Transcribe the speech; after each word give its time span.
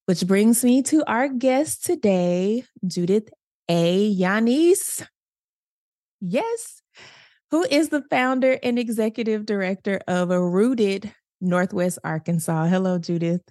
which 0.08 0.26
brings 0.26 0.64
me 0.64 0.82
to 0.82 1.04
our 1.06 1.28
guest 1.28 1.86
today, 1.86 2.64
Judith 2.88 3.30
A. 3.68 4.08
Yanez. 4.08 5.06
Yes, 6.22 6.82
who 7.52 7.66
is 7.70 7.90
the 7.90 8.04
founder 8.10 8.58
and 8.64 8.80
executive 8.80 9.46
director 9.46 10.00
of 10.08 10.32
a 10.32 10.42
Rooted 10.42 11.14
Northwest 11.42 12.00
Arkansas. 12.06 12.68
Hello, 12.68 12.98
Judith. 12.98 13.42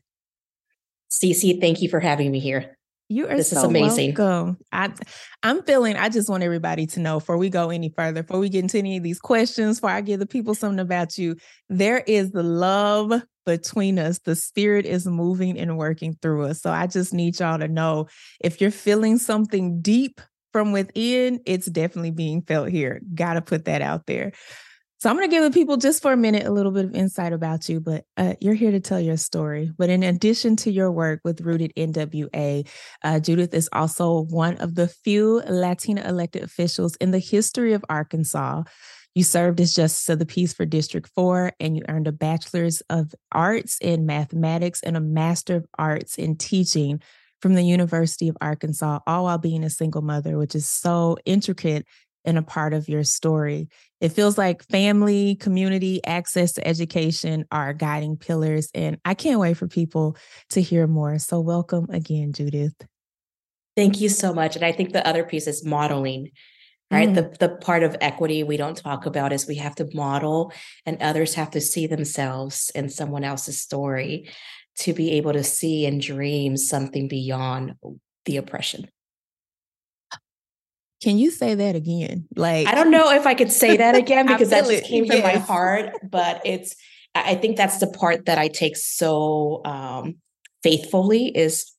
Cece, 1.10 1.60
thank 1.60 1.82
you 1.82 1.90
for 1.90 2.00
having 2.00 2.30
me 2.30 2.40
here. 2.40 2.75
You 3.08 3.28
are 3.28 3.36
this 3.36 3.50
so 3.50 3.58
is 3.58 3.64
amazing. 3.64 4.14
Welcome. 4.16 4.58
I, 4.72 4.92
I'm 5.42 5.62
feeling. 5.62 5.96
I 5.96 6.08
just 6.08 6.28
want 6.28 6.42
everybody 6.42 6.86
to 6.88 7.00
know 7.00 7.20
before 7.20 7.38
we 7.38 7.50
go 7.50 7.70
any 7.70 7.92
further, 7.96 8.22
before 8.22 8.40
we 8.40 8.48
get 8.48 8.60
into 8.64 8.78
any 8.78 8.96
of 8.96 9.02
these 9.02 9.20
questions, 9.20 9.78
before 9.78 9.90
I 9.90 10.00
give 10.00 10.18
the 10.18 10.26
people 10.26 10.54
something 10.54 10.80
about 10.80 11.16
you, 11.16 11.36
there 11.68 11.98
is 11.98 12.32
the 12.32 12.42
love 12.42 13.12
between 13.44 13.98
us. 14.00 14.18
The 14.18 14.34
spirit 14.34 14.86
is 14.86 15.06
moving 15.06 15.56
and 15.58 15.78
working 15.78 16.18
through 16.20 16.46
us. 16.46 16.60
So 16.60 16.70
I 16.70 16.88
just 16.88 17.14
need 17.14 17.38
y'all 17.38 17.58
to 17.58 17.68
know 17.68 18.08
if 18.40 18.60
you're 18.60 18.72
feeling 18.72 19.18
something 19.18 19.80
deep 19.80 20.20
from 20.52 20.72
within, 20.72 21.40
it's 21.46 21.66
definitely 21.66 22.10
being 22.10 22.42
felt 22.42 22.70
here. 22.70 23.00
Got 23.14 23.34
to 23.34 23.42
put 23.42 23.66
that 23.66 23.82
out 23.82 24.06
there. 24.06 24.32
So 25.06 25.10
I'm 25.10 25.16
going 25.18 25.30
to 25.30 25.36
give 25.36 25.44
the 25.44 25.52
people 25.52 25.76
just 25.76 26.02
for 26.02 26.10
a 26.10 26.16
minute 26.16 26.48
a 26.48 26.50
little 26.50 26.72
bit 26.72 26.84
of 26.84 26.92
insight 26.92 27.32
about 27.32 27.68
you, 27.68 27.78
but 27.78 28.02
uh, 28.16 28.34
you're 28.40 28.54
here 28.54 28.72
to 28.72 28.80
tell 28.80 28.98
your 28.98 29.16
story. 29.16 29.70
But 29.78 29.88
in 29.88 30.02
addition 30.02 30.56
to 30.56 30.70
your 30.72 30.90
work 30.90 31.20
with 31.22 31.42
Rooted 31.42 31.72
NWA, 31.76 32.68
uh, 33.04 33.20
Judith 33.20 33.54
is 33.54 33.68
also 33.72 34.22
one 34.22 34.56
of 34.56 34.74
the 34.74 34.88
few 34.88 35.42
Latina 35.48 36.02
elected 36.08 36.42
officials 36.42 36.96
in 36.96 37.12
the 37.12 37.20
history 37.20 37.72
of 37.72 37.84
Arkansas. 37.88 38.64
You 39.14 39.22
served 39.22 39.60
as 39.60 39.74
Justice 39.74 40.08
of 40.08 40.18
the 40.18 40.26
Peace 40.26 40.52
for 40.52 40.66
District 40.66 41.08
4, 41.14 41.52
and 41.60 41.76
you 41.76 41.84
earned 41.88 42.08
a 42.08 42.12
Bachelor's 42.12 42.80
of 42.90 43.14
Arts 43.30 43.78
in 43.80 44.06
Mathematics 44.06 44.82
and 44.82 44.96
a 44.96 45.00
Master 45.00 45.54
of 45.54 45.66
Arts 45.78 46.18
in 46.18 46.36
Teaching 46.36 47.00
from 47.40 47.54
the 47.54 47.62
University 47.62 48.26
of 48.28 48.36
Arkansas, 48.40 48.98
all 49.06 49.24
while 49.24 49.38
being 49.38 49.62
a 49.62 49.70
single 49.70 50.02
mother, 50.02 50.36
which 50.36 50.56
is 50.56 50.68
so 50.68 51.16
intricate 51.24 51.86
and 52.26 52.36
a 52.36 52.42
part 52.42 52.74
of 52.74 52.88
your 52.88 53.04
story. 53.04 53.68
It 54.00 54.10
feels 54.10 54.36
like 54.36 54.62
family, 54.64 55.36
community, 55.36 56.04
access 56.04 56.52
to 56.54 56.66
education 56.66 57.46
are 57.50 57.72
guiding 57.72 58.16
pillars. 58.16 58.68
And 58.74 58.98
I 59.04 59.14
can't 59.14 59.40
wait 59.40 59.56
for 59.56 59.68
people 59.68 60.16
to 60.50 60.60
hear 60.60 60.86
more. 60.86 61.18
So, 61.18 61.40
welcome 61.40 61.86
again, 61.90 62.32
Judith. 62.32 62.74
Thank 63.76 64.00
you 64.00 64.08
so 64.08 64.32
much. 64.34 64.56
And 64.56 64.64
I 64.64 64.72
think 64.72 64.92
the 64.92 65.06
other 65.06 65.22
piece 65.24 65.46
is 65.46 65.64
modeling, 65.64 66.30
right? 66.90 67.08
Mm. 67.08 67.14
The, 67.14 67.48
the 67.48 67.56
part 67.56 67.82
of 67.82 67.96
equity 68.00 68.42
we 68.42 68.56
don't 68.56 68.76
talk 68.76 69.06
about 69.06 69.32
is 69.32 69.46
we 69.46 69.56
have 69.56 69.74
to 69.76 69.88
model, 69.94 70.52
and 70.84 71.02
others 71.02 71.34
have 71.34 71.50
to 71.52 71.60
see 71.60 71.86
themselves 71.86 72.70
in 72.74 72.88
someone 72.88 73.24
else's 73.24 73.60
story 73.60 74.28
to 74.78 74.92
be 74.92 75.12
able 75.12 75.32
to 75.32 75.44
see 75.44 75.86
and 75.86 76.00
dream 76.00 76.56
something 76.56 77.08
beyond 77.08 77.74
the 78.24 78.36
oppression. 78.36 78.88
Can 81.06 81.18
you 81.18 81.30
say 81.30 81.54
that 81.54 81.76
again? 81.76 82.26
Like 82.34 82.66
I 82.66 82.74
don't 82.74 82.90
know 82.90 83.12
if 83.12 83.28
I 83.28 83.34
could 83.34 83.52
say 83.52 83.76
that 83.76 83.94
again 84.02 84.26
because 84.26 84.50
that 84.50 84.66
just 84.66 84.82
came 84.82 85.06
from 85.06 85.22
my 85.22 85.36
heart, 85.36 85.92
but 86.02 86.42
it's 86.44 86.74
I 87.14 87.36
think 87.36 87.56
that's 87.56 87.78
the 87.78 87.86
part 87.86 88.24
that 88.26 88.38
I 88.38 88.48
take 88.48 88.76
so 88.76 89.62
um, 89.64 90.16
faithfully 90.64 91.28
is 91.28 91.70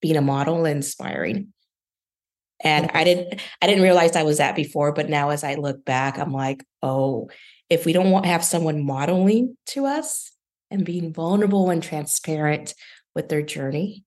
being 0.00 0.16
a 0.16 0.22
model 0.22 0.64
and 0.64 0.76
inspiring. 0.76 1.52
And 2.64 2.90
I 2.94 3.04
didn't 3.04 3.42
I 3.60 3.66
didn't 3.66 3.82
realize 3.82 4.16
I 4.16 4.22
was 4.22 4.38
that 4.38 4.56
before, 4.56 4.92
but 4.92 5.10
now 5.10 5.28
as 5.28 5.44
I 5.44 5.56
look 5.56 5.84
back, 5.84 6.18
I'm 6.18 6.32
like, 6.32 6.64
oh, 6.82 7.28
if 7.68 7.84
we 7.84 7.92
don't 7.92 8.10
want 8.10 8.24
have 8.24 8.42
someone 8.42 8.86
modeling 8.86 9.58
to 9.66 9.84
us, 9.84 10.32
and 10.70 10.86
being 10.86 11.12
vulnerable 11.12 11.68
and 11.68 11.82
transparent 11.82 12.72
with 13.14 13.28
their 13.28 13.42
journey, 13.42 14.04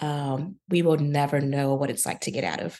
um, 0.00 0.56
we 0.68 0.82
will 0.82 0.98
never 0.98 1.40
know 1.40 1.76
what 1.76 1.88
it's 1.88 2.04
like 2.04 2.20
to 2.20 2.30
get 2.30 2.44
out 2.44 2.60
of 2.60 2.78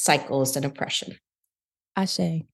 cycles 0.00 0.56
and 0.56 0.64
oppression. 0.64 1.18
Ashe. 1.96 2.44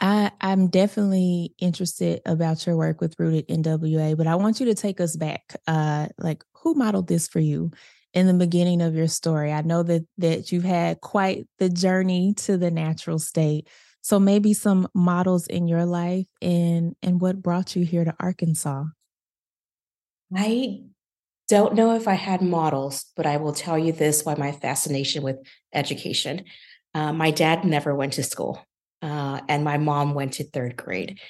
I, 0.00 0.32
I'm 0.40 0.66
definitely 0.66 1.54
interested 1.58 2.20
about 2.26 2.66
your 2.66 2.76
work 2.76 3.00
with 3.00 3.18
Rooted 3.18 3.48
NWA, 3.48 4.16
but 4.16 4.26
I 4.26 4.34
want 4.34 4.58
you 4.60 4.66
to 4.66 4.74
take 4.74 5.00
us 5.00 5.16
back. 5.16 5.56
Uh, 5.66 6.08
like, 6.18 6.44
who 6.56 6.74
modeled 6.74 7.06
this 7.06 7.28
for 7.28 7.38
you 7.38 7.70
in 8.12 8.26
the 8.26 8.34
beginning 8.34 8.82
of 8.82 8.94
your 8.94 9.06
story? 9.06 9.52
I 9.52 9.62
know 9.62 9.82
that 9.84 10.04
that 10.18 10.50
you've 10.50 10.64
had 10.64 11.00
quite 11.00 11.46
the 11.58 11.68
journey 11.68 12.34
to 12.38 12.58
the 12.58 12.70
natural 12.70 13.18
state. 13.18 13.68
So 14.02 14.18
maybe 14.18 14.52
some 14.52 14.88
models 14.94 15.46
in 15.46 15.68
your 15.68 15.86
life 15.86 16.26
and 16.42 16.96
and 17.02 17.20
what 17.20 17.40
brought 17.40 17.76
you 17.76 17.84
here 17.84 18.04
to 18.04 18.14
Arkansas? 18.18 18.84
I 20.34 20.82
don't 21.52 21.74
know 21.74 21.94
if 21.94 22.08
I 22.08 22.14
had 22.14 22.40
models, 22.40 23.04
but 23.14 23.26
I 23.26 23.36
will 23.36 23.52
tell 23.52 23.78
you 23.78 23.92
this 23.92 24.24
why 24.24 24.34
my 24.36 24.52
fascination 24.52 25.22
with 25.22 25.36
education. 25.74 26.46
Uh, 26.94 27.12
my 27.12 27.30
dad 27.30 27.66
never 27.66 27.94
went 27.94 28.14
to 28.14 28.22
school, 28.22 28.58
uh, 29.02 29.38
and 29.50 29.62
my 29.62 29.76
mom 29.76 30.14
went 30.14 30.32
to 30.34 30.44
third 30.44 30.78
grade. 30.78 31.20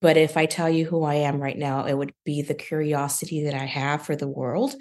But 0.00 0.16
if 0.16 0.36
I 0.36 0.46
tell 0.46 0.70
you 0.70 0.84
who 0.84 1.02
I 1.02 1.16
am 1.16 1.40
right 1.40 1.58
now, 1.58 1.86
it 1.86 1.94
would 1.94 2.14
be 2.24 2.40
the 2.40 2.54
curiosity 2.54 3.46
that 3.46 3.54
I 3.54 3.64
have 3.64 4.02
for 4.02 4.14
the 4.14 4.28
world 4.28 4.76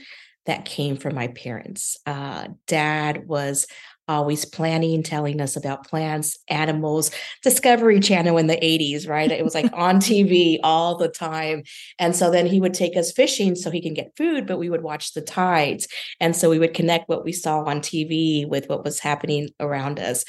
that 0.46 0.66
came 0.66 0.96
from 0.96 1.16
my 1.16 1.30
parents. 1.30 1.98
Uh, 2.06 2.50
dad 2.68 3.28
was 3.28 3.66
always 4.08 4.46
planning, 4.46 5.04
telling 5.04 5.42
us 5.42 5.56
about 5.56 5.88
plants, 5.88 6.38
animals, 6.50 7.12
Discovery 7.44 8.00
Channel 8.00 8.38
in 8.38 8.48
the 8.48 8.56
80s, 8.56 9.08
right? 9.08 9.32
It 9.32 9.44
was 9.44 9.54
like 9.56 9.70
on 9.74 9.98
TV 9.98 10.60
all 10.64 10.98
the 10.98 11.10
time. 11.10 11.64
And 12.00 12.16
so 12.16 12.32
then 12.32 12.46
he 12.46 12.62
would 12.62 12.74
take 12.74 12.96
us 12.96 13.12
fishing 13.12 13.56
so 13.56 13.70
he 13.70 13.82
can 13.82 13.94
get 13.94 14.16
food, 14.18 14.48
but 14.48 14.60
we 14.60 14.70
would 14.70 14.84
watch 14.84 15.14
the 15.14 15.22
tides. 15.22 15.88
And 16.20 16.36
so 16.36 16.50
we 16.50 16.60
would 16.60 16.74
connect 16.74 17.10
what 17.10 17.26
we 17.26 17.32
saw 17.34 17.64
on 17.64 17.82
TV 17.82 18.48
with 18.48 18.70
what 18.70 18.84
was 18.84 19.00
happening 19.00 19.50
around 19.60 20.00
us. 20.00 20.24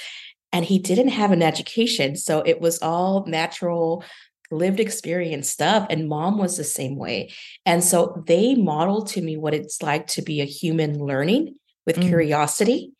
And 0.52 0.64
he 0.64 0.78
didn't 0.78 1.08
have 1.08 1.30
an 1.30 1.42
education. 1.42 2.16
So 2.16 2.40
it 2.40 2.60
was 2.60 2.78
all 2.80 3.26
natural 3.26 4.02
lived 4.50 4.80
experience 4.80 5.50
stuff 5.50 5.86
and 5.90 6.08
mom 6.08 6.38
was 6.38 6.56
the 6.56 6.64
same 6.64 6.96
way 6.96 7.30
and 7.66 7.84
so 7.84 8.22
they 8.26 8.54
modeled 8.54 9.06
to 9.06 9.20
me 9.20 9.36
what 9.36 9.52
it's 9.52 9.82
like 9.82 10.06
to 10.06 10.22
be 10.22 10.40
a 10.40 10.46
human 10.46 10.98
learning 10.98 11.54
with 11.86 11.96
mm. 11.96 12.08
curiosity 12.08 12.90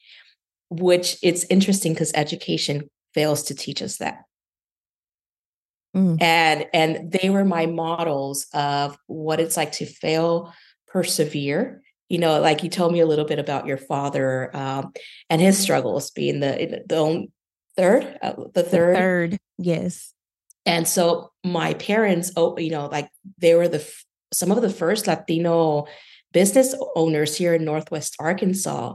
which 0.70 1.16
it's 1.22 1.44
interesting 1.44 1.92
because 1.92 2.12
education 2.14 2.88
fails 3.14 3.44
to 3.44 3.54
teach 3.54 3.82
us 3.82 3.98
that. 3.98 4.24
Mm. 5.96 6.20
And 6.20 6.66
and 6.72 7.12
they 7.12 7.30
were 7.30 7.44
my 7.44 7.66
models 7.66 8.46
of 8.52 8.98
what 9.06 9.40
it's 9.40 9.56
like 9.56 9.72
to 9.72 9.86
fail, 9.86 10.52
persevere. 10.86 11.82
You 12.08 12.18
know, 12.18 12.40
like 12.40 12.62
you 12.62 12.70
told 12.70 12.92
me 12.92 13.00
a 13.00 13.06
little 13.06 13.24
bit 13.24 13.38
about 13.38 13.66
your 13.66 13.76
father 13.78 14.54
um, 14.56 14.92
and 15.28 15.40
his 15.40 15.58
struggles 15.58 16.10
being 16.10 16.40
the 16.40 16.82
the 16.86 17.26
third, 17.76 18.18
uh, 18.22 18.34
the 18.54 18.62
third, 18.62 18.94
the 18.94 18.98
third, 18.98 19.38
yes. 19.58 20.12
And 20.66 20.86
so 20.86 21.32
my 21.44 21.74
parents, 21.74 22.32
oh, 22.36 22.58
you 22.58 22.70
know, 22.70 22.86
like 22.86 23.08
they 23.38 23.54
were 23.54 23.68
the 23.68 23.86
some 24.32 24.50
of 24.50 24.60
the 24.60 24.70
first 24.70 25.06
Latino 25.06 25.86
business 26.32 26.74
owners 26.94 27.36
here 27.36 27.54
in 27.54 27.64
Northwest 27.64 28.16
Arkansas 28.20 28.94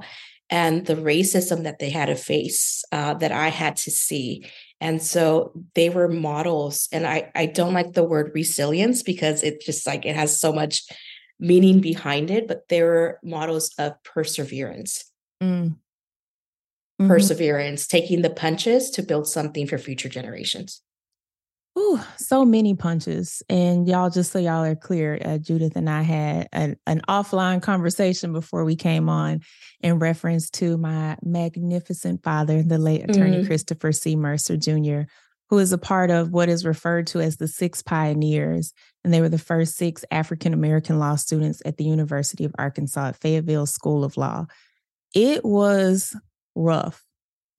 and 0.50 0.86
the 0.86 0.96
racism 0.96 1.64
that 1.64 1.80
they 1.80 1.90
had 1.90 2.08
to 2.08 2.16
face 2.16 2.84
uh, 2.92 3.14
that 3.16 3.32
I 3.32 3.48
had 3.50 3.76
to 3.78 3.92
see 3.92 4.46
And 4.84 5.02
so 5.02 5.54
they 5.76 5.90
were 5.90 6.10
models. 6.10 6.90
And 6.92 7.08
I, 7.08 7.32
I 7.36 7.46
don't 7.46 7.74
like 7.74 7.94
the 7.94 8.04
word 8.04 8.34
resilience 8.36 9.02
because 9.02 9.42
it 9.42 9.62
just 9.62 9.88
like 9.88 10.06
it 10.06 10.18
has 10.18 10.38
so 10.38 10.52
much 10.52 10.84
meaning 11.40 11.80
behind 11.80 12.30
it, 12.30 12.50
but 12.50 12.68
they 12.68 12.84
were 12.84 13.18
models 13.24 13.72
of 13.78 13.94
perseverance. 14.04 15.06
Mm. 15.42 15.78
Mm-hmm. 17.02 17.08
Perseverance, 17.08 17.88
taking 17.88 18.24
the 18.24 18.30
punches 18.30 18.90
to 18.92 19.04
build 19.04 19.26
something 19.26 19.68
for 19.68 19.78
future 19.78 20.10
generations. 20.10 20.82
Ooh, 21.78 22.00
so 22.18 22.46
many 22.46 22.76
punches. 22.76 23.42
And 23.50 23.88
y'all, 23.88 24.12
just 24.12 24.32
so 24.32 24.38
y'all 24.38 24.64
are 24.64 24.76
clear, 24.76 25.20
uh, 25.26 25.40
Judith 25.40 25.76
and 25.76 25.90
I 25.90 26.04
had 26.04 26.48
an, 26.52 26.78
an 26.86 27.02
offline 27.10 27.64
conversation 27.64 28.32
before 28.32 28.64
we 28.64 28.76
came 28.76 29.10
on 29.10 29.42
in 29.82 29.98
reference 29.98 30.52
to 30.52 30.78
my 30.78 31.18
magnificent 31.24 32.24
father, 32.24 32.62
the 32.62 32.78
late 32.78 33.10
attorney 33.10 33.38
mm-hmm. 33.38 33.48
Christopher 33.48 33.92
C. 33.92 34.16
Mercer 34.16 34.56
Jr., 34.56 35.02
who 35.50 35.58
is 35.58 35.74
a 35.74 35.78
part 35.80 36.12
of 36.12 36.32
what 36.32 36.48
is 36.48 36.64
referred 36.64 37.08
to 37.08 37.22
as 37.22 37.38
the 37.38 37.48
Six 37.48 37.82
Pioneers. 37.82 38.72
And 39.04 39.12
they 39.12 39.22
were 39.22 39.30
the 39.30 39.40
first 39.40 39.76
six 39.76 40.06
African 40.12 40.54
American 40.54 41.00
law 41.00 41.16
students 41.16 41.62
at 41.66 41.78
the 41.78 41.86
University 41.86 42.46
of 42.46 42.54
Arkansas 42.60 43.10
at 43.10 43.18
Fayetteville 43.18 43.66
School 43.66 44.04
of 44.04 44.16
Law. 44.16 44.46
It 45.16 45.44
was 45.44 46.16
rough 46.56 47.04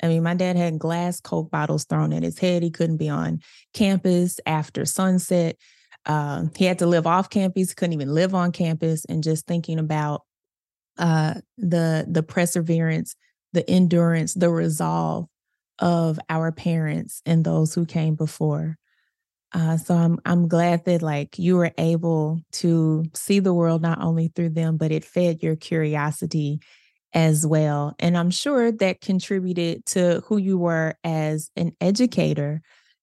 I 0.03 0.09
mean, 0.09 0.23
my 0.23 0.35
dad 0.35 0.57
had 0.57 0.79
glass 0.79 1.21
Coke 1.21 1.51
bottles 1.51 1.85
thrown 1.85 2.13
at 2.13 2.23
his 2.23 2.39
head. 2.39 2.63
He 2.63 2.71
couldn't 2.71 2.97
be 2.97 3.09
on 3.09 3.41
campus 3.73 4.39
after 4.47 4.85
sunset. 4.85 5.57
Uh, 6.07 6.45
he 6.57 6.65
had 6.65 6.81
to 6.81 6.87
live 6.87 7.07
off 7.07 7.31
campus, 7.31 7.75
couldn't 7.75 7.95
even 7.95 8.13
live 8.13 8.35
on 8.35 8.53
campus. 8.53 9.05
And 9.07 9.23
just 9.23 9.47
thinking 9.47 9.79
about 9.79 10.23
uh, 10.99 11.35
the 11.57 12.07
the 12.09 12.23
perseverance, 12.23 13.17
the 13.53 13.69
endurance, 13.69 14.35
the 14.35 14.51
resolve 14.51 15.27
of 15.79 16.19
our 16.29 16.53
parents 16.53 17.23
and 17.27 17.45
those 17.45 17.75
who 17.75 17.87
came 17.87 18.15
before. 18.15 18.79
Uh, 19.53 19.77
so 19.77 19.95
I'm 19.95 20.19
I'm 20.25 20.49
glad 20.49 20.85
that 20.85 21.03
like 21.03 21.39
you 21.39 21.57
were 21.57 21.73
able 21.79 22.41
to 22.53 23.05
see 23.15 23.39
the 23.39 23.55
world 23.55 23.83
not 23.83 24.01
only 24.01 24.29
through 24.29 24.51
them, 24.51 24.77
but 24.77 24.91
it 24.91 25.05
fed 25.05 25.43
your 25.43 25.57
curiosity 25.57 26.61
as 27.15 27.47
well. 27.47 27.95
And 27.99 28.19
I'm 28.19 28.31
sure 28.31 28.73
that 28.73 29.01
contributed 29.01 29.87
to 29.87 30.23
who 30.27 30.37
you 30.37 30.59
were 30.59 30.97
as 31.05 31.51
an 31.57 31.73
educator. 31.81 32.61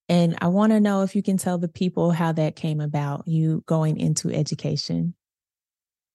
And 0.08 0.36
I 0.40 0.48
want 0.48 0.72
to 0.72 0.80
know 0.80 1.02
if 1.02 1.16
you 1.16 1.22
can 1.22 1.38
tell 1.38 1.58
the 1.58 1.68
people 1.68 2.10
how 2.10 2.32
that 2.32 2.54
came 2.54 2.80
about, 2.80 3.26
you 3.26 3.64
going 3.66 3.98
into 3.98 4.30
education. 4.30 5.14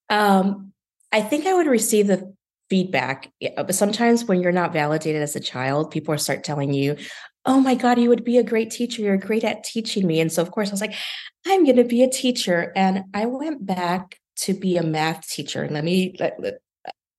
Um, 0.09 0.71
I 1.11 1.21
think 1.21 1.47
I 1.47 1.53
would 1.53 1.67
receive 1.67 2.07
the 2.07 2.33
feedback. 2.69 3.31
But 3.55 3.73
sometimes 3.73 4.25
when 4.25 4.41
you're 4.41 4.51
not 4.51 4.73
validated 4.73 5.21
as 5.21 5.35
a 5.35 5.39
child, 5.39 5.89
people 5.89 6.15
start 6.17 6.43
telling 6.43 6.73
you, 6.73 6.97
oh 7.45 7.59
my 7.59 7.75
God, 7.75 7.97
you 7.97 8.09
would 8.09 8.25
be 8.25 8.37
a 8.37 8.43
great 8.43 8.71
teacher. 8.71 9.01
You're 9.01 9.17
great 9.17 9.43
at 9.43 9.63
teaching 9.63 10.05
me. 10.05 10.19
And 10.19 10.31
so, 10.31 10.41
of 10.41 10.51
course, 10.51 10.69
I 10.69 10.73
was 10.73 10.81
like, 10.81 10.95
I'm 11.45 11.63
going 11.63 11.77
to 11.77 11.85
be 11.85 12.03
a 12.03 12.09
teacher. 12.09 12.73
And 12.75 13.05
I 13.13 13.25
went 13.25 13.65
back 13.65 14.19
to 14.37 14.53
be 14.53 14.77
a 14.77 14.83
math 14.83 15.27
teacher. 15.27 15.67
Let 15.71 15.83
me 15.83 16.15
let, 16.19 16.39
let, 16.39 16.59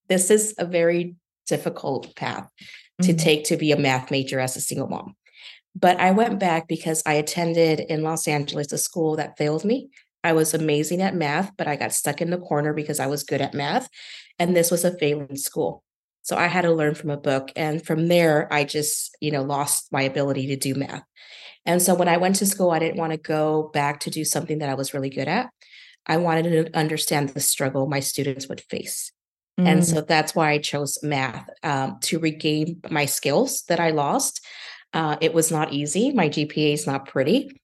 this 0.08 0.30
is 0.30 0.54
a 0.58 0.64
very 0.64 1.16
difficult 1.46 2.14
path 2.16 2.44
mm-hmm. 2.44 3.06
to 3.06 3.14
take 3.14 3.44
to 3.44 3.56
be 3.56 3.72
a 3.72 3.78
math 3.78 4.10
major 4.10 4.40
as 4.40 4.56
a 4.56 4.60
single 4.60 4.88
mom. 4.88 5.14
But 5.74 6.00
I 6.00 6.10
went 6.10 6.40
back 6.40 6.66
because 6.66 7.02
I 7.06 7.14
attended 7.14 7.80
in 7.80 8.02
Los 8.02 8.26
Angeles 8.26 8.72
a 8.72 8.78
school 8.78 9.16
that 9.16 9.38
failed 9.38 9.64
me. 9.64 9.90
I 10.24 10.32
was 10.32 10.52
amazing 10.52 11.02
at 11.02 11.14
math, 11.14 11.52
but 11.56 11.68
I 11.68 11.76
got 11.76 11.92
stuck 11.92 12.20
in 12.20 12.30
the 12.30 12.38
corner 12.38 12.72
because 12.72 12.98
I 12.98 13.06
was 13.06 13.22
good 13.22 13.40
at 13.40 13.54
math. 13.54 13.88
And 14.38 14.56
this 14.56 14.70
was 14.70 14.84
a 14.84 14.96
failing 14.98 15.36
school. 15.36 15.84
So 16.22 16.36
I 16.36 16.46
had 16.46 16.62
to 16.62 16.72
learn 16.72 16.94
from 16.94 17.10
a 17.10 17.16
book. 17.16 17.52
And 17.54 17.84
from 17.84 18.08
there, 18.08 18.52
I 18.52 18.64
just, 18.64 19.16
you 19.20 19.30
know, 19.30 19.42
lost 19.42 19.92
my 19.92 20.02
ability 20.02 20.48
to 20.48 20.56
do 20.56 20.74
math. 20.74 21.04
And 21.64 21.80
so 21.80 21.94
when 21.94 22.08
I 22.08 22.16
went 22.16 22.36
to 22.36 22.46
school, 22.46 22.70
I 22.70 22.78
didn't 22.78 22.98
want 22.98 23.12
to 23.12 23.18
go 23.18 23.70
back 23.72 24.00
to 24.00 24.10
do 24.10 24.24
something 24.24 24.58
that 24.58 24.68
I 24.68 24.74
was 24.74 24.92
really 24.92 25.10
good 25.10 25.28
at. 25.28 25.50
I 26.06 26.16
wanted 26.16 26.50
to 26.50 26.76
understand 26.76 27.30
the 27.30 27.40
struggle 27.40 27.86
my 27.86 28.00
students 28.00 28.48
would 28.48 28.62
face. 28.62 29.12
Mm. 29.58 29.66
And 29.66 29.86
so 29.86 30.00
that's 30.00 30.34
why 30.34 30.52
I 30.52 30.58
chose 30.58 31.02
math 31.02 31.48
um, 31.62 31.98
to 32.02 32.18
regain 32.18 32.80
my 32.90 33.06
skills 33.06 33.64
that 33.68 33.80
I 33.80 33.90
lost. 33.90 34.44
Uh, 34.92 35.16
it 35.20 35.34
was 35.34 35.50
not 35.50 35.72
easy. 35.72 36.12
My 36.12 36.28
GPA 36.28 36.72
is 36.72 36.86
not 36.86 37.08
pretty, 37.08 37.60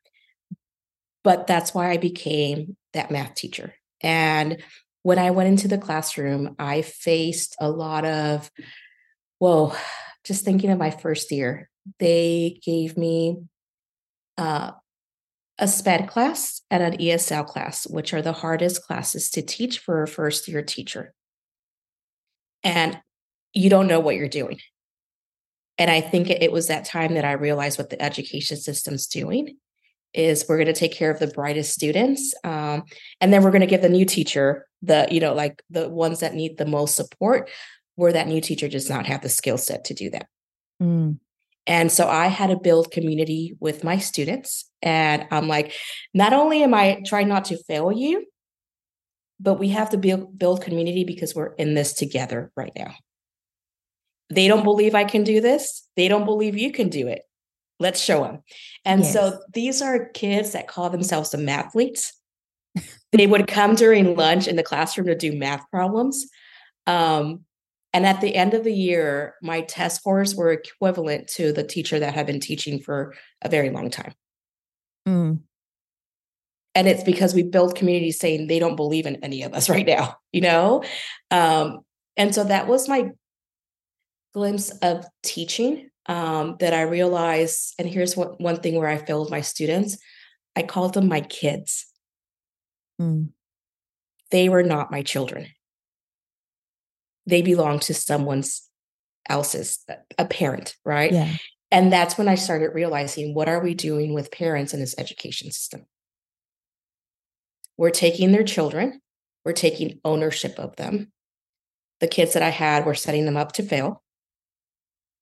but 1.23 1.47
that's 1.47 1.73
why 1.73 1.91
I 1.91 1.97
became 1.97 2.77
that 2.93 3.11
math 3.11 3.35
teacher. 3.35 3.75
And 4.01 4.63
when 5.03 5.19
I 5.19 5.31
went 5.31 5.49
into 5.49 5.69
the 5.69 5.79
classroom, 5.79 6.57
I 6.59 6.83
faced 6.83 7.57
a 7.61 7.71
lot 7.71 8.05
of, 8.05 8.51
whoa, 9.39 9.75
just 10.25 10.45
thinking 10.45 10.71
of 10.71 10.79
my 10.79 10.91
first 10.91 11.31
year, 11.31 11.71
they 11.99 12.61
gave 12.65 12.97
me 12.97 13.39
uh, 14.37 14.73
a 15.59 15.69
SPED 15.69 16.09
class 16.09 16.63
and 16.71 16.83
an 16.83 16.99
ESL 16.99 17.47
class, 17.47 17.87
which 17.87 18.13
are 18.13 18.23
the 18.23 18.33
hardest 18.33 18.83
classes 18.83 19.31
to 19.31 19.43
teach 19.43 19.79
for 19.79 20.03
a 20.03 20.09
first 20.09 20.49
year 20.49 20.63
teacher 20.63 21.15
and 22.65 22.99
you 23.53 23.71
don't 23.71 23.87
know 23.87 24.01
what 24.01 24.17
you're 24.17 24.29
doing. 24.29 24.59
And 25.79 25.91
I 25.91 26.01
think 26.01 26.31
it 26.31 26.53
was 26.53 26.69
that 26.69 26.85
time 26.85 27.15
that 27.15 27.25
I 27.25 27.33
realized 27.33 27.79
what 27.79 27.91
the 27.91 28.01
education 28.01 28.57
system's 28.57 29.07
doing 29.07 29.57
is 30.15 30.47
we're 30.49 30.57
going 30.57 30.67
to 30.67 30.73
take 30.73 30.95
care 30.95 31.11
of 31.11 31.19
the 31.19 31.27
brightest 31.27 31.73
students 31.73 32.35
um, 32.45 32.85
and 33.21 33.33
then 33.33 33.43
we're 33.43 33.51
going 33.51 33.61
to 33.61 33.67
give 33.67 33.83
the 33.83 33.89
new 33.89 34.05
teacher 34.05 34.67
the 34.81 35.07
you 35.11 35.21
know 35.21 35.35
like 35.35 35.63
the 35.71 35.89
ones 35.89 36.21
that 36.21 36.35
need 36.35 36.57
the 36.57 36.65
most 36.65 36.95
support 36.95 37.51
where 37.97 38.13
that 38.13 38.29
new 38.29 38.41
teacher 38.41 38.69
does 38.69 38.89
not 38.89 39.07
have 39.07 39.23
the 39.23 39.29
skill 39.29 39.59
set 39.59 39.85
to 39.85 39.95
do 39.95 40.11
that 40.11 40.27
mm. 40.81 41.19
and 41.67 41.91
so 41.91 42.09
i 42.09 42.29
had 42.29 42.49
to 42.49 42.57
build 42.57 42.93
community 42.93 43.57
with 43.61 43.83
my 43.83 43.99
students 43.99 44.71
and 44.83 45.27
i'm 45.31 45.49
like 45.49 45.73
not 46.13 46.33
only 46.33 46.63
am 46.63 46.75
i 46.75 47.03
trying 47.05 47.29
not 47.29 47.47
to 47.47 47.63
fail 47.65 47.91
you 47.91 48.25
but 49.41 49.55
we 49.55 49.69
have 49.71 49.91
to 49.91 49.97
build 49.97 50.39
build 50.39 50.63
community 50.63 51.05
because 51.05 51.35
we're 51.35 51.55
in 51.55 51.75
this 51.75 51.93
together 51.93 52.51
right 52.57 52.73
now. 52.77 52.95
They 54.31 54.49
don't 54.49 54.65
believe 54.65 54.95
I 54.95 55.05
can 55.05 55.23
do 55.23 55.41
this. 55.41 55.87
They 55.97 56.09
don't 56.09 56.25
believe 56.25 56.57
you 56.57 56.73
can 56.73 56.89
do 56.89 57.09
it. 57.09 57.23
Let's 57.79 58.01
show 58.01 58.23
them. 58.23 58.43
And 58.85 59.03
yes. 59.03 59.13
so 59.13 59.41
these 59.53 59.83
are 59.83 60.09
kids 60.11 60.53
that 60.53 60.69
call 60.69 60.91
themselves 60.91 61.31
the 61.31 61.39
mathletes. 61.39 62.13
they 63.13 63.27
would 63.27 63.47
come 63.47 63.75
during 63.75 64.17
lunch 64.17 64.49
in 64.49 64.57
the 64.57 64.63
classroom 64.63 65.07
to 65.09 65.15
do 65.15 65.37
math 65.37 65.69
problems. 65.71 66.27
Um, 66.87 67.45
and 67.93 68.07
at 68.07 68.21
the 68.21 68.35
end 68.35 68.55
of 68.55 68.65
the 68.65 68.73
year, 68.73 69.35
my 69.43 69.61
test 69.61 69.97
scores 69.97 70.35
were 70.35 70.51
equivalent 70.51 71.29
to 71.29 71.53
the 71.53 71.63
teacher 71.63 71.99
that 72.01 72.15
had 72.15 72.27
been 72.27 72.41
teaching 72.41 72.81
for 72.81 73.15
a 73.43 73.49
very 73.49 73.71
long 73.71 73.91
time. 73.91 74.15
Mm 75.07 75.41
and 76.75 76.89
it's 76.89 77.05
because 77.05 77.35
we 77.35 77.43
build 77.43 77.77
communities 77.77 78.19
saying 78.19 78.47
they 78.47 78.59
don't 78.59 78.77
believe 78.77 79.07
in 79.07 79.23
any 79.23 79.43
of 79.43 79.55
us 79.55 79.69
right 79.75 79.87
now 79.87 80.17
you 80.35 80.41
know? 80.41 80.83
Um, 81.31 81.81
and 82.17 82.35
so 82.35 82.45
that 82.45 82.67
was 82.67 82.89
my 82.89 83.11
glimpse 84.35 84.71
of 84.83 85.07
teaching 85.23 85.89
um, 86.07 86.57
that 86.59 86.75
i 86.75 86.83
realized 86.83 87.75
and 87.79 87.89
here's 87.89 88.17
what, 88.17 88.41
one 88.41 88.57
thing 88.57 88.75
where 88.77 88.89
i 88.89 88.99
failed 88.99 89.31
my 89.31 89.41
students. 89.41 89.97
I 90.57 90.63
called 90.63 90.95
them 90.95 91.09
my 91.09 91.21
kids. 91.21 91.87
Mm. 93.01 93.31
they 94.31 94.49
were 94.49 94.63
not 94.63 94.93
my 94.93 95.03
children. 95.03 95.49
They 97.27 97.43
belonged 97.43 97.83
to 97.83 97.95
someone's 97.95 98.69
else's 99.29 99.85
a 100.19 100.25
parent 100.27 100.77
right? 100.85 101.13
Yeah. 101.13 101.33
and 101.71 101.93
that's 101.93 102.19
when 102.19 102.29
i 102.29 102.35
started 102.35 102.75
realizing 102.75 103.35
what 103.35 103.49
are 103.49 103.63
we 103.63 103.75
doing 103.75 104.13
with 104.15 104.31
parents 104.31 104.75
in 104.75 104.81
this 104.81 104.95
education 104.99 105.51
system 105.51 105.87
we're 107.77 107.91
taking 107.91 108.33
their 108.33 108.45
children, 108.45 109.01
we're 109.45 109.53
taking 109.53 110.01
ownership 110.05 110.59
of 110.59 110.77
them. 110.77 111.13
The 112.01 112.09
kids 112.09 112.33
that 112.35 112.43
I 112.43 112.51
had, 112.51 112.87
we're 112.87 112.95
setting 112.95 113.25
them 113.25 113.37
up 113.37 113.53
to 113.53 113.63
fail. 113.63 114.03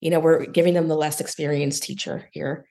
You 0.01 0.11
know, 0.11 0.21
we're 0.21 0.47
giving 0.47 0.75
them 0.75 0.89
the 0.89 0.97
less 0.97 1.21
experienced 1.21 1.83
teacher 1.83 2.29
here. 2.33 2.67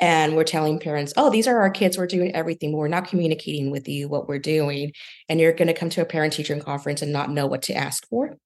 And 0.00 0.34
we're 0.34 0.44
telling 0.44 0.80
parents, 0.80 1.12
oh, 1.16 1.28
these 1.28 1.46
are 1.46 1.60
our 1.60 1.70
kids. 1.70 1.98
We're 1.98 2.06
doing 2.06 2.34
everything. 2.34 2.72
We're 2.72 2.88
not 2.88 3.06
communicating 3.06 3.70
with 3.70 3.86
you 3.86 4.08
what 4.08 4.26
we're 4.26 4.38
doing. 4.38 4.92
And 5.28 5.38
you're 5.38 5.52
going 5.52 5.68
to 5.68 5.74
come 5.74 5.90
to 5.90 6.00
a 6.00 6.06
parent 6.06 6.32
teacher 6.32 6.58
conference 6.58 7.02
and 7.02 7.12
not 7.12 7.30
know 7.30 7.46
what 7.46 7.62
to 7.62 7.74
ask 7.74 8.08
for. 8.08 8.36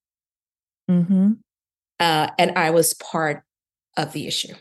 Mm-hmm. 0.90 1.32
Uh, 2.00 2.28
and 2.38 2.58
I 2.58 2.70
was 2.70 2.94
part 2.94 3.44
of 3.96 4.12
the 4.12 4.26
issue 4.26 4.54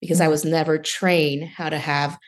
because 0.00 0.18
mm-hmm. 0.18 0.26
I 0.26 0.28
was 0.28 0.46
never 0.46 0.78
trained 0.78 1.44
how 1.44 1.68
to 1.68 1.78
have 1.78 2.18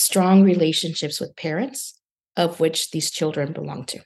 strong 0.00 0.42
relationships 0.42 1.20
with 1.20 1.36
parents, 1.36 2.00
of 2.36 2.58
which 2.58 2.90
these 2.90 3.10
children 3.10 3.52
belong 3.52 3.84
to. 3.84 4.00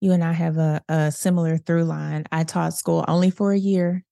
You 0.00 0.12
and 0.12 0.22
I 0.22 0.32
have 0.32 0.58
a, 0.58 0.82
a 0.88 1.10
similar 1.10 1.56
through 1.56 1.84
line. 1.84 2.26
I 2.30 2.44
taught 2.44 2.74
school 2.74 3.04
only 3.08 3.30
for 3.30 3.52
a 3.52 3.58
year, 3.58 4.04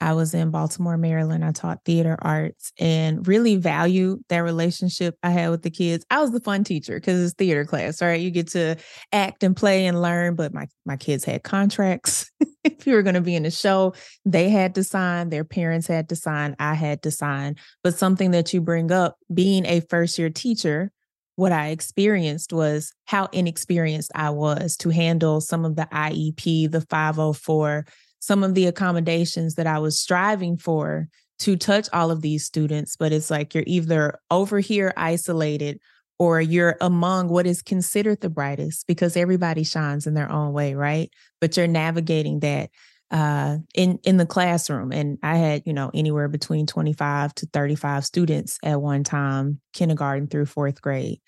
I 0.00 0.12
was 0.12 0.34
in 0.34 0.50
Baltimore, 0.50 0.98
Maryland. 0.98 1.44
I 1.44 1.52
taught 1.52 1.84
theater 1.84 2.18
arts 2.20 2.72
and 2.78 3.26
really 3.26 3.56
valued 3.56 4.20
that 4.28 4.38
relationship 4.38 5.16
I 5.22 5.30
had 5.30 5.50
with 5.50 5.62
the 5.62 5.70
kids. 5.70 6.04
I 6.10 6.20
was 6.20 6.32
the 6.32 6.40
fun 6.40 6.64
teacher 6.64 6.96
because 6.96 7.22
it's 7.22 7.34
theater 7.34 7.64
class, 7.64 8.02
right? 8.02 8.20
You 8.20 8.30
get 8.30 8.48
to 8.48 8.76
act 9.12 9.42
and 9.42 9.56
play 9.56 9.86
and 9.86 10.02
learn, 10.02 10.34
but 10.34 10.52
my 10.52 10.66
my 10.84 10.96
kids 10.96 11.24
had 11.24 11.42
contracts. 11.42 12.30
if 12.64 12.86
you 12.86 12.94
were 12.94 13.02
going 13.02 13.14
to 13.14 13.20
be 13.20 13.34
in 13.34 13.44
the 13.44 13.50
show, 13.50 13.94
they 14.24 14.50
had 14.50 14.74
to 14.74 14.84
sign, 14.84 15.30
their 15.30 15.44
parents 15.44 15.86
had 15.86 16.10
to 16.10 16.16
sign, 16.16 16.56
I 16.58 16.74
had 16.74 17.02
to 17.02 17.10
sign. 17.10 17.56
But 17.82 17.96
something 17.96 18.32
that 18.32 18.52
you 18.52 18.60
bring 18.60 18.92
up, 18.92 19.16
being 19.32 19.64
a 19.64 19.80
first 19.80 20.18
year 20.18 20.30
teacher, 20.30 20.92
what 21.36 21.52
I 21.52 21.68
experienced 21.68 22.52
was 22.52 22.92
how 23.04 23.26
inexperienced 23.26 24.10
I 24.14 24.30
was 24.30 24.76
to 24.78 24.90
handle 24.90 25.40
some 25.40 25.64
of 25.64 25.76
the 25.76 25.86
IEP, 25.92 26.70
the 26.70 26.80
504 26.80 27.86
some 28.20 28.42
of 28.42 28.54
the 28.54 28.66
accommodations 28.66 29.54
that 29.54 29.66
I 29.66 29.78
was 29.78 29.98
striving 29.98 30.56
for 30.56 31.08
to 31.40 31.56
touch 31.56 31.88
all 31.92 32.10
of 32.10 32.22
these 32.22 32.44
students, 32.44 32.96
but 32.96 33.12
it's 33.12 33.30
like 33.30 33.54
you're 33.54 33.64
either 33.66 34.18
over 34.30 34.58
here 34.58 34.92
isolated 34.96 35.80
or 36.18 36.40
you're 36.40 36.76
among 36.80 37.28
what 37.28 37.46
is 37.46 37.60
considered 37.60 38.20
the 38.20 38.30
brightest 38.30 38.86
because 38.86 39.16
everybody 39.16 39.64
shines 39.64 40.06
in 40.06 40.14
their 40.14 40.30
own 40.32 40.52
way, 40.52 40.74
right? 40.74 41.10
But 41.40 41.56
you're 41.56 41.66
navigating 41.66 42.40
that 42.40 42.70
uh, 43.10 43.58
in 43.74 43.98
in 44.02 44.16
the 44.16 44.26
classroom, 44.26 44.90
and 44.92 45.18
I 45.22 45.36
had 45.36 45.62
you 45.64 45.72
know 45.72 45.90
anywhere 45.94 46.28
between 46.28 46.66
25 46.66 47.34
to 47.36 47.46
35 47.52 48.04
students 48.04 48.58
at 48.64 48.80
one 48.80 49.04
time, 49.04 49.60
kindergarten 49.72 50.26
through 50.26 50.46
fourth 50.46 50.82
grade, 50.82 51.20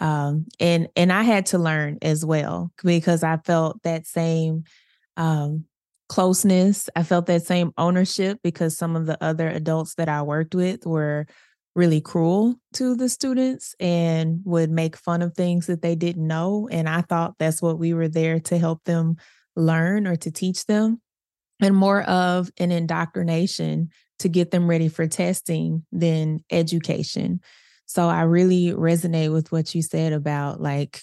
um, 0.00 0.46
and 0.58 0.88
and 0.96 1.12
I 1.12 1.24
had 1.24 1.46
to 1.46 1.58
learn 1.58 1.98
as 2.00 2.24
well 2.24 2.72
because 2.82 3.22
I 3.22 3.36
felt 3.38 3.82
that 3.82 4.06
same 4.06 4.64
um, 5.18 5.64
closeness. 6.08 6.88
I 6.96 7.02
felt 7.02 7.26
that 7.26 7.44
same 7.44 7.72
ownership 7.76 8.38
because 8.42 8.76
some 8.76 8.96
of 8.96 9.06
the 9.06 9.22
other 9.22 9.48
adults 9.48 9.94
that 9.94 10.08
I 10.08 10.22
worked 10.22 10.54
with 10.54 10.86
were 10.86 11.26
really 11.74 12.00
cruel 12.00 12.56
to 12.72 12.96
the 12.96 13.08
students 13.08 13.74
and 13.78 14.40
would 14.44 14.70
make 14.70 14.96
fun 14.96 15.22
of 15.22 15.34
things 15.34 15.66
that 15.66 15.82
they 15.82 15.94
didn't 15.94 16.26
know. 16.26 16.68
And 16.72 16.88
I 16.88 17.02
thought 17.02 17.34
that's 17.38 17.62
what 17.62 17.78
we 17.78 17.94
were 17.94 18.08
there 18.08 18.40
to 18.40 18.58
help 18.58 18.82
them 18.84 19.16
learn 19.54 20.06
or 20.06 20.16
to 20.16 20.30
teach 20.30 20.66
them, 20.66 21.00
and 21.60 21.76
more 21.76 22.02
of 22.02 22.50
an 22.58 22.72
indoctrination 22.72 23.90
to 24.20 24.28
get 24.28 24.50
them 24.50 24.68
ready 24.68 24.88
for 24.88 25.06
testing 25.06 25.84
than 25.92 26.40
education. 26.50 27.40
So 27.86 28.08
I 28.08 28.22
really 28.22 28.72
resonate 28.72 29.32
with 29.32 29.52
what 29.52 29.74
you 29.74 29.82
said 29.82 30.12
about 30.12 30.60
like 30.60 31.02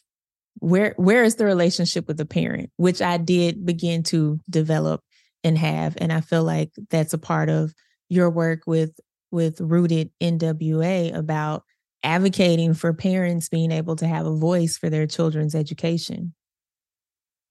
where 0.59 0.93
where 0.97 1.23
is 1.23 1.35
the 1.35 1.45
relationship 1.45 2.07
with 2.07 2.17
the 2.17 2.25
parent 2.25 2.69
which 2.77 3.01
i 3.01 3.17
did 3.17 3.65
begin 3.65 4.03
to 4.03 4.39
develop 4.49 5.01
and 5.43 5.57
have. 5.57 5.95
And 6.01 6.11
i 6.11 6.21
feel 6.21 6.43
like 6.43 6.71
that's 6.89 7.13
a 7.13 7.19
part 7.19 7.49
of 7.49 7.73
your 8.09 8.29
work 8.29 8.61
with 8.65 8.99
with 9.31 9.61
rooted 9.61 10.09
nwa 10.21 11.15
about 11.15 11.63
advocating 12.03 12.73
for 12.73 12.93
parents 12.93 13.49
being 13.49 13.71
able 13.71 13.95
to 13.95 14.07
have 14.07 14.25
a 14.25 14.35
voice 14.35 14.77
for 14.77 14.89
their 14.89 15.07
children's 15.07 15.55
education. 15.55 16.33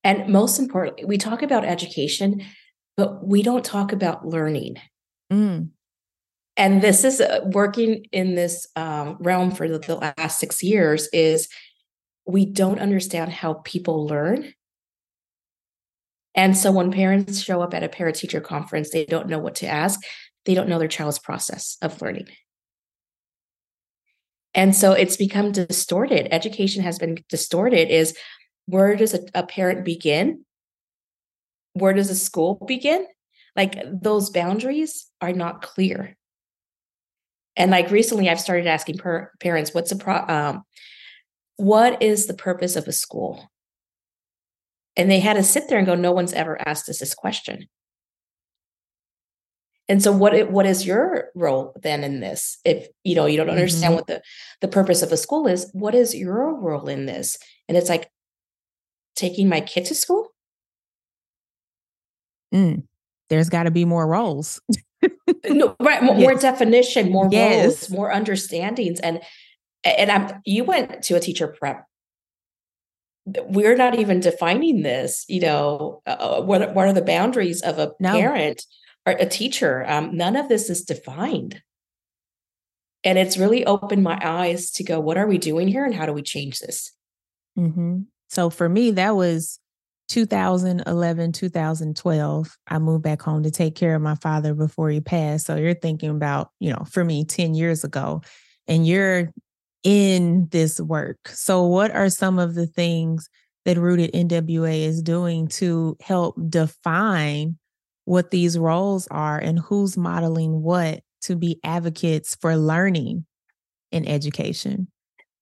And 0.03 0.29
most 0.29 0.59
importantly 0.59 1.05
we 1.05 1.19
talk 1.19 1.43
about 1.43 1.65
education 1.65 2.43
but 2.97 3.27
we 3.27 3.43
don't 3.43 3.65
talk 3.65 3.93
about 3.93 4.27
learning. 4.27 4.77
Mm. 5.33 5.71
and 6.57 6.83
this 6.83 7.03
is 7.03 7.21
uh, 7.21 7.41
working 7.47 8.05
in 8.13 8.35
this 8.35 8.69
um, 8.77 9.17
realm 9.21 9.51
for 9.51 9.67
the, 9.67 9.79
the 9.79 9.97
last 9.97 10.39
six 10.39 10.63
years 10.63 11.09
is 11.13 11.49
we 12.27 12.47
don't 12.47 12.79
understand 12.79 13.33
how 13.33 13.55
people 13.65 14.07
learn. 14.07 14.55
And 16.35 16.57
so 16.57 16.73
when 16.73 16.91
parents 16.91 17.41
show 17.41 17.63
up 17.63 17.75
at 17.75 17.85
a 17.85 17.89
parent 17.89 18.17
teacher 18.17 18.41
conference, 18.41 18.91
they 18.91 19.05
don't 19.05 19.29
know 19.29 19.39
what 19.39 19.57
to 19.57 19.67
ask. 19.67 20.01
They 20.45 20.55
don't 20.55 20.69
know 20.69 20.79
their 20.79 20.89
child's 20.89 21.19
process 21.19 21.77
of 21.81 22.01
learning. 22.03 22.27
And 24.55 24.75
so 24.75 24.93
it's 24.93 25.17
become 25.17 25.53
distorted. 25.53 26.33
Education 26.33 26.83
has 26.83 26.99
been 26.99 27.19
distorted 27.29 27.91
is 27.91 28.17
where 28.67 28.97
does 28.97 29.15
a, 29.15 29.21
a 29.35 29.45
parent 29.45 29.85
begin? 29.85 30.45
Where 31.75 31.93
does 31.93 32.11
a 32.11 32.15
school 32.15 32.63
begin? 32.67 33.07
Like 33.57 33.77
those 33.93 34.31
boundaries 34.31 35.11
are 35.21 35.33
not 35.33 35.63
clear. 35.63 36.17
And 37.57 37.71
like 37.71 37.91
recently, 37.91 38.29
I've 38.29 38.41
started 38.41 38.67
asking 38.67 38.99
per- 38.99 39.31
parents, 39.41 39.73
what's 39.73 39.93
a 39.93 39.97
pro- 39.97 40.27
um, 40.27 40.65
what 41.57 42.03
is 42.03 42.27
the 42.27 42.35
purpose 42.35 42.77
of 42.77 42.89
a 42.89 42.93
school? 42.93 43.51
And 44.97 45.11
they 45.11 45.21
had 45.21 45.35
to 45.35 45.43
sit 45.43 45.69
there 45.69 45.79
and 45.79 45.87
go, 45.87 45.95
no 45.95 46.13
one's 46.13 46.33
ever 46.33 46.59
asked 46.67 46.89
us 46.89 46.99
this 46.99 47.15
question. 47.15 47.69
And 49.89 50.03
so 50.03 50.13
what 50.13 50.51
what 50.51 50.65
is 50.65 50.87
your 50.87 51.29
role 51.35 51.77
then 51.83 52.05
in 52.05 52.21
this? 52.21 52.59
If 52.65 52.89
you 53.03 53.15
know 53.15 53.27
you 53.27 53.37
don't 53.37 53.51
understand 53.51 53.91
mm-hmm. 53.91 53.95
what 53.95 54.07
the 54.07 54.23
the 54.63 54.69
purpose 54.69 55.03
of 55.03 55.13
a 55.13 55.17
school 55.17 55.47
is, 55.47 55.69
what 55.75 55.95
is 55.95 56.15
your 56.15 56.59
role 56.59 56.89
in 56.89 57.05
this? 57.05 57.37
And 57.69 57.77
it's 57.77 57.91
like 57.91 58.11
taking 59.15 59.49
my 59.49 59.61
kid 59.61 59.85
to 59.87 59.95
school? 59.95 60.29
Mm. 62.55 62.85
There's 63.29 63.51
got 63.51 63.65
to 63.65 63.71
be 63.71 63.85
more 63.85 64.07
roles. 64.07 64.61
no, 65.49 65.77
right, 65.81 66.03
more, 66.03 66.15
yes. 66.19 66.23
more 66.23 66.35
definition, 66.35 67.11
more 67.11 67.29
yes. 67.31 67.65
roles, 67.65 67.91
more 67.91 68.13
understandings 68.13 69.01
and 69.01 69.21
and 69.85 70.11
I'm 70.11 70.41
you 70.45 70.65
went 70.65 71.03
to 71.05 71.15
a 71.15 71.21
teacher 71.21 71.49
prep. 71.49 71.85
We're 73.27 73.77
not 73.77 73.99
even 73.99 74.21
defining 74.21 74.83
this, 74.83 75.25
you 75.29 75.41
know, 75.41 76.03
uh, 76.07 76.17
uh 76.19 76.41
what 76.43 76.75
what 76.75 76.87
are 76.87 76.93
the 76.93 77.03
boundaries 77.03 77.63
of 77.63 77.79
a 77.79 77.93
no. 78.01 78.13
parent 78.13 78.65
or 79.07 79.13
a 79.13 79.27
teacher? 79.27 79.85
Um, 79.89 80.17
none 80.17 80.37
of 80.37 80.49
this 80.49 80.71
is 80.71 80.85
defined. 80.85 81.63
And 83.05 83.19
it's 83.19 83.37
really 83.37 83.67
opened 83.67 84.03
my 84.03 84.19
eyes 84.23 84.71
to 84.73 84.85
go, 84.85 84.99
what 84.99 85.19
are 85.19 85.27
we 85.27 85.37
doing 85.37 85.69
here 85.69 85.85
and 85.85 85.95
how 85.95 86.07
do 86.07 86.13
we 86.13 86.23
change 86.23 86.61
this? 86.61 86.91
Mm-hmm. 87.59 88.01
So 88.31 88.49
for 88.49 88.67
me, 88.67 88.93
that 88.93 89.15
was 89.15 89.61
2011, 90.09 91.33
2012. 91.33 92.59
I 92.67 92.79
moved 92.79 93.03
back 93.03 93.21
home 93.21 93.43
to 93.43 93.51
take 93.51 93.75
care 93.75 93.95
of 93.95 94.03
my 94.03 94.15
father 94.17 94.55
before 94.55 94.89
he 94.89 95.01
passed. 95.01 95.47
So 95.47 95.57
you're 95.57 95.75
thinking 95.75 96.11
about, 96.11 96.51
you 96.61 96.71
know, 96.71 96.85
for 96.91 97.05
me, 97.05 97.25
10 97.25 97.55
years 97.55 97.85
ago, 97.85 98.23
and 98.67 98.87
you're 98.87 99.31
in 99.85 100.49
this 100.51 100.81
work. 100.81 101.29
So, 101.29 101.63
what 101.65 101.91
are 101.93 102.11
some 102.11 102.39
of 102.39 102.55
the 102.55 102.67
things 102.67 103.29
that 103.65 103.79
Rooted 103.79 104.13
NWA 104.13 104.85
is 104.85 105.03
doing 105.03 105.47
to 105.49 105.97
help 106.01 106.37
define 106.49 107.59
what 108.07 108.31
these 108.31 108.59
roles 108.59 109.07
are 109.09 109.39
and 109.39 109.59
who's 109.59 109.97
modeling 109.97 110.63
what 110.63 111.03
to 111.23 111.37
be 111.37 111.61
advocates 111.63 112.35
for 112.35 112.57
learning 112.57 113.25
in 113.93 114.07
education? 114.09 114.89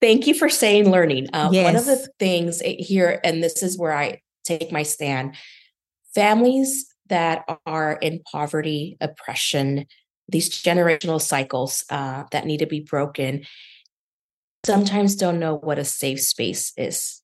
Thank 0.00 0.26
you 0.26 0.34
for 0.34 0.48
saying 0.48 0.90
learning. 0.90 1.28
Uh, 1.32 1.50
yes. 1.52 1.64
One 1.64 1.76
of 1.76 1.86
the 1.86 2.08
things 2.18 2.60
eh, 2.64 2.76
here, 2.78 3.20
and 3.24 3.42
this 3.42 3.62
is 3.62 3.78
where 3.78 3.92
I 3.92 4.20
take 4.44 4.72
my 4.72 4.82
stand 4.82 5.36
families 6.14 6.86
that 7.06 7.44
are 7.66 7.94
in 7.94 8.20
poverty, 8.30 8.96
oppression, 9.00 9.86
these 10.28 10.50
generational 10.50 11.20
cycles 11.20 11.84
uh, 11.90 12.24
that 12.32 12.46
need 12.46 12.58
to 12.58 12.66
be 12.66 12.80
broken 12.80 13.44
sometimes 14.64 15.16
don't 15.16 15.40
know 15.40 15.56
what 15.56 15.78
a 15.78 15.84
safe 15.84 16.20
space 16.20 16.72
is. 16.76 17.22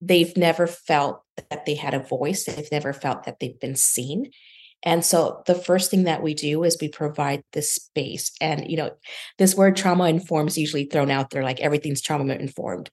They've 0.00 0.36
never 0.36 0.66
felt 0.66 1.22
that 1.50 1.64
they 1.66 1.74
had 1.74 1.94
a 1.94 2.00
voice, 2.00 2.44
they've 2.44 2.70
never 2.70 2.92
felt 2.92 3.24
that 3.24 3.38
they've 3.40 3.58
been 3.58 3.76
seen. 3.76 4.30
And 4.82 5.02
so 5.02 5.42
the 5.46 5.54
first 5.54 5.90
thing 5.90 6.04
that 6.04 6.22
we 6.22 6.34
do 6.34 6.62
is 6.62 6.76
we 6.78 6.88
provide 6.88 7.42
this 7.54 7.72
space. 7.72 8.30
And, 8.40 8.70
you 8.70 8.76
know, 8.76 8.90
this 9.38 9.54
word 9.54 9.76
trauma 9.76 10.08
informed 10.08 10.50
is 10.50 10.58
usually 10.58 10.84
thrown 10.84 11.10
out 11.10 11.30
there 11.30 11.42
like 11.42 11.60
everything's 11.60 12.02
trauma 12.02 12.34
informed 12.34 12.90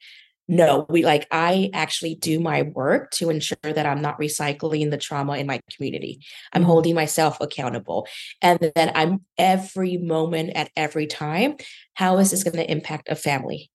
no 0.48 0.86
we 0.90 1.06
like 1.06 1.28
i 1.32 1.70
actually 1.74 2.16
do 2.16 2.40
my 2.40 2.64
work 2.64 3.12
to 3.12 3.30
ensure 3.30 3.58
that 3.64 3.86
i'm 3.86 4.02
not 4.02 4.20
recycling 4.20 4.90
the 4.90 4.98
trauma 4.98 5.38
in 5.38 5.48
my 5.48 5.62
community. 5.72 6.22
I'm 6.54 6.62
mm-hmm. 6.62 6.72
holding 6.72 6.96
myself 6.96 7.38
accountable. 7.40 8.08
And 8.42 8.72
then 8.76 8.92
i'm 8.96 9.22
every 9.38 9.98
moment 9.98 10.52
at 10.56 10.72
every 10.76 11.08
time 11.08 11.56
how 11.94 12.18
is 12.18 12.32
this 12.32 12.44
going 12.44 12.58
to 12.58 12.72
impact 12.72 13.10
a 13.10 13.16
family? 13.16 13.70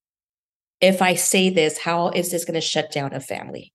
If 0.80 1.02
i 1.02 1.14
say 1.14 1.50
this 1.50 1.78
how 1.78 2.08
is 2.10 2.30
this 2.30 2.44
going 2.44 2.54
to 2.54 2.60
shut 2.60 2.92
down 2.92 3.14
a 3.14 3.20
family? 3.20 3.72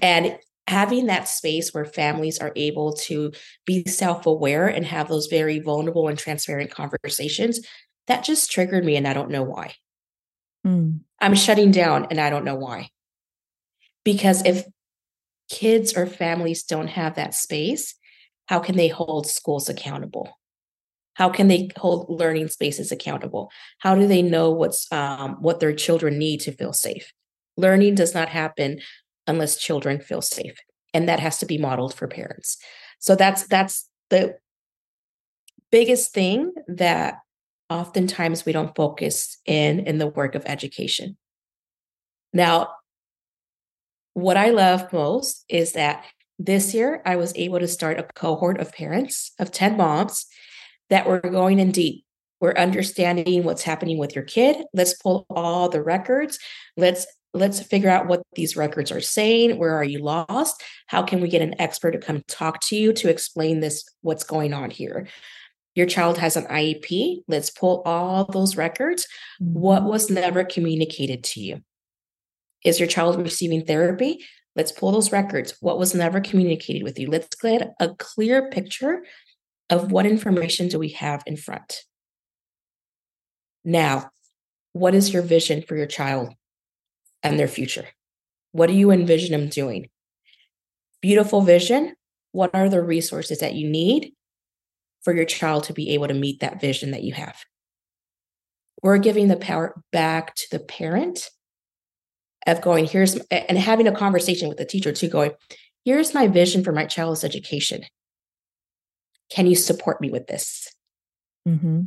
And 0.00 0.38
having 0.68 1.06
that 1.06 1.28
space 1.28 1.72
where 1.72 1.86
families 1.86 2.38
are 2.38 2.52
able 2.54 2.92
to 2.92 3.32
be 3.64 3.84
self-aware 3.86 4.68
and 4.68 4.84
have 4.84 5.08
those 5.08 5.26
very 5.26 5.58
vulnerable 5.58 6.08
and 6.08 6.18
transparent 6.18 6.70
conversations 6.70 7.60
that 8.06 8.22
just 8.22 8.50
triggered 8.50 8.84
me 8.84 8.94
and 8.94 9.08
i 9.08 9.14
don't 9.14 9.30
know 9.30 9.42
why 9.42 9.72
Mm. 10.66 11.00
I'm 11.20 11.34
shutting 11.34 11.70
down 11.70 12.06
and 12.10 12.20
I 12.20 12.30
don't 12.30 12.44
know 12.44 12.54
why. 12.54 12.90
Because 14.04 14.44
if 14.44 14.64
kids 15.50 15.96
or 15.96 16.06
families 16.06 16.62
don't 16.62 16.88
have 16.88 17.14
that 17.16 17.34
space, 17.34 17.94
how 18.46 18.60
can 18.60 18.76
they 18.76 18.88
hold 18.88 19.26
schools 19.26 19.68
accountable? 19.68 20.38
How 21.14 21.28
can 21.28 21.48
they 21.48 21.68
hold 21.76 22.08
learning 22.08 22.48
spaces 22.48 22.92
accountable? 22.92 23.50
How 23.78 23.94
do 23.94 24.06
they 24.06 24.22
know 24.22 24.52
what's 24.52 24.90
um, 24.92 25.36
what 25.40 25.60
their 25.60 25.74
children 25.74 26.16
need 26.16 26.40
to 26.42 26.52
feel 26.52 26.72
safe? 26.72 27.12
Learning 27.56 27.94
does 27.94 28.14
not 28.14 28.28
happen 28.28 28.80
unless 29.26 29.58
children 29.58 30.00
feel 30.00 30.22
safe, 30.22 30.56
and 30.94 31.08
that 31.08 31.18
has 31.18 31.38
to 31.38 31.46
be 31.46 31.58
modeled 31.58 31.92
for 31.92 32.06
parents. 32.06 32.56
So 33.00 33.16
that's 33.16 33.46
that's 33.48 33.88
the 34.10 34.36
biggest 35.72 36.14
thing 36.14 36.52
that 36.68 37.16
oftentimes 37.70 38.44
we 38.44 38.52
don't 38.52 38.74
focus 38.74 39.38
in 39.46 39.80
in 39.80 39.98
the 39.98 40.06
work 40.06 40.34
of 40.34 40.44
education. 40.46 41.16
Now, 42.32 42.70
what 44.14 44.36
I 44.36 44.50
love 44.50 44.92
most 44.92 45.44
is 45.48 45.72
that 45.72 46.04
this 46.38 46.74
year 46.74 47.02
I 47.04 47.16
was 47.16 47.32
able 47.36 47.58
to 47.60 47.68
start 47.68 47.98
a 47.98 48.08
cohort 48.14 48.60
of 48.60 48.72
parents 48.72 49.32
of 49.38 49.50
10 49.50 49.76
moms 49.76 50.26
that 50.90 51.06
were 51.06 51.20
going 51.20 51.58
in 51.58 51.72
deep. 51.72 52.04
We're 52.40 52.54
understanding 52.54 53.44
what's 53.44 53.62
happening 53.62 53.98
with 53.98 54.14
your 54.14 54.24
kid. 54.24 54.64
Let's 54.72 54.94
pull 54.94 55.26
all 55.28 55.68
the 55.68 55.82
records. 55.82 56.38
Let's 56.76 57.06
let's 57.34 57.60
figure 57.60 57.90
out 57.90 58.06
what 58.06 58.22
these 58.34 58.56
records 58.56 58.90
are 58.90 59.00
saying. 59.00 59.58
Where 59.58 59.74
are 59.74 59.84
you 59.84 59.98
lost? 59.98 60.62
How 60.86 61.02
can 61.02 61.20
we 61.20 61.28
get 61.28 61.42
an 61.42 61.60
expert 61.60 61.92
to 61.92 61.98
come 61.98 62.22
talk 62.26 62.60
to 62.68 62.76
you 62.76 62.92
to 62.94 63.10
explain 63.10 63.60
this 63.60 63.84
what's 64.02 64.24
going 64.24 64.54
on 64.54 64.70
here? 64.70 65.08
Your 65.74 65.86
child 65.86 66.18
has 66.18 66.36
an 66.36 66.46
IEP. 66.46 67.22
Let's 67.28 67.50
pull 67.50 67.82
all 67.84 68.24
those 68.24 68.56
records. 68.56 69.06
What 69.38 69.80
mm-hmm. 69.80 69.88
was 69.88 70.10
never 70.10 70.44
communicated 70.44 71.24
to 71.24 71.40
you? 71.40 71.60
Is 72.64 72.80
your 72.80 72.88
child 72.88 73.20
receiving 73.20 73.64
therapy? 73.64 74.24
Let's 74.56 74.72
pull 74.72 74.90
those 74.90 75.12
records. 75.12 75.54
What 75.60 75.78
was 75.78 75.94
never 75.94 76.20
communicated 76.20 76.82
with 76.82 76.98
you? 76.98 77.08
Let's 77.08 77.34
get 77.36 77.74
a 77.78 77.94
clear 77.94 78.50
picture 78.50 79.04
of 79.70 79.92
what 79.92 80.06
information 80.06 80.68
do 80.68 80.78
we 80.78 80.90
have 80.90 81.22
in 81.26 81.36
front. 81.36 81.82
Now, 83.64 84.10
what 84.72 84.94
is 84.94 85.12
your 85.12 85.22
vision 85.22 85.62
for 85.62 85.76
your 85.76 85.86
child 85.86 86.34
and 87.22 87.38
their 87.38 87.48
future? 87.48 87.86
What 88.52 88.68
do 88.68 88.72
you 88.72 88.90
envision 88.90 89.32
them 89.32 89.48
doing? 89.48 89.90
Beautiful 91.00 91.42
vision. 91.42 91.94
What 92.32 92.50
are 92.54 92.68
the 92.68 92.82
resources 92.82 93.38
that 93.38 93.54
you 93.54 93.68
need 93.68 94.12
for 95.08 95.16
your 95.16 95.24
child 95.24 95.64
to 95.64 95.72
be 95.72 95.94
able 95.94 96.06
to 96.06 96.12
meet 96.12 96.40
that 96.40 96.60
vision 96.60 96.90
that 96.90 97.02
you 97.02 97.14
have? 97.14 97.46
We're 98.82 98.98
giving 98.98 99.28
the 99.28 99.38
power 99.38 99.82
back 99.90 100.34
to 100.34 100.46
the 100.50 100.58
parent 100.58 101.30
of 102.46 102.60
going, 102.60 102.84
here's, 102.84 103.14
and 103.30 103.56
having 103.56 103.88
a 103.88 103.96
conversation 103.96 104.50
with 104.50 104.58
the 104.58 104.66
teacher 104.66 104.92
too, 104.92 105.08
going, 105.08 105.30
here's 105.82 106.12
my 106.12 106.26
vision 106.26 106.62
for 106.62 106.72
my 106.72 106.84
child's 106.84 107.24
education. 107.24 107.84
Can 109.30 109.46
you 109.46 109.56
support 109.56 109.98
me 110.02 110.10
with 110.10 110.26
this? 110.26 110.68
Mm-hmm. 111.48 111.84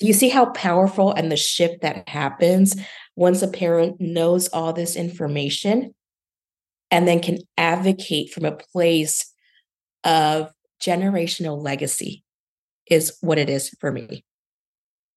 Do 0.00 0.06
you 0.06 0.12
see 0.12 0.28
how 0.28 0.46
powerful 0.46 1.12
and 1.12 1.30
the 1.30 1.36
shift 1.36 1.82
that 1.82 2.08
happens 2.08 2.74
once 3.14 3.42
a 3.42 3.48
parent 3.48 4.00
knows 4.00 4.48
all 4.48 4.72
this 4.72 4.96
information 4.96 5.94
and 6.90 7.06
then 7.06 7.20
can 7.20 7.38
advocate 7.56 8.32
from 8.32 8.44
a 8.44 8.56
place 8.56 9.32
of 10.02 10.50
generational 10.82 11.62
legacy 11.62 12.24
is 12.86 13.16
what 13.20 13.38
it 13.38 13.50
is 13.50 13.70
for 13.80 13.92
me. 13.92 14.24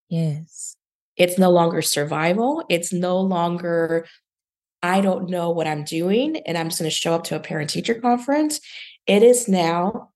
Yes. 0.10 0.76
It's 1.16 1.38
no 1.38 1.52
longer 1.52 1.82
survival. 1.82 2.64
It's 2.70 2.94
no 2.94 3.20
longer 3.20 4.06
I 4.82 5.02
don't 5.02 5.30
know 5.30 5.50
what 5.50 5.68
I'm 5.68 5.84
doing 5.84 6.38
and 6.46 6.58
I'm 6.58 6.70
just 6.70 6.80
going 6.80 6.90
to 6.90 6.96
show 6.96 7.14
up 7.14 7.26
to 7.26 7.36
a 7.36 7.40
parent 7.40 7.70
teacher 7.70 7.96
conference. 7.96 8.62
It 9.08 9.24
is 9.24 9.48
now, 9.48 10.12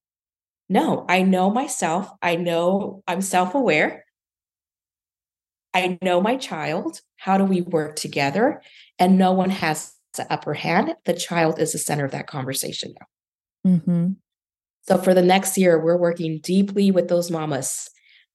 no, 0.68 1.04
I 1.08 1.22
know 1.22 1.50
myself. 1.50 2.10
I 2.22 2.36
know 2.36 3.02
I'm 3.06 3.20
self 3.20 3.54
aware. 3.54 4.04
I 5.74 5.98
know 6.00 6.20
my 6.20 6.36
child. 6.36 7.00
How 7.16 7.36
do 7.36 7.44
we 7.44 7.60
work 7.60 7.96
together? 7.96 8.62
And 8.98 9.18
no 9.18 9.32
one 9.32 9.50
has 9.50 9.92
the 10.16 10.32
upper 10.32 10.54
hand. 10.54 10.94
The 11.04 11.14
child 11.14 11.58
is 11.58 11.72
the 11.72 11.78
center 11.78 12.04
of 12.04 12.12
that 12.12 12.26
conversation 12.26 12.94
now. 12.98 13.72
Mm-hmm. 13.72 14.12
So 14.86 14.98
for 14.98 15.14
the 15.14 15.22
next 15.22 15.56
year, 15.56 15.82
we're 15.82 15.96
working 15.96 16.40
deeply 16.40 16.90
with 16.90 17.08
those 17.08 17.30
mamas. 17.30 17.88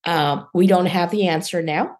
Um, 0.05 0.47
we 0.53 0.67
don't 0.67 0.87
have 0.87 1.11
the 1.11 1.27
answer 1.27 1.61
now. 1.61 1.97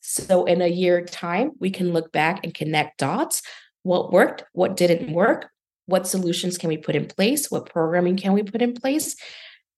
So 0.00 0.44
in 0.44 0.62
a 0.62 0.68
year 0.68 1.04
time, 1.04 1.52
we 1.58 1.70
can 1.70 1.92
look 1.92 2.12
back 2.12 2.40
and 2.44 2.54
connect 2.54 2.98
dots 2.98 3.42
what 3.82 4.12
worked, 4.12 4.44
what 4.52 4.76
didn't 4.76 5.12
work, 5.12 5.50
what 5.86 6.06
solutions 6.06 6.58
can 6.58 6.68
we 6.68 6.76
put 6.76 6.94
in 6.94 7.06
place, 7.06 7.50
what 7.50 7.70
programming 7.70 8.16
can 8.16 8.32
we 8.32 8.42
put 8.42 8.60
in 8.60 8.74
place, 8.74 9.16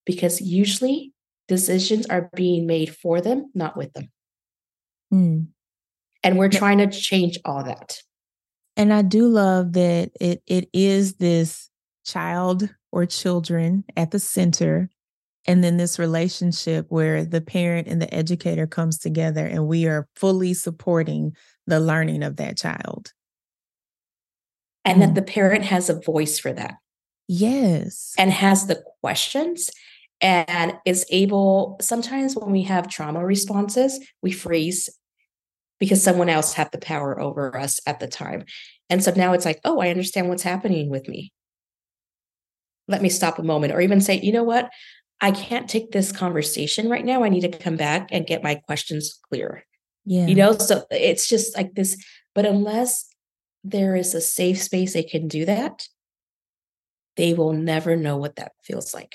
because 0.05 0.41
usually 0.41 1.13
decisions 1.47 2.07
are 2.07 2.29
being 2.35 2.67
made 2.67 2.95
for 2.95 3.21
them, 3.21 3.51
not 3.55 3.77
with 3.77 3.93
them. 3.93 4.11
Mm. 5.13 5.47
And 6.23 6.39
we're 6.39 6.49
trying 6.49 6.79
to 6.79 6.89
change 6.89 7.39
all 7.45 7.63
that. 7.65 7.99
And 8.77 8.93
I 8.93 9.03
do 9.03 9.29
love 9.29 9.73
that 9.75 10.11
it 10.21 10.43
it 10.47 10.69
is 10.73 11.15
this 11.15 11.70
child 12.05 12.69
or 12.93 13.07
children 13.07 13.85
at 13.97 14.11
the 14.11 14.19
center 14.19 14.89
and 15.47 15.65
then 15.65 15.79
this 15.79 15.99
relationship 15.99 16.87
where 16.91 17.25
the 17.25 17.41
parent 17.41 17.89
and 17.89 18.01
the 18.01 18.13
educator 18.13 18.67
comes 18.67 18.99
together 18.99 19.47
and 19.47 19.67
we 19.67 19.87
are 19.87 20.07
fully 20.15 20.53
supporting 20.53 21.35
the 21.67 21.81
learning 21.81 22.23
of 22.23 22.37
that 22.37 22.59
child 22.59 23.13
and 24.85 24.99
mm. 24.99 25.07
that 25.07 25.15
the 25.15 25.23
parent 25.23 25.65
has 25.65 25.89
a 25.89 26.01
voice 26.01 26.39
for 26.39 26.53
that. 26.53 26.75
Yes. 27.29 28.15
And 28.19 28.31
has 28.31 28.67
the 28.67 28.83
questions 29.01 29.71
and 30.21 30.75
is 30.85 31.07
able 31.11 31.79
sometimes 31.81 32.37
when 32.37 32.51
we 32.51 32.63
have 32.63 32.89
trauma 32.89 33.25
responses, 33.25 34.01
we 34.23 34.33
freeze 34.33 34.89
because 35.79 36.03
someone 36.03 36.29
else 36.29 36.53
had 36.53 36.71
the 36.73 36.79
power 36.79 37.19
over 37.21 37.57
us 37.57 37.81
at 37.87 38.01
the 38.01 38.09
time. 38.09 38.45
And 38.91 39.03
so 39.03 39.13
now 39.17 39.33
it's 39.33 39.45
like, 39.45 39.61
oh, 39.65 39.81
I 39.81 39.89
understand 39.89 40.29
what's 40.29 40.43
happening 40.43 40.91
with 40.91 41.09
me. 41.09 41.33
Let 42.91 43.03
me 43.03 43.09
stop 43.09 43.39
a 43.39 43.43
moment 43.43 43.73
or 43.73 43.81
even 43.81 44.01
say, 44.01 44.21
you 44.21 44.33
know 44.33 44.43
what? 44.43 44.71
I 45.21 45.31
can't 45.31 45.69
take 45.69 45.93
this 45.93 46.13
conversation 46.13 46.89
right 46.89 47.05
now. 47.05 47.23
I 47.23 47.29
need 47.29 47.43
to 47.43 47.59
come 47.59 47.77
back 47.77 48.09
and 48.11 48.27
get 48.27 48.43
my 48.43 48.57
questions 48.57 49.19
clear. 49.29 49.65
Yeah. 50.05 50.27
You 50.27 50.35
know, 50.35 50.57
so 50.57 50.85
it's 50.91 51.29
just 51.29 51.57
like 51.57 51.75
this. 51.75 52.03
But 52.35 52.47
unless 52.47 53.07
there 53.63 53.97
is 53.97 54.15
a 54.15 54.21
safe 54.21 54.61
space 54.61 54.95
they 54.95 55.03
can 55.03 55.29
do 55.29 55.45
that, 55.45 55.87
they 57.17 57.35
will 57.35 57.53
never 57.53 57.97
know 57.97 58.17
what 58.17 58.37
that 58.37 58.53
feels 58.63 58.95
like 58.95 59.15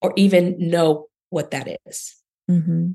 or 0.00 0.12
even 0.16 0.56
know 0.58 1.06
what 1.30 1.50
that 1.50 1.78
is. 1.86 2.14
Mm-hmm. 2.50 2.92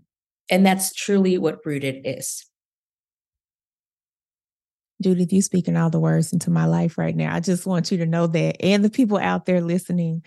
And 0.50 0.66
that's 0.66 0.94
truly 0.94 1.38
what 1.38 1.66
rooted 1.66 2.02
is. 2.06 2.46
Judith, 5.02 5.32
you 5.32 5.42
speaking 5.42 5.78
all 5.78 5.90
the 5.90 6.00
words 6.00 6.34
into 6.34 6.50
my 6.50 6.66
life 6.66 6.98
right 6.98 7.16
now. 7.16 7.36
I 7.36 7.40
just 7.40 7.66
want 7.66 7.92
you 7.92 7.98
to 8.00 8.06
know 8.06 8.28
that, 8.28 8.58
and 8.64 8.84
the 8.84 8.90
people 8.90 9.18
out 9.18 9.46
there 9.46 9.62
listening 9.62 10.24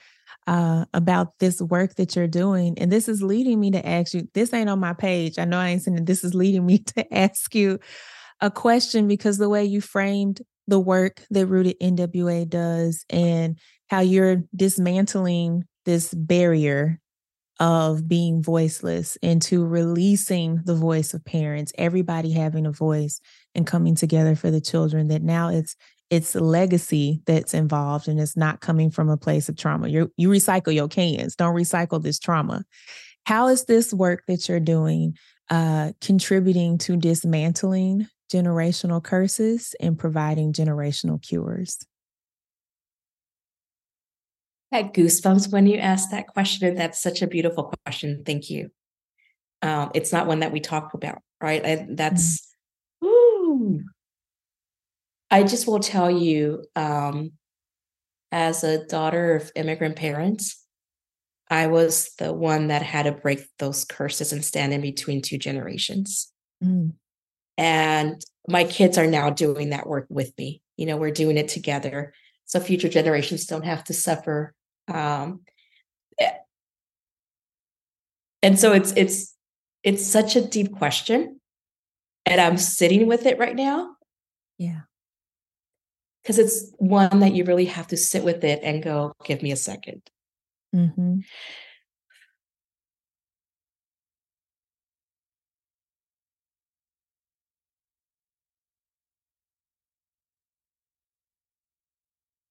uh, 0.47 0.85
about 0.95 1.39
this 1.39 1.61
work 1.61 1.97
that 1.97 2.17
you're 2.17 2.27
doing. 2.27 2.79
And 2.79 2.91
this 2.91 3.09
is 3.09 3.23
leading 3.23 3.61
me 3.61 3.71
to 3.73 3.87
ask 3.87 4.15
you. 4.15 4.29
This 4.35 4.53
ain't 4.53 4.71
on 4.71 4.81
my 4.81 4.95
page. 4.95 5.39
I 5.39 5.45
know 5.45 5.59
I 5.59 5.69
ain't 5.69 5.87
it. 5.87 6.07
This 6.07 6.25
is 6.25 6.35
leading 6.35 6.67
me 6.67 6.79
to 6.97 7.15
ask 7.15 7.55
you 7.55 7.79
a 8.41 8.51
question 8.51 9.07
because 9.07 9.39
the 9.39 9.49
way 9.49 9.65
you 9.65 9.81
framed 9.81 10.41
the 10.67 10.81
work 10.81 11.23
that 11.31 11.47
Rooted 11.47 11.79
NWA 11.81 12.49
does 12.49 13.05
and 13.11 13.59
how 13.89 14.01
you're 14.01 14.45
dismantling 14.55 15.65
this 15.85 16.15
barrier 16.15 17.01
of 17.59 18.09
being 18.09 18.43
voiceless 18.43 19.17
into 19.17 19.67
releasing 19.67 20.63
the 20.65 20.75
voice 20.75 21.13
of 21.13 21.25
parents, 21.25 21.73
everybody 21.77 22.33
having 22.33 22.67
a 22.67 22.73
voice 22.73 23.21
and 23.55 23.67
coming 23.67 23.95
together 23.95 24.35
for 24.35 24.51
the 24.51 24.61
children 24.61 25.09
that 25.09 25.23
now 25.23 25.49
it's 25.49 25.77
it's 26.11 26.35
a 26.35 26.41
legacy 26.41 27.23
that's 27.27 27.55
involved 27.55 28.09
and 28.09 28.19
it's 28.19 28.37
not 28.37 28.61
coming 28.61 28.91
from 28.91 29.09
a 29.09 29.17
place 29.17 29.49
of 29.49 29.57
trauma. 29.57 29.89
You 29.89 30.13
you 30.17 30.29
recycle 30.29 30.75
your 30.75 30.89
cans, 30.89 31.37
don't 31.37 31.55
recycle 31.55 32.03
this 32.03 32.19
trauma. 32.19 32.65
How 33.27 33.49
is 33.49 33.65
this 33.65 33.93
work 33.93 34.25
that 34.27 34.49
you're 34.49 34.61
doing 34.61 35.17
uh, 35.51 35.93
contributing 36.01 36.79
to 36.79 36.97
dismantling 36.97 38.07
generational 38.33 39.03
curses 39.03 39.75
and 39.81 39.99
providing 39.99 40.53
generational 40.53 41.21
cures? 41.21 41.79
I 44.73 44.79
had 44.79 44.95
goosebumps 44.95 45.53
when 45.53 45.67
you 45.67 45.79
asked 45.79 46.13
that 46.13 46.29
question. 46.29 46.69
And 46.69 46.79
that's 46.79 47.03
such 47.03 47.23
a 47.23 47.27
beautiful 47.27 47.73
question. 47.85 48.23
Thank 48.25 48.51
you. 48.51 48.71
Um, 49.63 49.91
it's 49.95 50.13
not 50.13 50.27
one 50.27 50.41
that 50.41 50.53
we 50.53 50.61
talk 50.61 50.95
about, 50.95 51.19
right? 51.43 51.65
I, 51.65 51.87
that's, 51.91 52.50
I 55.31 55.43
just 55.45 55.67
will 55.67 55.81
tell 55.81 56.11
you, 56.11 56.65
um, 56.75 57.33
as 58.33 58.65
a 58.65 58.87
daughter 58.87 59.37
of 59.37 59.51
immigrant 59.55 59.97
parents, 59.97 60.65
I 61.49 61.67
was 61.67 62.13
the 62.19 62.33
one 62.33 62.69
that 62.69 62.83
had 62.83 63.05
to 63.05 63.13
break 63.13 63.41
those 63.59 63.85
curses 63.85 64.33
and 64.33 64.45
stand 64.45 64.73
in 64.73 64.81
between 64.81 65.21
two 65.21 65.37
generations. 65.39 66.33
Mm. 66.63 66.93
And 67.59 68.25
my 68.49 68.65
kids 68.65 68.97
are 68.99 69.07
now 69.07 69.31
doing 69.31 69.71
that 69.71 69.87
work 69.87 70.07
with 70.09 70.33
me. 70.39 70.63
You 70.77 70.87
know, 70.87 70.97
we're 70.97 71.11
doing 71.11 71.37
it 71.37 71.49
together. 71.49 72.15
So 72.47 72.61
future 72.61 72.89
generations 72.89 73.47
don't 73.47 73.65
have 73.65 73.85
to 73.85 73.95
suffer. 73.95 74.55
Um, 74.89 75.41
eh, 76.19 76.33
and 78.43 78.59
so 78.59 78.73
it's 78.73 78.93
it's 78.97 79.35
it's 79.83 80.07
such 80.07 80.37
a 80.37 80.47
deep 80.47 80.73
question 80.73 81.40
and 82.27 82.41
I'm 82.41 82.57
sitting 82.57 83.07
with 83.07 83.27
it 83.27 83.39
right 83.39 83.57
now. 83.57 83.97
Yeah. 84.59 84.81
Because 86.23 86.39
it's 86.39 86.73
one 86.79 87.21
that 87.21 87.35
you 87.35 87.45
really 87.45 87.65
have 87.67 87.89
to 87.89 87.97
sit 87.97 88.25
with 88.25 88.45
it 88.45 88.61
and 88.63 88.83
go, 88.83 89.15
give 89.25 89.43
me 89.43 89.53
a 89.53 89.57
2nd 89.57 90.03
mm-hmm. 90.75 91.21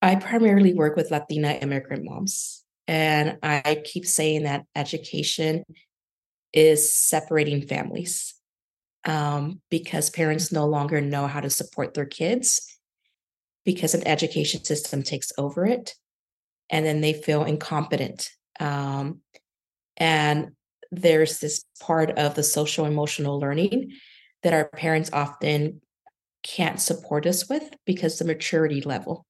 I 0.01 0.15
primarily 0.15 0.73
work 0.73 0.95
with 0.95 1.11
Latina 1.11 1.51
immigrant 1.61 2.05
moms. 2.05 2.63
And 2.87 3.37
I 3.43 3.83
keep 3.83 4.05
saying 4.05 4.43
that 4.43 4.65
education 4.75 5.63
is 6.53 6.93
separating 6.93 7.67
families 7.67 8.38
um, 9.05 9.61
because 9.69 10.09
parents 10.09 10.51
no 10.51 10.65
longer 10.65 11.01
know 11.01 11.27
how 11.27 11.39
to 11.39 11.49
support 11.49 11.93
their 11.93 12.05
kids 12.05 12.65
because 13.65 13.93
an 13.93 14.07
education 14.07 14.63
system 14.63 15.03
takes 15.03 15.31
over 15.37 15.65
it 15.65 15.95
and 16.69 16.85
then 16.85 17.01
they 17.01 17.13
feel 17.13 17.43
incompetent. 17.43 18.29
Um, 18.59 19.21
and 19.97 20.51
there's 20.91 21.39
this 21.39 21.63
part 21.79 22.11
of 22.11 22.35
the 22.35 22.43
social 22.43 22.85
emotional 22.85 23.39
learning 23.39 23.91
that 24.43 24.53
our 24.53 24.69
parents 24.69 25.09
often 25.13 25.81
can't 26.43 26.79
support 26.79 27.25
us 27.25 27.49
with 27.49 27.69
because 27.85 28.17
the 28.17 28.25
maturity 28.25 28.81
level 28.81 29.25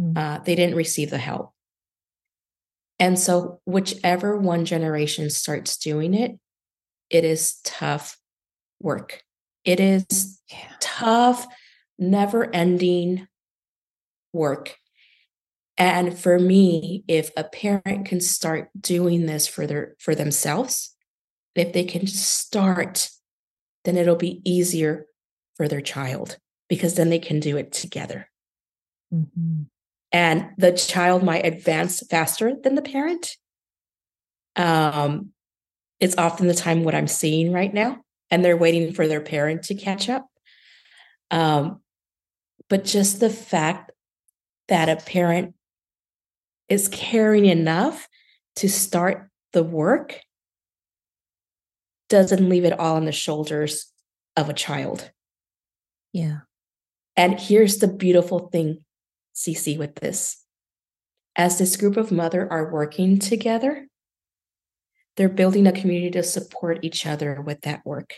mm. 0.00 0.16
uh, 0.16 0.38
they 0.44 0.54
didn't 0.54 0.74
receive 0.74 1.10
the 1.10 1.18
help 1.18 1.52
and 2.98 3.18
so 3.18 3.60
whichever 3.66 4.36
one 4.36 4.64
generation 4.64 5.28
starts 5.28 5.76
doing 5.76 6.14
it 6.14 6.38
it 7.10 7.24
is 7.24 7.60
tough 7.62 8.16
work 8.80 9.22
it 9.64 9.80
is 9.80 10.40
yeah. 10.50 10.72
tough 10.80 11.46
never 11.98 12.52
ending 12.54 13.26
work 14.32 14.76
and 15.76 16.18
for 16.18 16.38
me 16.38 17.04
if 17.08 17.30
a 17.36 17.44
parent 17.44 18.06
can 18.06 18.20
start 18.20 18.70
doing 18.78 19.26
this 19.26 19.46
for 19.46 19.66
their 19.66 19.94
for 19.98 20.14
themselves 20.14 20.94
if 21.54 21.72
they 21.72 21.84
can 21.84 22.06
start 22.06 23.10
then 23.84 23.96
it'll 23.96 24.16
be 24.16 24.40
easier 24.44 25.06
for 25.56 25.68
their 25.68 25.80
child 25.80 26.38
because 26.68 26.94
then 26.94 27.10
they 27.10 27.18
can 27.18 27.40
do 27.40 27.56
it 27.56 27.72
together. 27.72 28.28
Mm-hmm. 29.12 29.64
And 30.12 30.50
the 30.56 30.72
child 30.72 31.22
might 31.22 31.46
advance 31.46 32.02
faster 32.08 32.54
than 32.62 32.74
the 32.74 32.82
parent. 32.82 33.36
Um, 34.56 35.30
it's 36.00 36.16
often 36.16 36.46
the 36.46 36.54
time 36.54 36.84
what 36.84 36.94
I'm 36.94 37.06
seeing 37.06 37.52
right 37.52 37.72
now, 37.72 37.98
and 38.30 38.44
they're 38.44 38.56
waiting 38.56 38.92
for 38.92 39.06
their 39.06 39.20
parent 39.20 39.64
to 39.64 39.74
catch 39.74 40.08
up. 40.08 40.26
Um, 41.30 41.80
but 42.68 42.84
just 42.84 43.20
the 43.20 43.30
fact 43.30 43.92
that 44.68 44.88
a 44.88 44.96
parent 44.96 45.54
is 46.68 46.88
caring 46.88 47.46
enough 47.46 48.08
to 48.56 48.68
start 48.68 49.28
the 49.52 49.64
work 49.64 50.20
doesn't 52.08 52.48
leave 52.48 52.64
it 52.64 52.78
all 52.78 52.96
on 52.96 53.04
the 53.04 53.12
shoulders 53.12 53.92
of 54.36 54.48
a 54.48 54.54
child. 54.54 55.10
Yeah. 56.12 56.40
And 57.16 57.38
here's 57.38 57.78
the 57.78 57.88
beautiful 57.88 58.48
thing, 58.48 58.84
Cece, 59.34 59.78
with 59.78 59.96
this. 59.96 60.44
As 61.36 61.58
this 61.58 61.76
group 61.76 61.96
of 61.96 62.12
mother 62.12 62.50
are 62.50 62.72
working 62.72 63.18
together, 63.18 63.86
they're 65.20 65.28
building 65.28 65.66
a 65.66 65.72
community 65.72 66.10
to 66.12 66.22
support 66.22 66.78
each 66.80 67.04
other 67.04 67.42
with 67.42 67.60
that 67.60 67.84
work. 67.84 68.14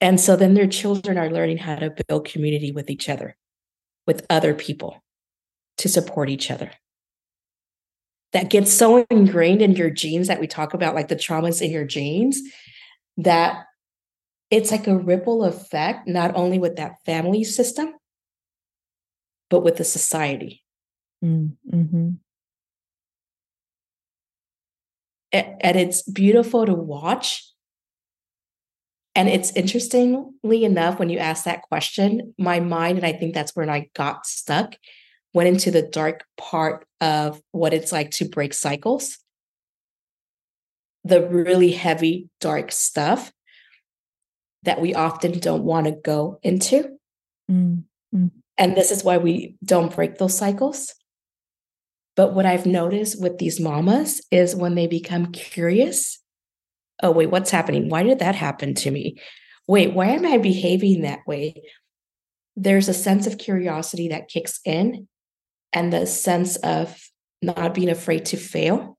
And 0.00 0.20
so 0.20 0.36
then 0.36 0.54
their 0.54 0.68
children 0.68 1.18
are 1.18 1.28
learning 1.28 1.58
how 1.58 1.74
to 1.74 1.92
build 2.06 2.24
community 2.24 2.70
with 2.70 2.88
each 2.88 3.08
other, 3.08 3.36
with 4.06 4.24
other 4.30 4.54
people 4.54 5.02
to 5.78 5.88
support 5.88 6.30
each 6.30 6.52
other. 6.52 6.70
That 8.32 8.48
gets 8.48 8.72
so 8.72 9.04
ingrained 9.10 9.60
in 9.60 9.72
your 9.72 9.90
genes 9.90 10.28
that 10.28 10.38
we 10.38 10.46
talk 10.46 10.72
about, 10.72 10.94
like 10.94 11.08
the 11.08 11.16
traumas 11.16 11.60
in 11.60 11.72
your 11.72 11.84
genes, 11.84 12.40
that 13.16 13.64
it's 14.52 14.70
like 14.70 14.86
a 14.86 14.96
ripple 14.96 15.42
effect, 15.42 16.06
not 16.06 16.36
only 16.36 16.60
with 16.60 16.76
that 16.76 17.02
family 17.04 17.42
system, 17.42 17.92
but 19.50 19.64
with 19.64 19.78
the 19.78 19.84
society. 19.84 20.62
Mm, 21.24 21.56
mm-hmm. 21.74 22.10
And 25.32 25.76
it's 25.76 26.02
beautiful 26.02 26.64
to 26.64 26.74
watch. 26.74 27.44
And 29.14 29.28
it's 29.28 29.50
interestingly 29.52 30.64
enough, 30.64 30.98
when 30.98 31.10
you 31.10 31.18
ask 31.18 31.44
that 31.44 31.62
question, 31.62 32.34
my 32.38 32.60
mind, 32.60 32.98
and 32.98 33.06
I 33.06 33.12
think 33.12 33.34
that's 33.34 33.54
where 33.56 33.68
I 33.68 33.90
got 33.94 34.26
stuck, 34.26 34.76
went 35.34 35.48
into 35.48 35.70
the 35.70 35.82
dark 35.82 36.24
part 36.36 36.86
of 37.00 37.42
what 37.50 37.74
it's 37.74 37.90
like 37.90 38.10
to 38.12 38.28
break 38.28 38.54
cycles, 38.54 39.18
the 41.04 41.26
really 41.26 41.72
heavy, 41.72 42.28
dark 42.40 42.70
stuff 42.70 43.32
that 44.62 44.80
we 44.80 44.94
often 44.94 45.38
don't 45.38 45.64
want 45.64 45.86
to 45.86 45.92
go 45.92 46.38
into. 46.42 46.96
Mm-hmm. 47.50 48.26
And 48.56 48.76
this 48.76 48.90
is 48.90 49.04
why 49.04 49.18
we 49.18 49.56
don't 49.64 49.94
break 49.94 50.18
those 50.18 50.36
cycles. 50.36 50.94
But 52.18 52.34
what 52.34 52.46
I've 52.46 52.66
noticed 52.66 53.22
with 53.22 53.38
these 53.38 53.60
mamas 53.60 54.20
is 54.32 54.56
when 54.56 54.74
they 54.74 54.88
become 54.88 55.30
curious, 55.30 56.18
oh, 57.00 57.12
wait, 57.12 57.30
what's 57.30 57.52
happening? 57.52 57.88
Why 57.88 58.02
did 58.02 58.18
that 58.18 58.34
happen 58.34 58.74
to 58.74 58.90
me? 58.90 59.20
Wait, 59.68 59.94
why 59.94 60.06
am 60.06 60.26
I 60.26 60.38
behaving 60.38 61.02
that 61.02 61.20
way? 61.28 61.62
There's 62.56 62.88
a 62.88 62.92
sense 62.92 63.28
of 63.28 63.38
curiosity 63.38 64.08
that 64.08 64.26
kicks 64.26 64.58
in 64.64 65.06
and 65.72 65.92
the 65.92 66.06
sense 66.06 66.56
of 66.56 67.00
not 67.40 67.72
being 67.72 67.88
afraid 67.88 68.24
to 68.26 68.36
fail 68.36 68.98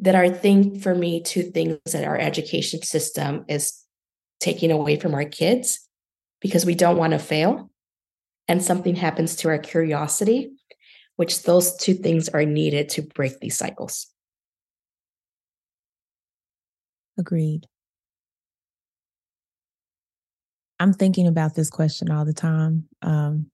that 0.00 0.16
are 0.16 0.30
think 0.30 0.82
for 0.82 0.92
me 0.92 1.22
two 1.22 1.44
things 1.44 1.78
that 1.92 2.02
our 2.02 2.18
education 2.18 2.82
system 2.82 3.44
is 3.46 3.80
taking 4.40 4.72
away 4.72 4.96
from 4.96 5.14
our 5.14 5.24
kids 5.24 5.88
because 6.40 6.66
we 6.66 6.74
don't 6.74 6.98
want 6.98 7.12
to 7.12 7.18
fail 7.20 7.70
and 8.48 8.60
something 8.60 8.96
happens 8.96 9.36
to 9.36 9.48
our 9.48 9.58
curiosity 9.58 10.50
which 11.18 11.42
those 11.42 11.76
two 11.76 11.94
things 11.94 12.28
are 12.30 12.44
needed 12.44 12.88
to 12.88 13.02
break 13.02 13.38
these 13.40 13.56
cycles 13.56 14.06
agreed 17.18 17.66
i'm 20.80 20.92
thinking 20.92 21.26
about 21.26 21.54
this 21.54 21.70
question 21.70 22.10
all 22.10 22.24
the 22.24 22.32
time 22.32 22.88
um, 23.02 23.50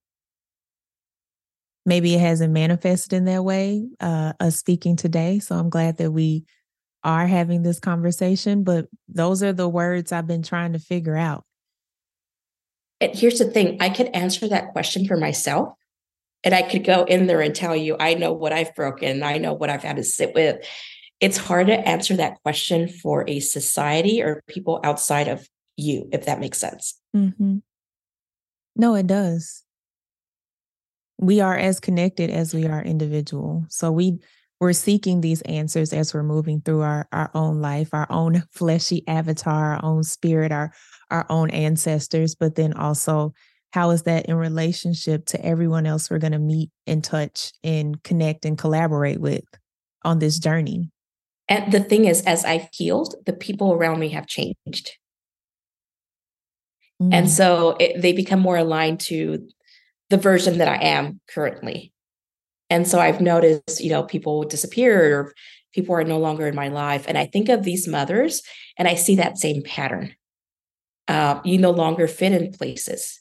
maybe 1.86 2.14
it 2.14 2.20
hasn't 2.20 2.52
manifested 2.52 3.12
in 3.12 3.24
that 3.26 3.44
way, 3.44 3.86
uh, 4.00 4.32
us 4.40 4.56
speaking 4.56 4.96
today. 4.96 5.38
So 5.38 5.56
I'm 5.56 5.70
glad 5.70 5.98
that 5.98 6.10
we 6.10 6.44
are 7.02 7.26
having 7.26 7.62
this 7.62 7.78
conversation. 7.78 8.64
But 8.64 8.86
those 9.08 9.42
are 9.42 9.52
the 9.52 9.68
words 9.68 10.12
I've 10.12 10.26
been 10.26 10.42
trying 10.42 10.72
to 10.72 10.78
figure 10.78 11.16
out. 11.16 11.44
And 13.00 13.14
here's 13.14 13.38
the 13.38 13.50
thing 13.50 13.76
I 13.80 13.90
could 13.90 14.08
answer 14.08 14.48
that 14.48 14.72
question 14.72 15.06
for 15.06 15.16
myself. 15.16 15.74
And 16.44 16.54
I 16.54 16.62
could 16.62 16.84
go 16.84 17.04
in 17.04 17.26
there 17.26 17.40
and 17.40 17.54
tell 17.54 17.74
you, 17.74 17.96
I 17.98 18.14
know 18.14 18.32
what 18.32 18.52
I've 18.52 18.74
broken, 18.74 19.22
I 19.22 19.38
know 19.38 19.54
what 19.54 19.70
I've 19.70 19.82
had 19.82 19.96
to 19.96 20.04
sit 20.04 20.34
with. 20.34 20.64
It's 21.20 21.36
hard 21.36 21.68
to 21.68 21.88
answer 21.88 22.16
that 22.16 22.42
question 22.42 22.88
for 22.88 23.24
a 23.28 23.40
society 23.40 24.22
or 24.22 24.42
people 24.46 24.80
outside 24.84 25.28
of 25.28 25.48
you, 25.76 26.08
if 26.12 26.26
that 26.26 26.40
makes 26.40 26.58
sense. 26.58 27.00
Mm-hmm. 27.16 27.58
No, 28.76 28.94
it 28.94 29.06
does 29.06 29.64
we 31.18 31.40
are 31.40 31.56
as 31.56 31.80
connected 31.80 32.30
as 32.30 32.54
we 32.54 32.66
are 32.66 32.82
individual. 32.82 33.64
So 33.68 33.90
we 33.92 34.18
we're 34.60 34.72
seeking 34.72 35.20
these 35.20 35.42
answers 35.42 35.92
as 35.92 36.14
we're 36.14 36.22
moving 36.22 36.60
through 36.60 36.82
our 36.82 37.08
our 37.12 37.30
own 37.34 37.60
life, 37.60 37.90
our 37.92 38.06
own 38.10 38.42
fleshy 38.50 39.06
avatar, 39.06 39.74
our 39.74 39.84
own 39.84 40.02
spirit, 40.02 40.52
our 40.52 40.72
our 41.10 41.26
own 41.28 41.50
ancestors, 41.50 42.34
but 42.34 42.54
then 42.54 42.72
also 42.74 43.32
how 43.74 43.90
is 43.90 44.04
that 44.04 44.26
in 44.26 44.36
relationship 44.36 45.26
to 45.26 45.44
everyone 45.44 45.84
else 45.84 46.08
we're 46.08 46.20
going 46.20 46.32
to 46.32 46.38
meet 46.38 46.70
and 46.86 47.02
touch 47.02 47.50
and 47.64 48.00
connect 48.04 48.44
and 48.44 48.56
collaborate 48.56 49.20
with 49.20 49.42
on 50.04 50.20
this 50.20 50.38
journey? 50.38 50.92
And 51.48 51.72
the 51.72 51.80
thing 51.80 52.04
is, 52.04 52.22
as 52.22 52.44
I've 52.44 52.68
healed, 52.72 53.16
the 53.26 53.32
people 53.32 53.72
around 53.72 53.98
me 53.98 54.10
have 54.10 54.28
changed. 54.28 54.92
Mm. 57.02 57.12
And 57.12 57.28
so 57.28 57.76
it, 57.80 58.00
they 58.00 58.12
become 58.12 58.38
more 58.38 58.56
aligned 58.56 59.00
to 59.00 59.48
the 60.08 60.18
version 60.18 60.58
that 60.58 60.68
I 60.68 60.76
am 60.76 61.20
currently. 61.28 61.92
And 62.70 62.86
so 62.86 63.00
I've 63.00 63.20
noticed, 63.20 63.80
you 63.80 63.90
know, 63.90 64.04
people 64.04 64.44
disappear 64.44 65.18
or 65.18 65.34
people 65.72 65.96
are 65.96 66.04
no 66.04 66.20
longer 66.20 66.46
in 66.46 66.54
my 66.54 66.68
life. 66.68 67.06
And 67.08 67.18
I 67.18 67.26
think 67.26 67.48
of 67.48 67.64
these 67.64 67.88
mothers 67.88 68.40
and 68.78 68.86
I 68.86 68.94
see 68.94 69.16
that 69.16 69.36
same 69.36 69.64
pattern. 69.64 70.14
Uh, 71.08 71.40
you 71.44 71.58
no 71.58 71.72
longer 71.72 72.06
fit 72.06 72.30
in 72.30 72.52
places. 72.52 73.18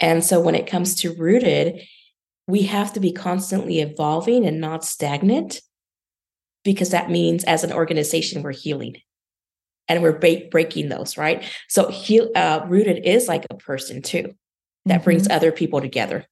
And 0.00 0.24
so 0.24 0.40
when 0.40 0.54
it 0.54 0.66
comes 0.66 0.96
to 0.96 1.14
rooted, 1.14 1.82
we 2.46 2.62
have 2.62 2.92
to 2.94 3.00
be 3.00 3.12
constantly 3.12 3.80
evolving 3.80 4.44
and 4.44 4.60
not 4.60 4.84
stagnant 4.84 5.60
because 6.62 6.90
that 6.90 7.10
means 7.10 7.44
as 7.44 7.64
an 7.64 7.72
organization, 7.72 8.42
we're 8.42 8.52
healing 8.52 8.96
and 9.88 10.02
we're 10.02 10.18
ba- 10.18 10.48
breaking 10.50 10.88
those, 10.88 11.16
right? 11.16 11.44
So 11.68 11.88
heal, 11.90 12.30
uh, 12.34 12.64
rooted 12.66 13.04
is 13.04 13.28
like 13.28 13.46
a 13.50 13.54
person 13.54 14.02
too 14.02 14.34
that 14.86 14.96
mm-hmm. 14.96 15.04
brings 15.04 15.28
other 15.28 15.52
people 15.52 15.80
together. 15.80 16.26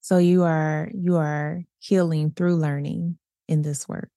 So 0.00 0.18
you 0.18 0.42
are 0.42 0.90
you 0.94 1.16
are 1.16 1.62
healing 1.78 2.32
through 2.32 2.56
learning 2.56 3.16
in 3.48 3.62
this 3.62 3.88
work. 3.88 4.10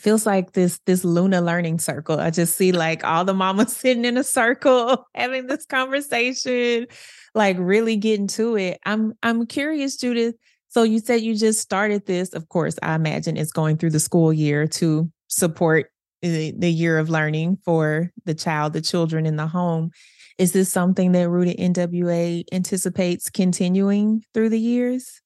Feels 0.00 0.26
like 0.26 0.52
this 0.52 0.80
this 0.86 1.04
Luna 1.04 1.40
learning 1.40 1.78
circle. 1.78 2.20
I 2.20 2.30
just 2.30 2.56
see 2.56 2.72
like 2.72 3.04
all 3.04 3.24
the 3.24 3.34
mamas 3.34 3.76
sitting 3.76 4.04
in 4.04 4.16
a 4.16 4.24
circle 4.24 5.06
having 5.14 5.46
this 5.46 5.66
conversation, 5.66 6.86
like 7.34 7.56
really 7.58 7.96
getting 7.96 8.28
to 8.28 8.56
it. 8.56 8.78
I'm 8.84 9.14
I'm 9.22 9.46
curious, 9.46 9.96
Judith. 9.96 10.34
So 10.68 10.82
you 10.82 10.98
said 10.98 11.22
you 11.22 11.34
just 11.34 11.60
started 11.60 12.06
this. 12.06 12.34
Of 12.34 12.48
course, 12.48 12.76
I 12.82 12.94
imagine 12.94 13.36
it's 13.36 13.52
going 13.52 13.78
through 13.78 13.90
the 13.90 14.00
school 14.00 14.32
year 14.32 14.66
to 14.66 15.10
support 15.28 15.86
the, 16.22 16.52
the 16.56 16.70
year 16.70 16.98
of 16.98 17.10
learning 17.10 17.58
for 17.64 18.10
the 18.24 18.34
child, 18.34 18.72
the 18.72 18.80
children 18.80 19.24
in 19.26 19.36
the 19.36 19.46
home. 19.46 19.90
Is 20.36 20.52
this 20.52 20.70
something 20.70 21.12
that 21.12 21.28
Rooted 21.28 21.56
NWA 21.58 22.44
anticipates 22.52 23.30
continuing 23.30 24.22
through 24.34 24.50
the 24.50 24.60
years? 24.60 25.20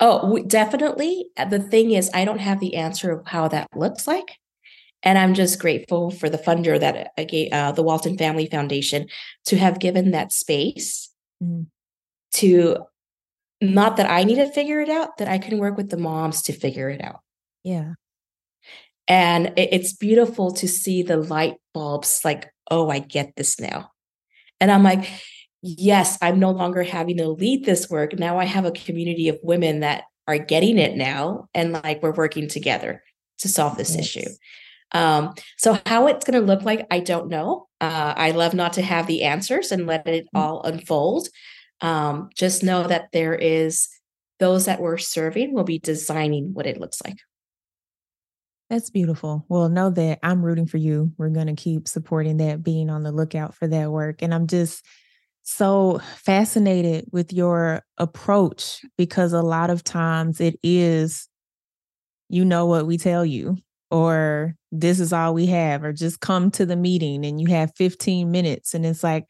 Oh, 0.00 0.38
definitely. 0.44 1.26
Uh, 1.36 1.46
the 1.46 1.58
thing 1.58 1.90
is, 1.90 2.10
I 2.14 2.24
don't 2.24 2.40
have 2.40 2.60
the 2.60 2.76
answer 2.76 3.10
of 3.10 3.26
how 3.26 3.48
that 3.48 3.68
looks 3.74 4.06
like. 4.06 4.36
And 5.02 5.18
I'm 5.18 5.34
just 5.34 5.60
grateful 5.60 6.10
for 6.10 6.28
the 6.28 6.38
funder 6.38 6.78
that 6.78 7.12
uh, 7.16 7.54
uh 7.54 7.72
the 7.72 7.82
Walton 7.82 8.18
Family 8.18 8.46
Foundation 8.46 9.08
to 9.46 9.56
have 9.56 9.78
given 9.78 10.10
that 10.10 10.32
space 10.32 11.10
mm. 11.42 11.66
to 12.34 12.78
not 13.60 13.96
that 13.96 14.10
I 14.10 14.24
need 14.24 14.36
to 14.36 14.50
figure 14.50 14.80
it 14.80 14.88
out, 14.88 15.18
that 15.18 15.28
I 15.28 15.38
can 15.38 15.58
work 15.58 15.76
with 15.76 15.90
the 15.90 15.96
moms 15.96 16.42
to 16.42 16.52
figure 16.52 16.88
it 16.88 17.02
out. 17.02 17.20
Yeah. 17.64 17.94
And 19.08 19.54
it's 19.56 19.94
beautiful 19.94 20.52
to 20.52 20.68
see 20.68 21.02
the 21.02 21.16
light 21.16 21.56
bulbs 21.72 22.20
like, 22.24 22.52
oh, 22.70 22.90
I 22.90 22.98
get 22.98 23.34
this 23.36 23.58
now. 23.58 23.90
And 24.60 24.70
I'm 24.70 24.82
like, 24.82 25.08
yes, 25.62 26.18
I'm 26.22 26.38
no 26.38 26.50
longer 26.50 26.82
having 26.82 27.16
to 27.18 27.28
lead 27.28 27.64
this 27.64 27.90
work. 27.90 28.18
Now 28.18 28.38
I 28.38 28.44
have 28.44 28.64
a 28.64 28.70
community 28.70 29.28
of 29.28 29.38
women 29.42 29.80
that 29.80 30.04
are 30.26 30.38
getting 30.38 30.78
it 30.78 30.96
now. 30.96 31.48
And 31.54 31.72
like 31.72 32.02
we're 32.02 32.12
working 32.12 32.48
together 32.48 33.02
to 33.38 33.48
solve 33.48 33.76
this 33.76 33.94
yes. 33.94 34.00
issue. 34.00 34.28
Um, 34.92 35.34
so 35.56 35.78
how 35.86 36.06
it's 36.06 36.24
going 36.24 36.40
to 36.40 36.46
look 36.46 36.62
like, 36.62 36.86
I 36.90 37.00
don't 37.00 37.28
know. 37.28 37.68
Uh, 37.80 38.14
I 38.16 38.30
love 38.32 38.54
not 38.54 38.74
to 38.74 38.82
have 38.82 39.06
the 39.06 39.24
answers 39.24 39.70
and 39.70 39.86
let 39.86 40.06
it 40.06 40.24
mm. 40.24 40.38
all 40.38 40.62
unfold. 40.62 41.28
Um, 41.80 42.30
just 42.34 42.62
know 42.62 42.86
that 42.86 43.12
there 43.12 43.34
is 43.34 43.88
those 44.38 44.66
that 44.66 44.80
we're 44.80 44.98
serving 44.98 45.52
will 45.52 45.64
be 45.64 45.78
designing 45.78 46.54
what 46.54 46.66
it 46.66 46.80
looks 46.80 47.02
like. 47.04 47.18
That's 48.70 48.90
beautiful. 48.90 49.46
Well, 49.48 49.68
know 49.68 49.90
that 49.90 50.18
I'm 50.22 50.44
rooting 50.44 50.66
for 50.66 50.76
you. 50.76 51.12
We're 51.16 51.30
going 51.30 51.46
to 51.46 51.54
keep 51.54 51.88
supporting 51.88 52.36
that, 52.38 52.62
being 52.62 52.90
on 52.90 53.02
the 53.02 53.12
lookout 53.12 53.54
for 53.54 53.66
that 53.66 53.90
work. 53.90 54.20
And 54.20 54.34
I'm 54.34 54.46
just 54.46 54.84
so 55.48 56.00
fascinated 56.16 57.06
with 57.10 57.32
your 57.32 57.82
approach 57.96 58.84
because 58.98 59.32
a 59.32 59.42
lot 59.42 59.70
of 59.70 59.82
times 59.82 60.40
it 60.40 60.58
is, 60.62 61.26
you 62.28 62.44
know, 62.44 62.66
what 62.66 62.86
we 62.86 62.98
tell 62.98 63.24
you, 63.24 63.56
or 63.90 64.54
this 64.70 65.00
is 65.00 65.12
all 65.12 65.32
we 65.32 65.46
have, 65.46 65.84
or 65.84 65.92
just 65.92 66.20
come 66.20 66.50
to 66.50 66.66
the 66.66 66.76
meeting 66.76 67.24
and 67.24 67.40
you 67.40 67.46
have 67.48 67.72
15 67.76 68.30
minutes. 68.30 68.74
And 68.74 68.84
it's 68.84 69.02
like, 69.02 69.24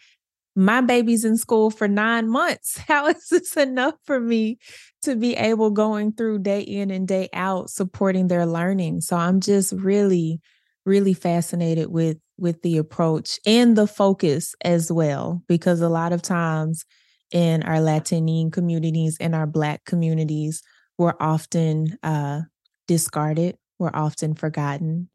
my 0.57 0.81
baby's 0.81 1.25
in 1.25 1.37
school 1.37 1.71
for 1.71 1.87
nine 1.87 2.29
months. 2.29 2.79
How 2.89 3.07
is 3.07 3.29
this 3.31 3.57
enough 3.57 3.95
for 4.05 4.19
me 4.19 4.59
to 5.03 5.15
be 5.15 5.37
able 5.37 5.71
going 5.71 6.13
through 6.13 6.41
day 6.41 6.63
in 6.63 6.91
and 6.91 7.07
day 7.07 7.29
out 7.33 7.71
supporting 7.71 8.27
their 8.27 8.45
learning? 8.45 9.03
So 9.03 9.17
I'm 9.17 9.39
just 9.39 9.73
really, 9.73 10.41
really 10.85 11.15
fascinated 11.15 11.93
with 11.93 12.19
with 12.39 12.63
the 12.63 12.79
approach 12.79 13.39
and 13.45 13.77
the 13.77 13.87
focus 13.87 14.55
as 14.65 14.91
well, 14.91 15.43
because 15.49 15.81
a 15.81 15.89
lot 15.89 16.13
of 16.13 16.23
times 16.23 16.85
in 17.33 17.63
our 17.65 17.81
Latine 17.81 18.51
communities 18.51 19.17
and 19.21 19.35
our 19.35 19.47
Black 19.47 19.85
communities, 19.85 20.63
we're 20.97 21.15
often 21.21 21.99
uh, 22.03 22.41
discarded, 22.87 23.57
we're 23.79 23.91
often 23.93 24.35
forgotten, 24.35 25.11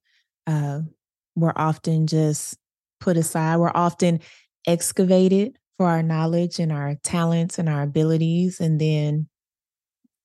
uh, 0.46 0.82
we're 1.36 1.54
often 1.56 2.08
just 2.08 2.58
put 3.00 3.18
aside, 3.18 3.58
we're 3.58 3.72
often 3.74 4.20
excavated 4.68 5.58
for 5.78 5.88
our 5.88 6.04
knowledge 6.04 6.60
and 6.60 6.72
our 6.72 6.96
talents 7.04 7.58
and 7.58 7.68
our 7.68 7.82
abilities. 7.82 8.60
And 8.60 8.80
then 8.80 9.28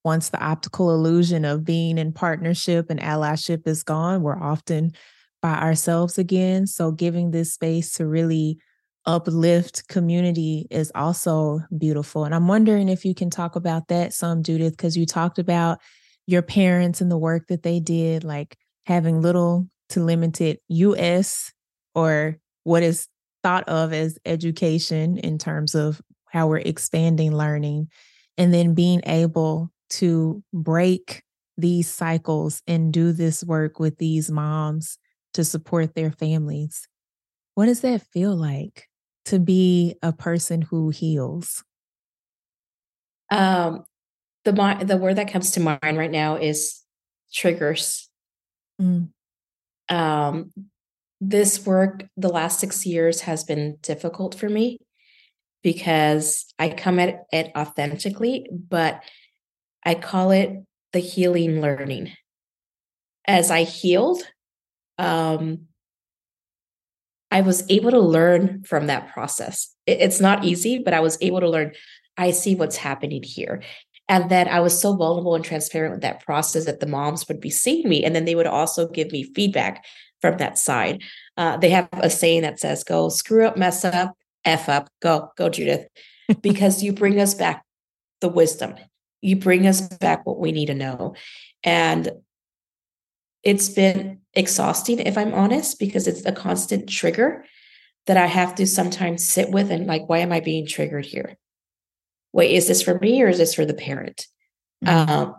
once 0.05 0.29
the 0.29 0.43
optical 0.43 0.95
illusion 0.95 1.45
of 1.45 1.65
being 1.65 1.99
in 1.99 2.13
partnership 2.13 2.91
and 2.91 3.01
allyship 3.01 3.67
is 3.67 3.83
gone, 3.83 4.23
we're 4.23 4.41
often 4.41 4.93
by 5.41 5.55
ourselves 5.55 6.19
again. 6.19 6.67
So 6.67 6.91
giving 6.91 7.31
this 7.31 7.53
space 7.53 7.93
to 7.95 8.07
really 8.07 8.59
uplift 9.07 9.89
community 9.89 10.67
is 10.71 10.93
also 10.95 11.61
beautiful. 11.77 12.25
And 12.25 12.35
I'm 12.35 12.49
wondering 12.49 12.89
if 12.89 13.05
you 13.05 13.15
can 13.15 13.31
talk 13.31 13.57
about 13.57 13.89
that 13.89 14.13
some, 14.13 14.43
Judith, 14.43 14.77
because 14.77 14.97
you 14.97 15.07
talked 15.07 15.39
about 15.39 15.79
your 16.27 16.43
parents 16.43 17.01
and 17.01 17.11
the 17.11 17.19
work 17.19 17.47
that 17.49 17.63
they 17.63 17.81
did, 17.81 18.23
like 18.23 18.57
having 18.85 19.23
little 19.23 19.69
to 19.91 20.05
limited 20.05 20.59
US 20.69 21.53
or 21.95 22.39
what 22.65 22.83
is 22.83 23.09
thought 23.43 23.67
of 23.69 23.93
as 23.93 24.19
education 24.27 25.17
in 25.19 25.39
terms 25.39 25.75
of 25.75 26.03
how 26.27 26.47
we're 26.49 26.59
expanding 26.59 27.35
learning, 27.35 27.89
and 28.37 28.53
then 28.53 28.75
being 28.75 29.01
able 29.07 29.71
to 29.89 30.43
break 30.53 31.23
these 31.57 31.89
cycles 31.89 32.63
and 32.67 32.93
do 32.93 33.13
this 33.13 33.43
work 33.43 33.81
with 33.81 33.97
these 33.97 34.31
moms 34.31 34.99
to 35.35 35.45
support 35.45 35.95
their 35.95 36.11
families. 36.11 36.89
What 37.55 37.67
does 37.67 37.81
that 37.81 38.03
feel 38.03 38.35
like 38.35 38.89
to 39.27 39.39
be 39.39 39.97
a 40.03 40.13
person 40.13 40.63
who 40.63 40.91
heals? 40.91 41.65
Um, 43.31 43.85
the 44.45 44.53
the 44.85 44.97
word 44.97 45.17
that 45.17 45.33
comes 45.33 45.51
to 45.53 45.61
mind 45.61 45.99
right 45.99 46.11
now 46.11 46.37
is 46.37 46.83
triggers. 47.33 48.09
Mm. 48.81 49.11
Um, 49.89 50.53
this 51.21 51.67
work 51.67 52.05
the 52.17 52.29
last 52.29 52.61
six 52.61 52.87
years 52.87 53.23
has 53.23 53.45
been 53.45 53.77
difficult 53.83 54.35
for 54.35 54.49
me 54.49 54.79
because 55.63 56.47
I 56.59 56.69
come 56.71 56.99
at 56.99 57.25
it 57.33 57.51
authentically, 57.57 58.49
but 58.53 59.03
I 59.85 59.95
call 59.95 60.31
it 60.31 60.65
the 60.93 61.01
healing 61.01 61.61
learning. 61.61 62.13
As 63.27 63.51
I 63.51 63.65
healed, 63.65 64.23
um, 64.99 65.67
I 67.31 67.43
was 67.43 67.65
able 67.69 67.91
to 67.91 68.01
learn 68.01 68.63
from 68.65 68.87
that 68.87 69.13
process. 69.13 69.75
It, 69.87 69.99
it's 70.01 70.21
not 70.21 70.45
easy, 70.45 70.79
but 70.79 70.95
I 70.95 71.01
was 71.01 71.19
able 71.21 71.41
to 71.41 71.49
learn. 71.49 71.73
I 72.17 72.31
see 72.31 72.55
what's 72.55 72.77
happening 72.77 73.23
here. 73.23 73.63
And 74.09 74.31
then 74.31 74.49
I 74.49 74.61
was 74.61 74.79
so 74.79 74.97
vulnerable 74.97 75.35
and 75.35 75.45
transparent 75.45 75.93
with 75.93 76.01
that 76.01 76.25
process 76.25 76.65
that 76.65 76.81
the 76.81 76.87
moms 76.87 77.29
would 77.29 77.41
be 77.41 77.51
seeing 77.51 77.89
me. 77.89 78.05
And 78.05 78.17
then 78.17 78.25
they 78.25 78.35
would 78.35 78.47
also 78.47 78.89
give 78.89 79.13
me 79.13 79.23
feedback 79.23 79.85
from 80.21 80.39
that 80.39 80.59
side. 80.59 81.03
Uh, 81.37 81.59
they 81.59 81.69
have 81.71 81.89
a 81.93 82.09
saying 82.09 82.43
that 82.43 82.59
says, 82.59 82.83
go 82.85 83.11
screw 83.11 83.47
up, 83.47 83.57
mess 83.57 83.85
up, 83.85 84.17
F 84.45 84.69
up, 84.69 84.89
go, 85.03 85.31
go, 85.37 85.51
Judith, 85.51 85.87
because 86.43 86.83
you 86.83 86.93
bring 86.93 87.21
us 87.21 87.35
back 87.35 87.65
the 88.21 88.29
wisdom. 88.29 88.75
You 89.21 89.37
bring 89.37 89.67
us 89.67 89.81
back 89.83 90.25
what 90.27 90.39
we 90.39 90.53
need 90.53 90.67
to 90.67 90.75
know. 90.75 91.15
And 91.63 92.11
it's 93.49 93.71
been 93.71 94.21
exhausting, 94.35 94.99
if 94.99 95.17
I'm 95.17 95.33
honest, 95.33 95.79
because 95.79 96.07
it's 96.07 96.25
a 96.27 96.33
constant 96.33 96.89
trigger 96.89 97.45
that 98.07 98.17
I 98.17 98.27
have 98.27 98.55
to 98.57 98.67
sometimes 98.67 99.27
sit 99.27 99.51
with 99.51 99.71
and 99.71 99.87
like, 99.87 100.09
why 100.09 100.19
am 100.19 100.33
I 100.33 100.41
being 100.41 100.67
triggered 100.67 101.07
here? 101.07 101.37
Wait, 102.33 102.53
is 102.53 102.69
this 102.69 102.83
for 102.83 102.99
me 102.99 103.23
or 103.23 103.29
is 103.29 103.39
this 103.39 103.55
for 103.55 103.65
the 103.65 103.75
parent? 103.75 104.27
Mm-hmm. 104.85 105.11
Um, 105.11 105.37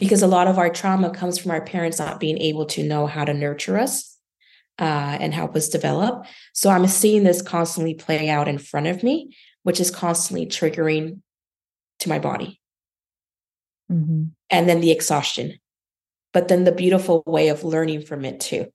because 0.00 0.22
a 0.22 0.26
lot 0.26 0.48
of 0.48 0.58
our 0.58 0.68
trauma 0.68 1.10
comes 1.10 1.38
from 1.38 1.52
our 1.52 1.64
parents 1.64 2.00
not 2.00 2.18
being 2.18 2.38
able 2.38 2.66
to 2.66 2.82
know 2.82 3.06
how 3.06 3.24
to 3.24 3.32
nurture 3.32 3.78
us 3.78 4.18
uh, 4.80 5.16
and 5.20 5.32
help 5.32 5.54
us 5.54 5.68
develop. 5.68 6.26
So 6.52 6.70
I'm 6.70 6.86
seeing 6.88 7.22
this 7.22 7.40
constantly 7.40 7.94
play 7.94 8.28
out 8.28 8.48
in 8.48 8.58
front 8.58 8.88
of 8.88 9.04
me, 9.04 9.36
which 9.62 9.78
is 9.78 9.92
constantly 9.92 10.46
triggering 10.46 11.20
to 12.00 12.08
my 12.08 12.18
body. 12.18 12.60
Mm-hmm. 13.90 14.24
And 14.50 14.68
then 14.68 14.80
the 14.80 14.90
exhaustion, 14.90 15.58
but 16.34 16.48
then 16.48 16.64
the 16.64 16.72
beautiful 16.72 17.22
way 17.24 17.48
of 17.48 17.64
learning 17.64 18.02
from 18.02 18.24
it 18.24 18.40
too. 18.40 18.66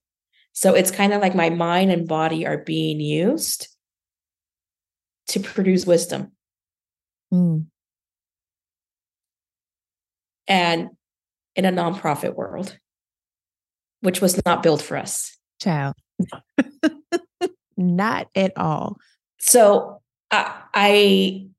So 0.53 0.73
it's 0.73 0.89
kind 0.89 1.13
of 1.13 1.21
like 1.21 1.35
my 1.35 1.49
mind 1.51 1.91
and 1.91 2.07
body 2.07 2.47
are 2.47 2.57
being 2.57 2.99
used 2.99 3.67
to 5.27 5.39
produce 5.39 5.85
wisdom. 5.85 6.31
Mm. 7.31 7.67
And 10.47 10.89
in 11.55 11.65
a 11.65 11.71
nonprofit 11.71 12.33
world, 12.33 12.79
which 13.99 14.21
was 14.21 14.41
not 14.45 14.63
built 14.63 14.81
for 14.81 14.97
us. 14.97 15.37
Child. 15.61 15.95
Not 17.77 18.29
at 18.35 18.53
all. 18.57 18.97
So 19.39 20.01
uh, 20.31 20.51
I 20.73 21.49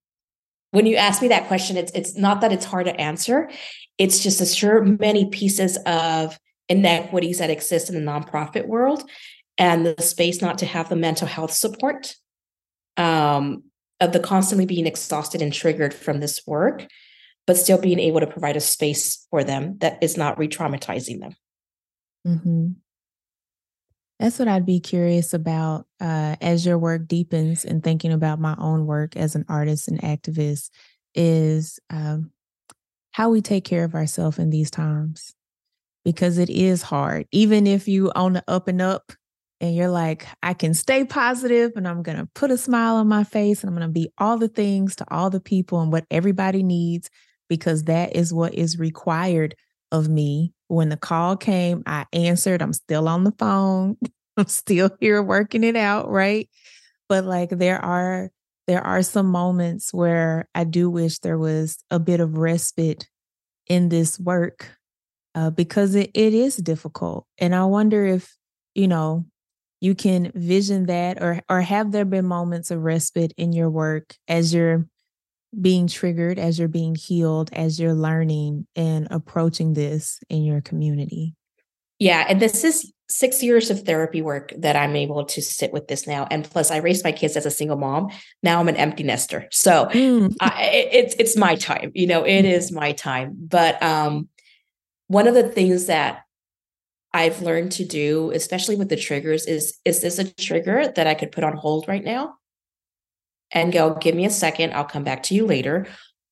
when 0.72 0.86
you 0.86 0.96
ask 0.96 1.20
me 1.20 1.28
that 1.28 1.48
question, 1.48 1.76
it's 1.76 1.92
it's 1.92 2.16
not 2.16 2.40
that 2.40 2.52
it's 2.52 2.64
hard 2.64 2.86
to 2.86 3.00
answer. 3.00 3.50
It's 4.00 4.18
just 4.18 4.40
a 4.40 4.46
sure 4.46 4.82
many 4.82 5.26
pieces 5.26 5.76
of 5.84 6.38
inequities 6.70 7.36
that 7.36 7.50
exist 7.50 7.90
in 7.90 7.94
the 7.94 8.10
nonprofit 8.10 8.66
world 8.66 9.04
and 9.58 9.84
the 9.84 10.02
space 10.02 10.40
not 10.40 10.56
to 10.58 10.66
have 10.66 10.88
the 10.88 10.96
mental 10.96 11.28
health 11.28 11.52
support 11.52 12.14
um, 12.96 13.62
of 14.00 14.14
the 14.14 14.18
constantly 14.18 14.64
being 14.64 14.86
exhausted 14.86 15.42
and 15.42 15.52
triggered 15.52 15.92
from 15.92 16.20
this 16.20 16.40
work, 16.46 16.86
but 17.46 17.58
still 17.58 17.76
being 17.76 17.98
able 17.98 18.20
to 18.20 18.26
provide 18.26 18.56
a 18.56 18.60
space 18.60 19.26
for 19.28 19.44
them 19.44 19.76
that 19.80 20.02
is 20.02 20.16
not 20.16 20.38
re 20.38 20.48
traumatizing 20.48 21.20
them. 21.20 21.34
Mm-hmm. 22.26 22.68
That's 24.18 24.38
what 24.38 24.48
I'd 24.48 24.64
be 24.64 24.80
curious 24.80 25.34
about 25.34 25.84
uh, 26.00 26.36
as 26.40 26.64
your 26.64 26.78
work 26.78 27.06
deepens 27.06 27.66
and 27.66 27.84
thinking 27.84 28.12
about 28.12 28.40
my 28.40 28.54
own 28.58 28.86
work 28.86 29.14
as 29.14 29.34
an 29.34 29.44
artist 29.46 29.88
and 29.88 30.00
activist 30.00 30.70
is 31.14 31.78
um, 31.90 32.30
how 33.12 33.30
we 33.30 33.40
take 33.40 33.64
care 33.64 33.84
of 33.84 33.94
ourselves 33.94 34.38
in 34.38 34.50
these 34.50 34.70
times 34.70 35.34
because 36.04 36.38
it 36.38 36.50
is 36.50 36.82
hard. 36.82 37.26
Even 37.32 37.66
if 37.66 37.88
you 37.88 38.10
on 38.14 38.34
the 38.34 38.44
up 38.48 38.68
and 38.68 38.80
up 38.80 39.12
and 39.60 39.74
you're 39.74 39.90
like, 39.90 40.26
I 40.42 40.54
can 40.54 40.74
stay 40.74 41.04
positive 41.04 41.72
and 41.76 41.86
I'm 41.86 42.02
going 42.02 42.18
to 42.18 42.28
put 42.34 42.50
a 42.50 42.56
smile 42.56 42.96
on 42.96 43.08
my 43.08 43.24
face 43.24 43.62
and 43.62 43.68
I'm 43.68 43.76
going 43.76 43.88
to 43.88 43.92
be 43.92 44.10
all 44.18 44.38
the 44.38 44.48
things 44.48 44.96
to 44.96 45.06
all 45.10 45.30
the 45.30 45.40
people 45.40 45.80
and 45.80 45.92
what 45.92 46.06
everybody 46.10 46.62
needs 46.62 47.10
because 47.48 47.84
that 47.84 48.16
is 48.16 48.32
what 48.32 48.54
is 48.54 48.78
required 48.78 49.54
of 49.92 50.08
me. 50.08 50.54
When 50.68 50.88
the 50.88 50.96
call 50.96 51.36
came, 51.36 51.82
I 51.84 52.06
answered. 52.12 52.62
I'm 52.62 52.72
still 52.72 53.08
on 53.08 53.24
the 53.24 53.32
phone. 53.32 53.96
I'm 54.36 54.46
still 54.46 54.90
here 55.00 55.22
working 55.22 55.64
it 55.64 55.76
out, 55.76 56.08
right? 56.08 56.48
But 57.08 57.24
like 57.24 57.50
there 57.50 57.84
are 57.84 58.30
there 58.70 58.86
are 58.86 59.02
some 59.02 59.26
moments 59.26 59.92
where 59.92 60.48
I 60.54 60.62
do 60.62 60.88
wish 60.88 61.18
there 61.18 61.36
was 61.36 61.78
a 61.90 61.98
bit 61.98 62.20
of 62.20 62.38
respite 62.38 63.08
in 63.66 63.88
this 63.88 64.16
work 64.16 64.70
uh, 65.34 65.50
because 65.50 65.96
it, 65.96 66.12
it 66.14 66.34
is 66.34 66.54
difficult. 66.54 67.26
And 67.38 67.52
I 67.52 67.64
wonder 67.64 68.06
if, 68.06 68.32
you 68.76 68.86
know, 68.86 69.26
you 69.80 69.96
can 69.96 70.30
vision 70.36 70.86
that 70.86 71.20
or 71.20 71.40
or 71.48 71.62
have 71.62 71.90
there 71.90 72.04
been 72.04 72.26
moments 72.26 72.70
of 72.70 72.80
respite 72.82 73.32
in 73.36 73.52
your 73.52 73.68
work 73.68 74.14
as 74.28 74.54
you're 74.54 74.86
being 75.60 75.88
triggered, 75.88 76.38
as 76.38 76.56
you're 76.56 76.68
being 76.68 76.94
healed, 76.94 77.50
as 77.52 77.80
you're 77.80 77.92
learning 77.92 78.68
and 78.76 79.08
approaching 79.10 79.74
this 79.74 80.20
in 80.28 80.44
your 80.44 80.60
community? 80.60 81.34
Yeah. 81.98 82.24
And 82.28 82.38
this 82.38 82.62
is 82.62 82.92
six 83.10 83.42
years 83.42 83.70
of 83.70 83.82
therapy 83.82 84.22
work 84.22 84.52
that 84.56 84.76
I'm 84.76 84.96
able 84.96 85.24
to 85.24 85.42
sit 85.42 85.72
with 85.72 85.88
this 85.88 86.06
now. 86.06 86.26
And 86.30 86.48
plus, 86.48 86.70
I 86.70 86.78
raised 86.78 87.04
my 87.04 87.12
kids 87.12 87.36
as 87.36 87.44
a 87.44 87.50
single 87.50 87.76
mom. 87.76 88.10
Now 88.42 88.60
I'm 88.60 88.68
an 88.68 88.76
empty 88.76 89.02
nester. 89.02 89.48
So 89.50 89.86
mm. 89.86 90.34
I, 90.40 90.88
it's 90.92 91.14
it's 91.18 91.36
my 91.36 91.56
time. 91.56 91.92
You 91.94 92.06
know, 92.06 92.24
it 92.24 92.44
is 92.44 92.72
my 92.72 92.92
time. 92.92 93.36
But 93.36 93.82
um, 93.82 94.28
one 95.08 95.26
of 95.26 95.34
the 95.34 95.48
things 95.48 95.86
that 95.86 96.22
I've 97.12 97.42
learned 97.42 97.72
to 97.72 97.84
do, 97.84 98.30
especially 98.30 98.76
with 98.76 98.88
the 98.88 98.96
triggers, 98.96 99.46
is 99.46 99.78
is 99.84 100.00
this 100.00 100.18
a 100.18 100.32
trigger 100.32 100.88
that 100.94 101.06
I 101.06 101.14
could 101.14 101.32
put 101.32 101.44
on 101.44 101.56
hold 101.56 101.88
right 101.88 102.04
now 102.04 102.36
and 103.50 103.72
go, 103.72 103.94
give 103.94 104.14
me 104.14 104.24
a 104.24 104.30
second, 104.30 104.72
I'll 104.72 104.84
come 104.84 105.04
back 105.04 105.24
to 105.24 105.34
you 105.34 105.44
later? 105.46 105.86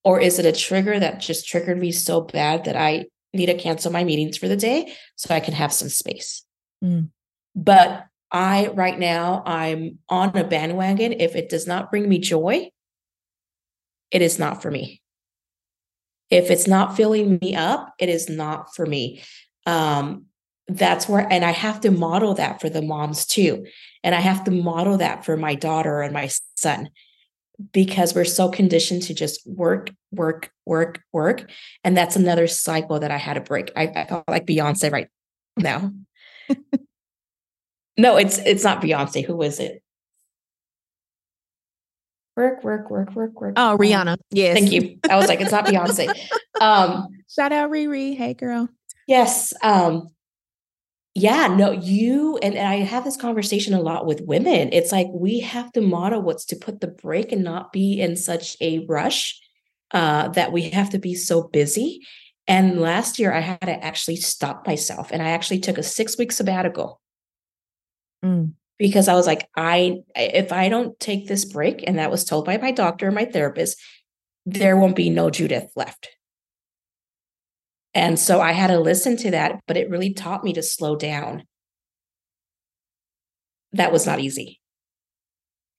Or 0.04 0.20
is 0.20 0.38
it 0.38 0.46
a 0.46 0.52
trigger 0.52 0.98
that 0.98 1.20
just 1.20 1.48
triggered 1.48 1.78
me 1.78 1.92
so 1.92 2.20
bad 2.20 2.64
that 2.64 2.76
I 2.76 3.06
need 3.34 3.46
to 3.46 3.58
cancel 3.58 3.92
my 3.92 4.04
meetings 4.04 4.38
for 4.38 4.48
the 4.48 4.56
day 4.56 4.94
so 5.16 5.34
I 5.34 5.40
can 5.40 5.54
have 5.54 5.72
some 5.72 5.88
space? 5.88 6.44
Mm. 6.82 7.10
But 7.54 8.06
I, 8.30 8.68
right 8.68 8.98
now, 8.98 9.42
I'm 9.46 9.98
on 10.08 10.36
a 10.36 10.44
bandwagon. 10.44 11.14
If 11.14 11.34
it 11.34 11.48
does 11.48 11.66
not 11.66 11.90
bring 11.90 12.08
me 12.08 12.18
joy, 12.18 12.70
it 14.10 14.22
is 14.22 14.38
not 14.38 14.62
for 14.62 14.70
me. 14.70 15.02
If 16.30 16.50
it's 16.50 16.66
not 16.66 16.96
filling 16.96 17.38
me 17.40 17.54
up, 17.54 17.94
it 17.98 18.08
is 18.08 18.28
not 18.28 18.74
for 18.74 18.84
me. 18.84 19.22
Um, 19.66 20.26
that's 20.68 21.08
where, 21.08 21.26
and 21.30 21.44
I 21.44 21.52
have 21.52 21.80
to 21.80 21.90
model 21.90 22.34
that 22.34 22.60
for 22.60 22.68
the 22.68 22.82
moms 22.82 23.26
too. 23.26 23.66
And 24.04 24.14
I 24.14 24.20
have 24.20 24.44
to 24.44 24.50
model 24.50 24.98
that 24.98 25.24
for 25.24 25.36
my 25.36 25.54
daughter 25.54 26.02
and 26.02 26.12
my 26.12 26.30
son 26.56 26.90
because 27.72 28.14
we're 28.14 28.24
so 28.24 28.50
conditioned 28.50 29.02
to 29.02 29.14
just 29.14 29.46
work, 29.46 29.90
work, 30.12 30.50
work, 30.66 31.00
work. 31.12 31.50
And 31.82 31.96
that's 31.96 32.16
another 32.16 32.46
cycle 32.46 33.00
that 33.00 33.10
I 33.10 33.16
had 33.16 33.34
to 33.34 33.40
break. 33.40 33.72
I, 33.74 33.86
I 33.86 34.04
felt 34.04 34.24
like 34.28 34.46
Beyonce 34.46 34.92
right 34.92 35.08
now. 35.56 35.92
No, 37.96 38.16
it's 38.16 38.38
it's 38.38 38.64
not 38.64 38.82
Beyonce. 38.82 39.24
Who 39.24 39.40
is 39.42 39.60
it? 39.60 39.82
Work, 42.36 42.62
work, 42.62 42.90
work, 42.90 43.14
work, 43.16 43.40
work. 43.40 43.54
Oh, 43.56 43.76
Rihanna. 43.78 44.16
Yes. 44.30 44.56
Thank 44.56 44.70
you. 44.70 44.98
I 45.10 45.16
was 45.16 45.26
like, 45.26 45.40
it's 45.40 45.52
not 45.52 45.66
Beyonce. 45.66 46.08
Um, 46.60 47.06
Shout 47.30 47.52
out 47.52 47.70
Riri. 47.70 48.16
Hey 48.16 48.34
girl. 48.34 48.68
Yes. 49.06 49.54
Um, 49.62 50.10
yeah, 51.14 51.48
no, 51.48 51.72
you 51.72 52.38
and, 52.38 52.54
and 52.54 52.68
I 52.68 52.76
have 52.76 53.04
this 53.04 53.16
conversation 53.16 53.74
a 53.74 53.80
lot 53.80 54.06
with 54.06 54.20
women. 54.20 54.70
It's 54.72 54.92
like 54.92 55.08
we 55.12 55.40
have 55.40 55.72
to 55.72 55.80
model 55.80 56.22
what's 56.22 56.44
to 56.46 56.56
put 56.56 56.80
the 56.80 56.86
break 56.86 57.32
and 57.32 57.42
not 57.42 57.72
be 57.72 58.00
in 58.00 58.16
such 58.16 58.56
a 58.60 58.84
rush 58.86 59.40
uh, 59.90 60.28
that 60.28 60.52
we 60.52 60.70
have 60.70 60.90
to 60.90 60.98
be 60.98 61.14
so 61.14 61.42
busy. 61.42 62.02
And 62.48 62.80
last 62.80 63.18
year, 63.18 63.32
I 63.32 63.40
had 63.40 63.60
to 63.60 63.84
actually 63.84 64.16
stop 64.16 64.66
myself, 64.66 65.10
and 65.12 65.22
I 65.22 65.30
actually 65.30 65.60
took 65.60 65.76
a 65.76 65.82
six 65.82 66.16
week 66.16 66.32
sabbatical 66.32 67.00
mm. 68.24 68.52
because 68.78 69.06
I 69.06 69.14
was 69.14 69.26
like, 69.26 69.46
I 69.54 69.98
if 70.16 70.50
I 70.50 70.70
don't 70.70 70.98
take 70.98 71.28
this 71.28 71.44
break, 71.44 71.84
and 71.86 71.98
that 71.98 72.10
was 72.10 72.24
told 72.24 72.46
by 72.46 72.56
my 72.56 72.70
doctor 72.70 73.06
and 73.06 73.14
my 73.14 73.26
therapist, 73.26 73.78
there 74.46 74.78
won't 74.78 74.96
be 74.96 75.10
no 75.10 75.28
Judith 75.28 75.70
left. 75.76 76.08
And 77.92 78.18
so 78.18 78.40
I 78.40 78.52
had 78.52 78.68
to 78.68 78.78
listen 78.78 79.16
to 79.18 79.30
that, 79.32 79.60
but 79.66 79.76
it 79.76 79.90
really 79.90 80.14
taught 80.14 80.44
me 80.44 80.54
to 80.54 80.62
slow 80.62 80.96
down. 80.96 81.44
That 83.72 83.92
was 83.92 84.06
not 84.06 84.20
easy. 84.20 84.60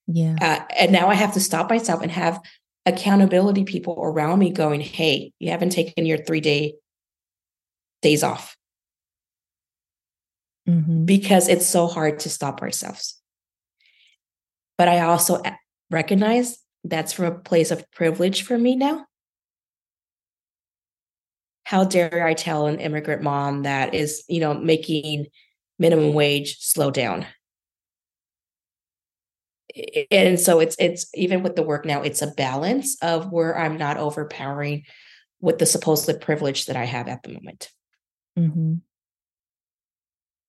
Yeah. 0.06 0.36
Uh, 0.42 0.74
and 0.78 0.92
now 0.92 1.08
I 1.08 1.16
have 1.16 1.34
to 1.34 1.40
stop 1.40 1.70
myself 1.70 2.02
and 2.02 2.12
have 2.12 2.40
accountability 2.90 3.64
people 3.64 3.98
around 4.02 4.40
me 4.40 4.52
going, 4.52 4.82
hey, 4.82 5.32
you 5.40 5.52
haven't 5.52 5.72
taken 5.72 6.06
your 6.06 6.18
three 6.18 6.42
day 6.42 6.76
days 8.02 8.24
off. 8.24 8.56
Mm-hmm. 10.68 11.06
Because 11.06 11.48
it's 11.48 11.66
so 11.66 11.88
hard 11.88 12.20
to 12.20 12.30
stop 12.30 12.62
ourselves. 12.62 13.20
But 14.78 14.88
I 14.88 15.02
also 15.02 15.42
recognize 15.90 16.60
that's 16.84 17.14
from 17.14 17.26
a 17.26 17.32
place 17.32 17.72
of 17.72 17.90
privilege 17.92 18.44
for 18.44 18.58
me 18.58 18.76
now 18.76 19.06
how 21.70 21.84
dare 21.84 22.26
I 22.26 22.34
tell 22.34 22.66
an 22.66 22.80
immigrant 22.80 23.22
mom 23.22 23.62
that 23.62 23.94
is, 23.94 24.24
you 24.28 24.40
know, 24.40 24.56
making 24.56 25.28
minimum 25.78 26.14
wage 26.14 26.58
slow 26.62 26.90
down? 26.90 27.28
And 30.12 30.40
so 30.40 30.60
it's 30.60 30.76
it's 30.80 31.10
even 31.14 31.44
with 31.44 31.56
the 31.56 31.64
work 31.64 31.86
now, 31.86 32.02
it's 32.02 32.22
a 32.22 32.32
balance 32.32 32.98
of 33.02 33.32
where 33.32 33.58
I'm 33.58 33.78
not 33.78 33.98
overpowering 33.98 34.86
with 35.42 35.60
the 35.60 35.66
supposed 35.66 36.10
privilege 36.22 36.66
that 36.66 36.76
I 36.76 36.86
have 36.86 37.08
at 37.08 37.24
the 37.24 37.34
moment. 37.34 37.70
Mm-hmm. 38.38 38.76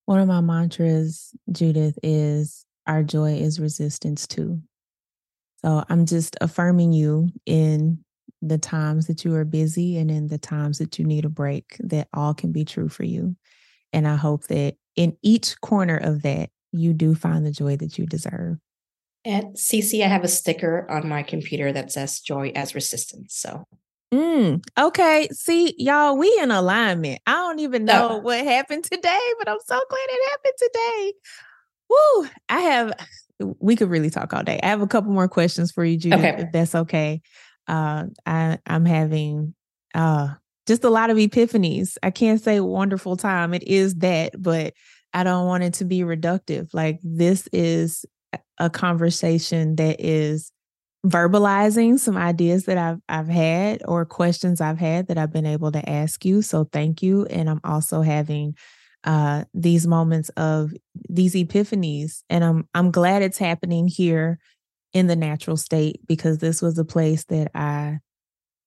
One 0.06 0.20
of 0.20 0.28
my 0.28 0.40
mantras, 0.40 1.32
Judith, 1.52 1.98
is 2.02 2.64
our 2.86 3.02
joy 3.02 3.34
is 3.34 3.60
resistance 3.60 4.26
too. 4.26 4.60
So 5.64 5.84
I'm 5.88 6.06
just 6.06 6.36
affirming 6.40 6.92
you 6.92 7.28
in 7.46 8.02
the 8.42 8.58
times 8.58 9.06
that 9.06 9.24
you 9.24 9.34
are 9.34 9.44
busy 9.44 9.98
and 9.98 10.10
in 10.10 10.28
the 10.28 10.38
times 10.38 10.78
that 10.78 10.98
you 10.98 11.04
need 11.04 11.24
a 11.24 11.28
break, 11.28 11.76
that 11.80 12.08
all 12.14 12.32
can 12.32 12.52
be 12.52 12.64
true 12.64 12.88
for 12.88 13.04
you. 13.04 13.36
And 13.92 14.08
I 14.08 14.16
hope 14.16 14.44
that 14.44 14.76
in 14.96 15.16
each 15.22 15.60
corner 15.60 15.98
of 15.98 16.22
that, 16.22 16.50
you 16.72 16.92
do 16.92 17.14
find 17.14 17.44
the 17.44 17.50
joy 17.50 17.76
that 17.76 17.98
you 17.98 18.06
deserve. 18.06 18.56
At 19.24 19.44
Cece, 19.54 20.02
I 20.02 20.08
have 20.08 20.24
a 20.24 20.28
sticker 20.28 20.90
on 20.90 21.08
my 21.08 21.22
computer 21.22 21.72
that 21.72 21.92
says 21.92 22.20
joy 22.20 22.52
as 22.54 22.74
resistance. 22.74 23.34
So 23.34 23.64
Mm, 24.12 24.64
okay. 24.76 25.28
See, 25.30 25.72
y'all, 25.78 26.16
we 26.16 26.36
in 26.40 26.50
alignment. 26.50 27.20
I 27.28 27.30
don't 27.30 27.60
even 27.60 27.84
know 27.84 28.08
oh. 28.10 28.16
what 28.18 28.44
happened 28.44 28.82
today, 28.82 29.20
but 29.38 29.48
I'm 29.48 29.60
so 29.64 29.80
glad 29.88 30.06
it 30.08 30.30
happened 30.30 30.54
today. 30.58 31.12
Woo! 31.88 32.28
I 32.48 32.60
have 32.60 32.92
we 33.60 33.76
could 33.76 33.88
really 33.88 34.10
talk 34.10 34.34
all 34.34 34.42
day. 34.42 34.58
I 34.64 34.66
have 34.66 34.82
a 34.82 34.88
couple 34.88 35.12
more 35.12 35.28
questions 35.28 35.70
for 35.70 35.84
you, 35.84 35.96
Judy, 35.96 36.16
okay. 36.16 36.42
if 36.42 36.52
that's 36.52 36.74
okay 36.74 37.22
uh, 37.70 38.06
I, 38.26 38.58
I'm 38.66 38.84
having 38.84 39.54
uh, 39.94 40.34
just 40.66 40.84
a 40.84 40.90
lot 40.90 41.10
of 41.10 41.16
epiphanies. 41.16 41.96
I 42.02 42.10
can't 42.10 42.40
say 42.40 42.60
wonderful 42.60 43.16
time. 43.16 43.54
It 43.54 43.62
is 43.62 43.94
that, 43.96 44.34
but 44.36 44.74
I 45.14 45.22
don't 45.22 45.46
want 45.46 45.62
it 45.62 45.74
to 45.74 45.84
be 45.84 46.00
reductive. 46.00 46.70
Like 46.74 46.98
this 47.02 47.48
is 47.52 48.04
a 48.58 48.70
conversation 48.70 49.76
that 49.76 49.96
is 49.98 50.52
verbalizing 51.06 51.98
some 51.98 52.16
ideas 52.16 52.64
that 52.64 52.76
I've 52.76 52.98
I've 53.08 53.28
had 53.28 53.82
or 53.86 54.04
questions 54.04 54.60
I've 54.60 54.78
had 54.78 55.08
that 55.08 55.16
I've 55.16 55.32
been 55.32 55.46
able 55.46 55.72
to 55.72 55.88
ask 55.88 56.24
you. 56.24 56.42
So 56.42 56.64
thank 56.64 57.02
you. 57.02 57.24
And 57.26 57.48
I'm 57.48 57.60
also 57.64 58.02
having 58.02 58.54
uh 59.04 59.44
these 59.54 59.86
moments 59.86 60.28
of 60.30 60.72
these 61.08 61.34
epiphanies. 61.34 62.22
And 62.28 62.44
I'm 62.44 62.68
I'm 62.74 62.90
glad 62.90 63.22
it's 63.22 63.38
happening 63.38 63.88
here 63.88 64.38
in 64.92 65.06
the 65.06 65.16
natural 65.16 65.56
state 65.56 66.00
because 66.06 66.38
this 66.38 66.60
was 66.60 66.78
a 66.78 66.84
place 66.84 67.24
that 67.26 67.50
I 67.54 68.00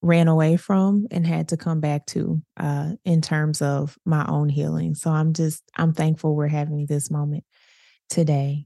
ran 0.04 0.28
away 0.28 0.58
from 0.58 1.08
and 1.12 1.26
had 1.26 1.48
to 1.48 1.58
come 1.58 1.80
back 1.80 2.06
to 2.06 2.42
uh, 2.58 2.92
in 3.06 3.22
terms 3.22 3.62
of 3.62 3.98
my 4.06 4.26
own 4.28 4.50
healing. 4.50 4.96
So 4.96 5.10
I'm 5.10 5.34
just, 5.34 5.64
I'm 5.78 5.94
thankful 5.94 6.36
we're 6.36 6.48
having 6.48 6.86
this 6.86 7.10
moment 7.10 7.46
today. 8.10 8.66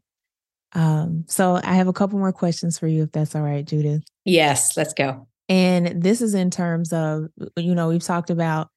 Um, 0.74 1.26
so 1.28 1.59
I 1.63 1.76
have 1.76 1.88
a 1.88 1.93
couple 1.93 2.20
more 2.20 2.34
questions 2.34 2.78
for 2.78 2.88
you, 2.88 3.03
if 3.03 3.11
that's 3.11 3.36
all 3.36 3.41
right, 3.41 3.65
Judith. 3.65 4.03
Yes, 4.26 4.76
let's 4.78 4.93
go. 4.93 5.28
And 5.49 6.01
this 6.01 6.22
is 6.22 6.34
in 6.34 6.51
terms 6.51 6.91
of, 6.91 7.28
you 7.55 7.74
know, 7.74 7.89
we've 7.89 8.03
talked 8.03 8.30
about 8.30 8.70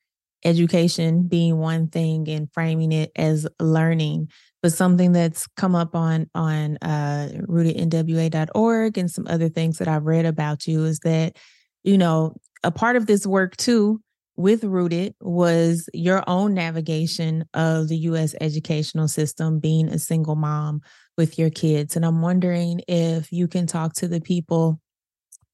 education 0.44 1.26
being 1.26 1.58
one 1.58 1.88
thing 1.88 2.28
and 2.28 2.48
framing 2.52 2.92
it 2.92 3.10
as 3.16 3.46
learning 3.60 4.28
but 4.62 4.72
something 4.72 5.12
that's 5.12 5.46
come 5.56 5.74
up 5.74 5.94
on 5.94 6.28
on 6.34 6.76
uh, 6.82 7.30
rootednwa.org 7.48 8.98
and 8.98 9.10
some 9.10 9.26
other 9.28 9.48
things 9.48 9.78
that 9.78 9.88
I've 9.88 10.04
read 10.04 10.26
about 10.26 10.66
you 10.66 10.84
is 10.84 10.98
that 11.00 11.36
you 11.82 11.98
know 11.98 12.36
a 12.62 12.70
part 12.70 12.96
of 12.96 13.06
this 13.06 13.26
work 13.26 13.56
too 13.56 14.00
with 14.40 14.64
Rooted 14.64 15.14
was 15.20 15.88
your 15.92 16.24
own 16.26 16.54
navigation 16.54 17.44
of 17.54 17.88
the 17.88 17.96
U.S. 17.98 18.34
educational 18.40 19.08
system, 19.08 19.58
being 19.58 19.88
a 19.88 19.98
single 19.98 20.36
mom 20.36 20.80
with 21.16 21.38
your 21.38 21.50
kids, 21.50 21.96
and 21.96 22.04
I'm 22.04 22.22
wondering 22.22 22.80
if 22.88 23.30
you 23.30 23.46
can 23.46 23.66
talk 23.66 23.94
to 23.94 24.08
the 24.08 24.20
people. 24.20 24.80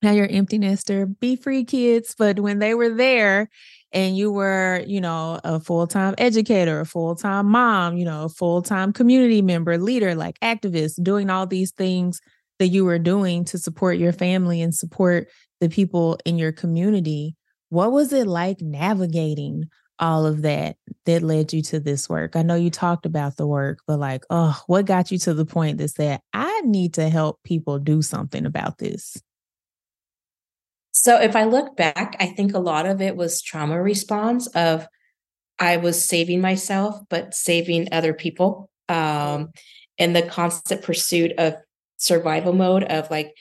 Now 0.03 0.13
you're 0.13 0.29
empty 0.29 0.59
nester, 0.59 1.07
be 1.07 1.37
free 1.37 1.65
kids, 1.65 2.15
but 2.17 2.39
when 2.39 2.59
they 2.59 2.75
were 2.75 2.91
there 2.91 3.49
and 3.93 4.17
you 4.17 4.31
were, 4.31 4.85
you 4.87 5.01
know, 5.01 5.41
a 5.43 5.59
full 5.59 5.87
time 5.87 6.15
educator, 6.19 6.81
a 6.81 6.87
full 6.87 7.17
time 7.17 7.47
mom, 7.47 7.97
you 7.97 8.05
know, 8.05 8.25
a 8.25 8.29
full 8.29 8.63
time 8.63 8.93
community 8.93 9.43
member, 9.43 9.79
leader, 9.79 10.15
like 10.15 10.39
activist, 10.41 11.03
doing 11.03 11.31
all 11.31 11.47
these 11.47 11.73
things 11.73 12.21
that 12.59 12.69
you 12.69 12.85
were 12.85 12.99
doing 12.99 13.45
to 13.47 13.59
support 13.59 13.99
your 13.99 14.13
family 14.13 14.61
and 14.63 14.75
support 14.75 15.29
the 15.61 15.69
people 15.69 16.19
in 16.25 16.39
your 16.39 16.53
community. 16.53 17.36
What 17.69 17.93
was 17.93 18.13
it 18.13 18.27
like 18.27 18.61
navigating 18.61 19.69
all 19.99 20.27
of 20.27 20.43
that 20.43 20.77
that 21.05 21.23
led 21.23 21.53
you 21.53 21.63
to 21.63 21.81
this 21.81 22.09
work? 22.09 22.37
I 22.37 22.43
know 22.43 22.55
you 22.55 22.71
talked 22.71 23.07
about 23.07 23.37
the 23.37 23.47
work, 23.47 23.81
but 23.87 23.99
like, 23.99 24.25
oh, 24.31 24.61
what 24.67 24.87
got 24.87 25.11
you 25.11 25.19
to 25.19 25.35
the 25.35 25.47
point 25.47 25.79
that 25.79 25.89
said, 25.89 26.21
I 26.33 26.63
need 26.65 26.95
to 26.95 27.09
help 27.09 27.43
people 27.43 27.79
do 27.79 28.03
something 28.03 28.47
about 28.47 28.79
this? 28.79 29.21
So 30.93 31.21
if 31.21 31.37
I 31.37 31.45
look 31.45 31.77
back, 31.77 32.17
I 32.21 32.27
think 32.27 32.55
a 32.55 32.59
lot 32.59 32.87
of 32.87 33.01
it 33.01 33.17
was 33.17 33.43
trauma 33.43 33.81
response 33.81 34.47
of 34.49 34.87
I 35.59 35.77
was 35.77 36.05
saving 36.05 36.41
myself, 36.41 37.01
but 37.09 37.35
saving 37.35 37.89
other 37.93 38.13
people. 38.13 38.71
Um, 38.89 39.51
and 39.99 40.15
the 40.15 40.23
constant 40.23 40.83
pursuit 40.83 41.33
of 41.39 41.55
survival 41.97 42.53
mode 42.53 42.85
of 42.85 43.11
like 43.11 43.35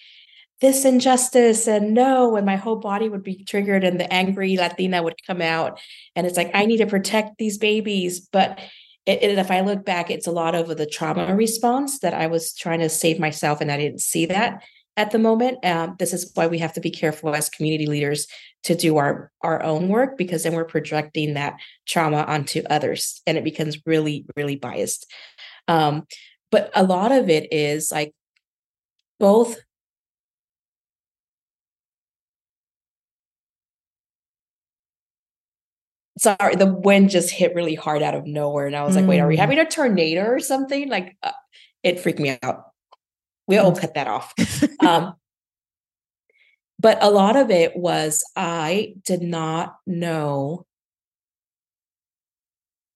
this 0.62 0.86
injustice 0.86 1.68
and 1.68 1.94
no, 1.94 2.36
and 2.36 2.46
my 2.46 2.56
whole 2.56 2.78
body 2.78 3.10
would 3.10 3.24
be 3.24 3.44
triggered 3.44 3.84
and 3.84 4.00
the 4.00 4.12
angry 4.12 4.56
Latina 4.56 5.04
would 5.04 5.16
come 5.28 5.42
out. 5.42 5.80
And 6.16 6.26
it's 6.26 6.38
like, 6.38 6.52
I 6.54 6.66
need 6.66 6.78
to 6.78 6.88
protect 6.88 7.38
these 7.38 7.58
babies. 7.58 8.22
But 8.22 8.60
it, 9.06 9.22
it, 9.22 9.38
if 9.38 9.52
I 9.52 9.62
look 9.62 9.86
back, 9.86 10.10
it's 10.10 10.28
a 10.28 10.32
lot 10.32 10.56
of 10.56 10.76
the 10.78 10.86
trauma 10.86 11.36
response 11.36 12.00
that 12.00 12.14
I 12.14 12.28
was 12.28 12.54
trying 12.54 12.80
to 12.80 12.90
save 12.90 13.20
myself 13.20 13.62
and 13.62 13.72
I 13.72 13.78
didn't 13.78 14.02
see 14.02 14.26
that 14.28 14.64
at 14.98 15.12
the 15.12 15.20
moment. 15.20 15.64
Um, 15.66 15.96
this 16.00 16.14
is 16.14 16.32
why 16.34 16.48
we 16.48 16.60
have 16.60 16.74
to 16.74 16.82
be 16.82 16.92
careful 16.92 17.36
as 17.36 17.50
community 17.50 17.86
leaders 17.86 18.28
to 18.64 18.76
do 18.76 18.98
our 18.98 19.32
our 19.42 19.62
own 19.62 19.90
work 19.90 20.18
because 20.18 20.44
then 20.44 20.54
we're 20.54 20.66
projecting 20.66 21.34
that 21.36 21.56
trauma 21.86 22.24
onto 22.24 22.64
others, 22.70 23.22
and 23.28 23.38
it 23.38 23.44
becomes 23.44 23.86
really 23.86 24.26
really 24.36 24.56
biased. 24.56 25.12
Um, 25.68 26.08
but 26.52 26.72
a 26.76 26.84
lot 26.84 27.12
of 27.12 27.30
it 27.30 27.52
is 27.52 27.92
like 27.92 28.14
both. 29.20 29.60
Sorry, 36.26 36.56
the 36.56 36.74
wind 36.74 37.12
just 37.12 37.30
hit 37.30 37.54
really 37.54 37.76
hard 37.76 38.02
out 38.02 38.16
of 38.16 38.26
nowhere, 38.26 38.66
and 38.66 38.76
I 38.76 38.84
was 38.84 38.96
mm. 38.96 39.02
like, 39.02 39.08
"Wait, 39.08 39.20
are 39.20 39.28
we 39.28 39.36
mm. 39.36 39.40
having 39.40 39.60
a 39.60 39.70
tornado 39.70 40.26
or 40.26 40.40
something?" 40.40 40.90
Like, 40.90 41.16
uh, 41.22 41.32
it 41.84 42.00
freaked 42.00 42.18
me 42.20 42.36
out. 42.42 42.64
We'll 43.46 43.72
mm. 43.72 43.80
cut 43.80 43.94
that 43.94 44.08
off. 44.08 44.34
um, 44.80 45.14
but 46.80 46.98
a 47.02 47.12
lot 47.12 47.36
of 47.36 47.52
it 47.52 47.76
was 47.76 48.24
I 48.36 48.96
did 49.04 49.22
not 49.22 49.76
know. 49.86 50.66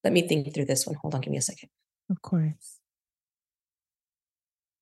Let 0.04 0.12
me 0.12 0.28
think 0.28 0.52
through 0.52 0.66
this 0.66 0.88
one. 0.88 0.96
Hold 0.96 1.14
on, 1.14 1.22
give 1.22 1.32
me 1.32 1.38
a 1.38 1.42
second. 1.42 1.70
Of 2.10 2.24
course. 2.24 2.80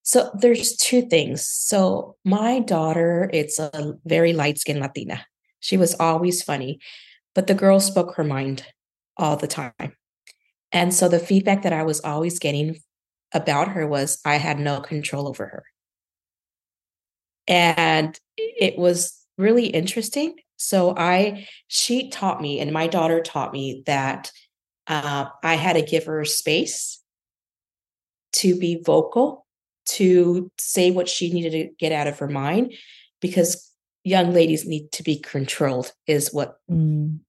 So 0.03 0.31
there's 0.39 0.77
two 0.77 1.01
things. 1.01 1.45
So 1.45 2.15
my 2.23 2.59
daughter, 2.59 3.29
it's 3.33 3.59
a 3.59 3.95
very 4.05 4.31
light-skinned 4.31 4.79
Latina. 4.79 5.25
She 5.59 5.75
was 5.75 5.95
always 5.95 6.41
funny, 6.41 6.79
but 7.37 7.45
the 7.45 7.53
girl 7.53 7.79
spoke 7.79 8.15
her 8.15 8.23
mind 8.23 8.65
all 9.15 9.37
the 9.37 9.45
time. 9.45 9.95
And 10.71 10.91
so 10.91 11.07
the 11.07 11.19
feedback 11.19 11.61
that 11.61 11.71
I 11.71 11.83
was 11.83 11.99
always 11.99 12.39
getting 12.39 12.79
about 13.31 13.67
her 13.67 13.85
was 13.85 14.19
I 14.25 14.37
had 14.37 14.59
no 14.59 14.81
control 14.81 15.27
over 15.27 15.45
her. 15.45 15.63
And 17.47 18.19
it 18.37 18.75
was 18.75 19.23
really 19.37 19.67
interesting. 19.67 20.39
So 20.55 20.95
I, 20.97 21.47
she 21.67 22.09
taught 22.09 22.41
me, 22.41 22.59
and 22.59 22.73
my 22.73 22.87
daughter 22.87 23.21
taught 23.21 23.53
me 23.53 23.83
that 23.85 24.31
uh, 24.87 25.27
I 25.43 25.57
had 25.57 25.73
to 25.73 25.83
give 25.83 26.05
her 26.05 26.25
space 26.25 27.03
to 28.33 28.57
be 28.57 28.81
vocal, 28.83 29.45
to 29.89 30.51
say 30.57 30.89
what 30.89 31.07
she 31.07 31.31
needed 31.31 31.51
to 31.51 31.69
get 31.77 31.91
out 31.91 32.07
of 32.07 32.17
her 32.17 32.27
mind, 32.27 32.73
because 33.21 33.71
young 34.03 34.33
ladies 34.33 34.65
need 34.65 34.91
to 34.93 35.03
be 35.03 35.19
controlled, 35.19 35.93
is 36.07 36.33
what, 36.33 36.55
mm. 36.67 37.19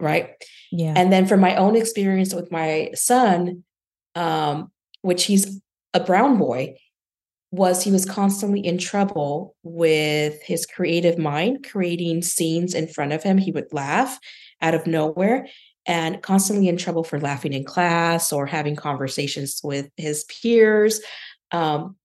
Right? 0.00 0.30
Yeah. 0.70 0.94
And 0.96 1.12
then 1.12 1.26
from 1.26 1.40
my 1.40 1.56
own 1.56 1.76
experience 1.76 2.34
with 2.34 2.50
my 2.50 2.90
son, 2.94 3.64
um, 4.14 4.70
which 5.02 5.24
he's 5.24 5.60
a 5.94 6.00
brown 6.00 6.38
boy, 6.38 6.76
was 7.50 7.82
he 7.82 7.90
was 7.90 8.04
constantly 8.04 8.60
in 8.60 8.76
trouble 8.76 9.56
with 9.62 10.42
his 10.42 10.66
creative 10.66 11.18
mind, 11.18 11.66
creating 11.68 12.22
scenes 12.22 12.74
in 12.74 12.86
front 12.86 13.12
of 13.12 13.22
him. 13.22 13.38
He 13.38 13.52
would 13.52 13.72
laugh 13.72 14.18
out 14.60 14.74
of 14.74 14.86
nowhere 14.86 15.48
and 15.86 16.22
constantly 16.22 16.68
in 16.68 16.76
trouble 16.76 17.04
for 17.04 17.18
laughing 17.18 17.54
in 17.54 17.64
class 17.64 18.32
or 18.32 18.44
having 18.44 18.76
conversations 18.76 19.60
with 19.64 19.88
his 19.96 20.24
peers. 20.24 21.00
Um, 21.50 21.96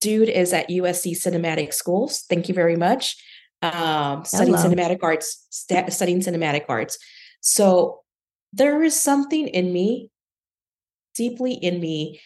dude 0.00 0.28
is 0.28 0.52
at 0.52 0.68
USC 0.68 1.12
Cinematic 1.12 1.72
Schools. 1.72 2.24
Thank 2.28 2.48
you 2.48 2.54
very 2.54 2.76
much. 2.76 3.16
Um, 3.62 4.24
studying 4.24 4.56
cinematic 4.56 4.98
arts, 5.02 5.46
st- 5.50 5.92
studying 5.92 6.20
cinematic 6.20 6.64
arts. 6.68 6.98
So 7.46 8.00
there 8.54 8.82
is 8.82 8.98
something 8.98 9.48
in 9.48 9.70
me 9.70 10.08
deeply 11.14 11.52
in 11.52 11.78
me 11.78 12.20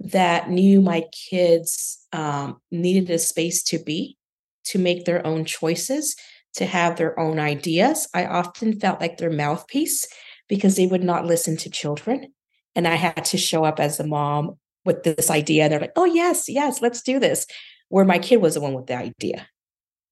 that 0.00 0.50
knew 0.50 0.80
my 0.80 1.04
kids 1.30 2.04
um, 2.12 2.60
needed 2.72 3.08
a 3.08 3.18
space 3.18 3.62
to 3.62 3.78
be, 3.78 4.18
to 4.64 4.78
make 4.78 5.04
their 5.04 5.24
own 5.24 5.44
choices, 5.44 6.16
to 6.54 6.66
have 6.66 6.96
their 6.96 7.18
own 7.18 7.38
ideas. 7.38 8.08
I 8.12 8.26
often 8.26 8.78
felt 8.80 9.00
like 9.00 9.16
their 9.16 9.30
mouthpiece 9.30 10.06
because 10.48 10.76
they 10.76 10.86
would 10.86 11.04
not 11.04 11.24
listen 11.24 11.56
to 11.58 11.70
children. 11.70 12.34
And 12.74 12.88
I 12.88 12.96
had 12.96 13.24
to 13.26 13.38
show 13.38 13.64
up 13.64 13.78
as 13.78 14.00
a 14.00 14.06
mom 14.06 14.58
with 14.84 15.04
this 15.04 15.30
idea. 15.30 15.62
And 15.62 15.72
they're 15.72 15.80
like, 15.80 15.92
oh, 15.96 16.04
yes, 16.04 16.48
yes, 16.48 16.82
let's 16.82 17.00
do 17.00 17.20
this. 17.20 17.46
Where 17.88 18.04
my 18.04 18.18
kid 18.18 18.42
was 18.42 18.54
the 18.54 18.60
one 18.60 18.74
with 18.74 18.86
the 18.86 18.96
idea. 18.96 19.46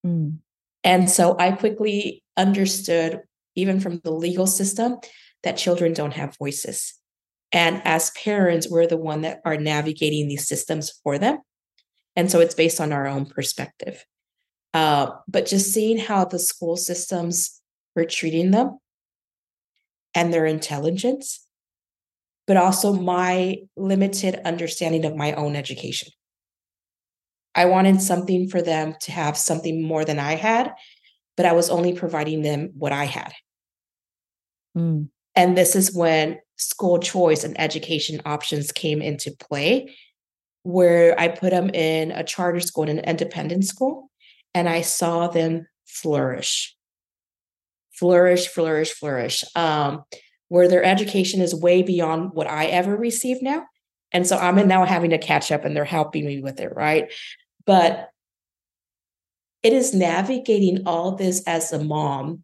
Mm. 0.07 0.39
And 0.85 1.11
so 1.11 1.37
I 1.39 1.51
quickly 1.53 2.23
understood, 2.37 3.21
even 3.55 3.81
from 3.81 4.01
the 4.05 4.13
legal 4.13 4.47
system, 4.47 4.99
that 5.43 5.57
children 5.57 5.93
don't 5.93 6.15
have 6.15 6.37
voices 6.39 6.95
and 7.53 7.83
as 7.85 8.11
parents, 8.13 8.69
we're 8.69 8.87
the 8.87 8.97
one 8.97 9.21
that 9.23 9.41
are 9.45 9.59
navigating 9.59 10.27
these 10.27 10.49
systems 10.49 10.91
for 11.05 11.19
them. 11.19 11.39
And 12.17 12.31
so 12.31 12.41
it's 12.41 12.55
based 12.55 12.81
on 12.81 12.93
our 12.93 13.07
own 13.07 13.27
perspective. 13.27 14.05
Uh, 14.73 15.11
but 15.29 15.47
just 15.47 15.73
seeing 15.73 15.99
how 15.99 16.25
the 16.25 16.39
school 16.39 16.77
systems 16.77 17.61
were 17.95 18.07
treating 18.07 18.53
them 18.53 18.79
and 20.15 20.33
their 20.33 20.47
intelligence, 20.47 21.47
but 22.47 22.57
also 22.57 22.95
my 22.95 23.59
limited 23.77 24.41
understanding 24.47 25.05
of 25.05 25.15
my 25.15 25.33
own 25.35 25.55
education. 25.55 26.11
I 27.55 27.67
wanted 27.67 28.01
something 28.01 28.49
for 28.49 28.63
them 28.63 28.95
to 29.03 29.13
have 29.13 29.37
something 29.37 29.83
more 29.83 30.07
than 30.07 30.19
I 30.19 30.37
had, 30.37 30.73
but 31.37 31.47
I 31.47 31.53
was 31.53 31.71
only 31.71 31.93
providing 31.93 32.43
them 32.43 32.71
what 32.75 32.93
I 32.93 33.05
had. 33.05 33.33
Mm. 34.77 35.09
And 35.35 35.57
this 35.57 35.75
is 35.75 35.95
when 35.95 36.39
school 36.57 36.99
choice 36.99 37.45
and 37.45 37.59
education 37.61 38.21
options 38.25 38.71
came 38.71 39.01
into 39.01 39.35
play, 39.39 39.95
where 40.63 41.19
I 41.19 41.29
put 41.29 41.51
them 41.51 41.71
in 41.71 42.13
a 42.13 42.23
charter 42.23 42.61
school 42.61 42.89
and 42.89 42.99
an 42.99 43.05
independent 43.05 43.65
school, 43.65 44.11
and 44.55 44.69
I 44.69 44.83
saw 44.83 45.29
them 45.29 45.67
flourish, 45.87 46.77
flourish, 47.93 48.49
flourish, 48.49 48.93
flourish. 48.93 49.45
Um, 49.55 50.05
where 50.53 50.69
their 50.69 50.85
education 50.85 51.41
is 51.41 51.55
way 51.55 51.81
beyond 51.81 52.33
what 52.35 52.47
I 52.47 52.67
ever 52.67 52.95
received 52.95 53.43
now. 53.43 53.65
And 54.13 54.27
so 54.27 54.37
I'm 54.37 54.69
now 54.69 54.85
having 54.85 55.09
to 55.09 55.17
catch 55.17 55.51
up 55.51 55.65
and 55.65 55.75
they're 55.75 55.87
helping 55.87 56.27
me 56.27 56.43
with 56.43 56.61
it, 56.61 56.77
right? 56.77 57.11
But 57.65 58.11
it 59.63 59.73
is 59.73 59.95
navigating 59.95 60.83
all 60.87 61.17
this 61.17 61.43
as 61.47 61.73
a 61.73 61.83
mom 61.83 62.43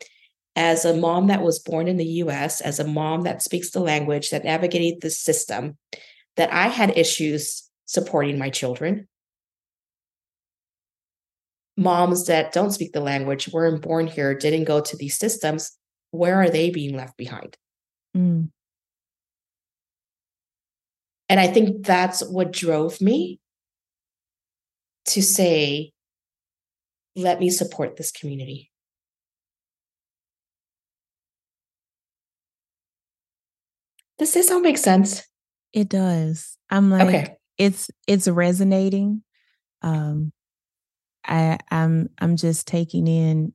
as 0.58 0.84
a 0.84 0.96
mom 0.96 1.28
that 1.28 1.40
was 1.40 1.60
born 1.60 1.86
in 1.86 1.98
the 1.98 2.04
US, 2.24 2.60
as 2.60 2.80
a 2.80 2.84
mom 2.84 3.22
that 3.22 3.42
speaks 3.42 3.70
the 3.70 3.78
language, 3.78 4.30
that 4.30 4.42
navigated 4.42 5.00
the 5.00 5.08
system, 5.08 5.78
that 6.36 6.52
I 6.52 6.66
had 6.66 6.98
issues 6.98 7.70
supporting 7.86 8.38
my 8.38 8.50
children. 8.50 9.06
Moms 11.76 12.26
that 12.26 12.52
don't 12.52 12.72
speak 12.72 12.92
the 12.92 13.00
language, 13.00 13.48
weren't 13.52 13.82
born 13.82 14.08
here, 14.08 14.34
didn't 14.34 14.64
go 14.64 14.80
to 14.80 14.96
these 14.96 15.16
systems, 15.16 15.70
where 16.10 16.34
are 16.34 16.50
they 16.50 16.70
being 16.70 16.96
left 16.96 17.16
behind? 17.16 17.56
Mm. 18.16 18.50
And 21.28 21.38
I 21.38 21.46
think 21.46 21.86
that's 21.86 22.20
what 22.26 22.52
drove 22.52 23.00
me 23.00 23.38
to 25.06 25.22
say, 25.22 25.92
let 27.18 27.40
me 27.40 27.50
support 27.50 27.96
this 27.96 28.12
community. 28.12 28.70
Does 34.18 34.32
this 34.34 34.50
all 34.50 34.60
make 34.60 34.78
sense? 34.78 35.22
It 35.72 35.88
does. 35.88 36.56
I'm 36.70 36.90
like, 36.90 37.08
okay. 37.08 37.36
it's 37.56 37.90
it's 38.06 38.26
resonating. 38.26 39.22
Um, 39.82 40.32
I 41.24 41.58
I'm 41.70 42.10
I'm 42.18 42.36
just 42.36 42.66
taking 42.66 43.06
in 43.06 43.52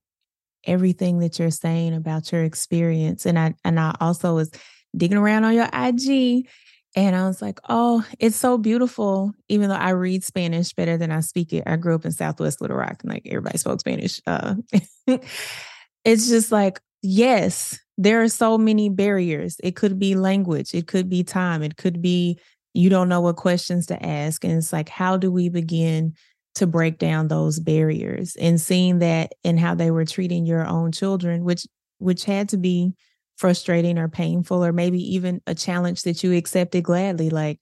everything 0.65 1.19
that 1.19 1.37
you're 1.39 1.51
saying 1.51 1.93
about 1.93 2.31
your 2.31 2.43
experience, 2.43 3.25
and 3.25 3.37
I 3.37 3.55
and 3.65 3.79
I 3.79 3.95
also 3.99 4.35
was 4.35 4.51
digging 4.95 5.17
around 5.17 5.43
on 5.43 5.53
your 5.53 5.69
IG, 5.73 6.47
and 6.95 7.15
I 7.15 7.27
was 7.27 7.41
like, 7.41 7.59
oh, 7.69 8.05
it's 8.19 8.35
so 8.35 8.57
beautiful. 8.57 9.33
Even 9.49 9.69
though 9.69 9.75
I 9.75 9.89
read 9.89 10.23
Spanish 10.23 10.73
better 10.73 10.97
than 10.97 11.11
I 11.11 11.21
speak 11.21 11.53
it, 11.53 11.63
I 11.65 11.75
grew 11.75 11.95
up 11.95 12.05
in 12.05 12.11
Southwest 12.11 12.61
Little 12.61 12.77
Rock, 12.77 13.03
and 13.03 13.11
like 13.11 13.23
everybody 13.25 13.57
spoke 13.57 13.79
Spanish. 13.79 14.21
Uh, 14.27 14.55
it's 16.05 16.29
just 16.29 16.51
like, 16.51 16.79
yes, 17.01 17.79
there 17.97 18.21
are 18.21 18.29
so 18.29 18.57
many 18.57 18.89
barriers. 18.89 19.57
It 19.63 19.75
could 19.75 19.97
be 19.97 20.15
language, 20.15 20.73
it 20.73 20.87
could 20.87 21.09
be 21.09 21.23
time, 21.23 21.63
it 21.63 21.77
could 21.77 22.01
be 22.01 22.39
you 22.73 22.89
don't 22.89 23.09
know 23.09 23.21
what 23.21 23.35
questions 23.35 23.85
to 23.85 24.03
ask. 24.03 24.43
And 24.43 24.53
it's 24.53 24.73
like, 24.73 24.89
how 24.89 25.15
do 25.15 25.31
we 25.31 25.47
begin 25.47 26.15
to 26.55 26.67
break 26.67 26.97
down 26.97 27.27
those 27.27 27.59
barriers 27.59 28.35
and 28.35 28.59
seeing 28.59 28.99
that 28.99 29.33
and 29.43 29.59
how 29.59 29.75
they 29.75 29.91
were 29.91 30.05
treating 30.05 30.45
your 30.45 30.65
own 30.65 30.91
children, 30.91 31.43
which 31.43 31.65
which 31.99 32.25
had 32.25 32.49
to 32.49 32.57
be 32.57 32.93
frustrating 33.37 33.97
or 33.97 34.07
painful, 34.07 34.63
or 34.63 34.71
maybe 34.71 34.99
even 35.15 35.41
a 35.47 35.55
challenge 35.55 36.03
that 36.03 36.23
you 36.23 36.33
accepted 36.35 36.83
gladly. 36.83 37.29
Like, 37.29 37.59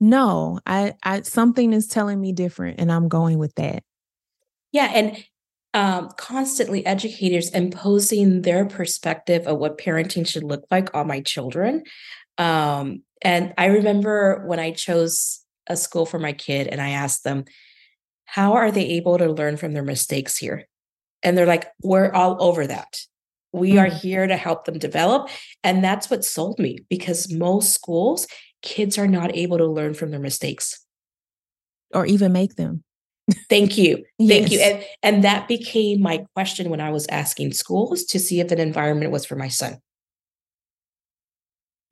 no, 0.00 0.60
I 0.66 0.94
I 1.02 1.22
something 1.22 1.72
is 1.72 1.86
telling 1.88 2.20
me 2.20 2.32
different 2.32 2.80
and 2.80 2.90
I'm 2.92 3.08
going 3.08 3.38
with 3.38 3.54
that. 3.54 3.82
Yeah. 4.72 4.90
And 4.94 5.24
um, 5.74 6.10
constantly 6.16 6.84
educators 6.86 7.50
imposing 7.50 8.42
their 8.42 8.64
perspective 8.64 9.46
of 9.46 9.58
what 9.58 9.78
parenting 9.78 10.26
should 10.26 10.42
look 10.44 10.64
like 10.70 10.94
on 10.94 11.06
my 11.06 11.20
children. 11.20 11.82
Um, 12.38 13.02
and 13.22 13.54
I 13.58 13.66
remember 13.66 14.42
when 14.46 14.58
I 14.58 14.72
chose 14.72 15.44
a 15.66 15.76
school 15.76 16.06
for 16.06 16.18
my 16.18 16.32
kid 16.32 16.66
and 16.66 16.80
I 16.80 16.90
asked 16.90 17.24
them, 17.24 17.44
how 18.24 18.54
are 18.54 18.70
they 18.70 18.86
able 18.86 19.18
to 19.18 19.30
learn 19.30 19.56
from 19.56 19.72
their 19.72 19.82
mistakes 19.82 20.36
here? 20.36 20.66
And 21.22 21.36
they're 21.36 21.46
like, 21.46 21.66
we're 21.82 22.10
all 22.10 22.36
over 22.40 22.66
that. 22.66 22.98
We 23.52 23.72
mm-hmm. 23.72 23.78
are 23.78 23.90
here 23.90 24.26
to 24.26 24.36
help 24.36 24.64
them 24.64 24.78
develop. 24.78 25.28
And 25.64 25.82
that's 25.82 26.10
what 26.10 26.24
sold 26.24 26.58
me 26.58 26.78
because 26.90 27.32
most 27.32 27.72
schools, 27.72 28.26
kids 28.62 28.98
are 28.98 29.06
not 29.06 29.34
able 29.34 29.58
to 29.58 29.66
learn 29.66 29.94
from 29.94 30.10
their 30.10 30.20
mistakes 30.20 30.84
or 31.94 32.06
even 32.06 32.32
make 32.32 32.56
them. 32.56 32.82
Thank 33.48 33.76
you. 33.76 33.96
Thank 34.18 34.50
yes. 34.50 34.52
you. 34.52 34.60
And 34.60 34.84
and 35.02 35.24
that 35.24 35.48
became 35.48 36.00
my 36.00 36.24
question 36.34 36.70
when 36.70 36.80
I 36.80 36.90
was 36.90 37.06
asking 37.08 37.52
schools 37.52 38.04
to 38.04 38.18
see 38.18 38.40
if 38.40 38.50
an 38.52 38.60
environment 38.60 39.10
was 39.10 39.24
for 39.24 39.36
my 39.36 39.48
son. 39.48 39.78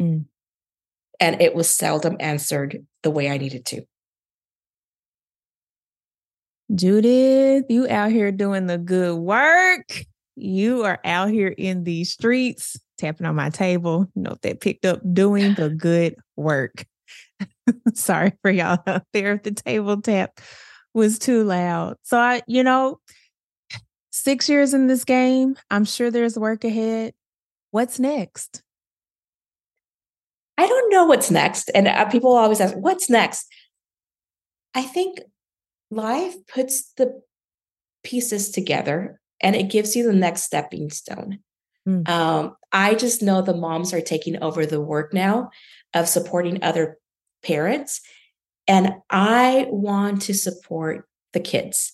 Mm. 0.00 0.26
And 1.20 1.40
it 1.40 1.54
was 1.54 1.68
seldom 1.68 2.16
answered 2.20 2.84
the 3.02 3.10
way 3.10 3.30
I 3.30 3.38
needed 3.38 3.64
to. 3.66 3.82
Judith, 6.74 7.66
you 7.68 7.88
out 7.88 8.10
here 8.10 8.32
doing 8.32 8.66
the 8.66 8.78
good 8.78 9.16
work. 9.16 10.04
You 10.36 10.84
are 10.84 10.98
out 11.04 11.30
here 11.30 11.54
in 11.56 11.84
these 11.84 12.10
streets, 12.10 12.76
tapping 12.98 13.26
on 13.26 13.36
my 13.36 13.50
table. 13.50 14.08
You 14.14 14.22
know, 14.22 14.32
if 14.32 14.40
that 14.40 14.60
picked 14.60 14.84
up 14.84 15.00
doing 15.12 15.54
the 15.54 15.70
good 15.76 16.16
work. 16.36 16.84
Sorry 17.94 18.32
for 18.42 18.50
y'all 18.50 18.78
out 18.86 19.04
there 19.12 19.32
at 19.32 19.44
the 19.44 19.52
table 19.52 20.00
tap 20.00 20.40
was 20.92 21.18
too 21.18 21.44
loud. 21.44 21.96
So 22.02 22.18
I, 22.18 22.42
you 22.46 22.62
know, 22.62 23.00
six 24.10 24.48
years 24.48 24.74
in 24.74 24.86
this 24.86 25.04
game, 25.04 25.56
I'm 25.70 25.84
sure 25.84 26.10
there's 26.10 26.38
work 26.38 26.64
ahead. 26.64 27.14
What's 27.72 27.98
next? 27.98 28.62
I 30.56 30.66
don't 30.66 30.92
know 30.92 31.04
what's 31.04 31.30
next. 31.30 31.70
And 31.74 31.88
uh, 31.88 32.04
people 32.06 32.32
always 32.32 32.60
ask, 32.60 32.74
what's 32.76 33.10
next? 33.10 33.46
I 34.72 34.82
think 34.82 35.18
life 35.90 36.34
puts 36.46 36.92
the 36.96 37.20
pieces 38.04 38.50
together 38.50 39.20
and 39.44 39.54
it 39.54 39.70
gives 39.70 39.94
you 39.94 40.04
the 40.04 40.12
next 40.12 40.42
stepping 40.42 40.90
stone. 40.90 41.38
Mm. 41.86 42.08
Um, 42.08 42.56
I 42.72 42.94
just 42.94 43.22
know 43.22 43.42
the 43.42 43.54
moms 43.54 43.92
are 43.92 44.00
taking 44.00 44.42
over 44.42 44.64
the 44.64 44.80
work 44.80 45.12
now 45.12 45.50
of 45.92 46.08
supporting 46.08 46.64
other 46.64 46.98
parents 47.44 48.00
and 48.66 48.94
I 49.10 49.66
want 49.68 50.22
to 50.22 50.34
support 50.34 51.06
the 51.34 51.40
kids. 51.40 51.92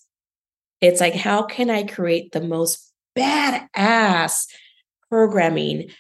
It's 0.81 1.01
like, 1.01 1.15
how 1.15 1.43
can 1.43 1.69
I 1.69 1.83
create 1.83 2.31
the 2.31 2.41
most 2.41 2.93
badass 3.19 4.47
programming 5.11 5.91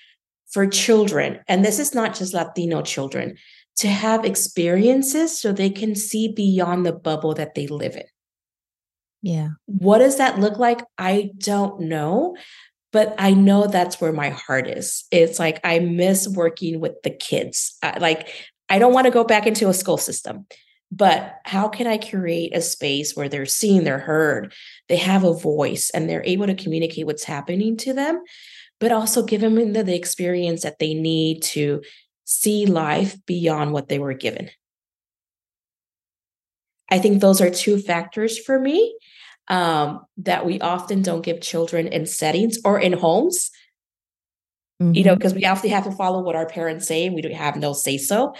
for 0.52 0.68
children? 0.68 1.40
And 1.48 1.64
this 1.64 1.80
is 1.80 1.94
not 1.94 2.14
just 2.14 2.32
Latino 2.32 2.82
children 2.82 3.36
to 3.78 3.88
have 3.88 4.24
experiences 4.24 5.36
so 5.36 5.52
they 5.52 5.70
can 5.70 5.96
see 5.96 6.28
beyond 6.28 6.86
the 6.86 6.92
bubble 6.92 7.34
that 7.34 7.56
they 7.56 7.66
live 7.66 7.96
in. 7.96 8.04
Yeah. 9.22 9.50
What 9.66 9.96
mm-hmm. 9.96 10.04
does 10.04 10.18
that 10.18 10.38
look 10.38 10.58
like? 10.58 10.82
I 10.98 11.30
don't 11.38 11.82
know, 11.82 12.36
but 12.92 13.14
I 13.18 13.32
know 13.32 13.66
that's 13.66 14.00
where 14.00 14.12
my 14.12 14.30
heart 14.30 14.68
is. 14.68 15.04
It's 15.10 15.38
like 15.38 15.60
I 15.64 15.78
miss 15.78 16.28
working 16.28 16.80
with 16.80 17.02
the 17.02 17.10
kids. 17.10 17.76
like 18.00 18.28
I 18.68 18.78
don't 18.78 18.94
want 18.94 19.06
to 19.06 19.12
go 19.12 19.24
back 19.24 19.46
into 19.46 19.68
a 19.68 19.74
school 19.74 19.98
system, 19.98 20.46
but 20.92 21.36
how 21.44 21.68
can 21.68 21.86
I 21.86 21.98
create 21.98 22.56
a 22.56 22.60
space 22.60 23.16
where 23.16 23.28
they're 23.28 23.46
seen, 23.46 23.84
they're 23.84 23.98
heard, 23.98 24.52
they 24.88 24.96
have 24.96 25.24
a 25.24 25.34
voice, 25.34 25.90
and 25.90 26.08
they're 26.08 26.24
able 26.24 26.46
to 26.46 26.54
communicate 26.54 27.06
what's 27.06 27.24
happening 27.24 27.76
to 27.78 27.92
them, 27.92 28.22
but 28.78 28.92
also 28.92 29.24
give 29.24 29.40
them 29.40 29.72
the, 29.72 29.82
the 29.82 29.94
experience 29.94 30.62
that 30.62 30.78
they 30.78 30.94
need 30.94 31.42
to 31.42 31.82
see 32.24 32.66
life 32.66 33.16
beyond 33.26 33.72
what 33.72 33.88
they 33.88 33.98
were 33.98 34.14
given. 34.14 34.50
I 36.90 36.98
think 36.98 37.20
those 37.20 37.40
are 37.40 37.50
two 37.50 37.78
factors 37.78 38.38
for 38.38 38.58
me 38.58 38.96
um, 39.48 40.00
that 40.18 40.44
we 40.44 40.60
often 40.60 41.02
don't 41.02 41.24
give 41.24 41.40
children 41.40 41.86
in 41.88 42.06
settings 42.06 42.58
or 42.64 42.78
in 42.78 42.92
homes 42.92 43.50
mm-hmm. 44.80 44.94
you 44.94 45.04
know, 45.04 45.14
because 45.14 45.32
mm-hmm. 45.32 45.40
we 45.40 45.46
often 45.46 45.70
have 45.70 45.84
to 45.84 45.92
follow 45.92 46.22
what 46.22 46.36
our 46.36 46.46
parents 46.46 46.86
say 46.86 47.06
and 47.06 47.14
we 47.14 47.22
don't 47.22 47.32
have 47.32 47.56
no 47.56 47.72
say 47.72 47.98
so. 47.98 48.34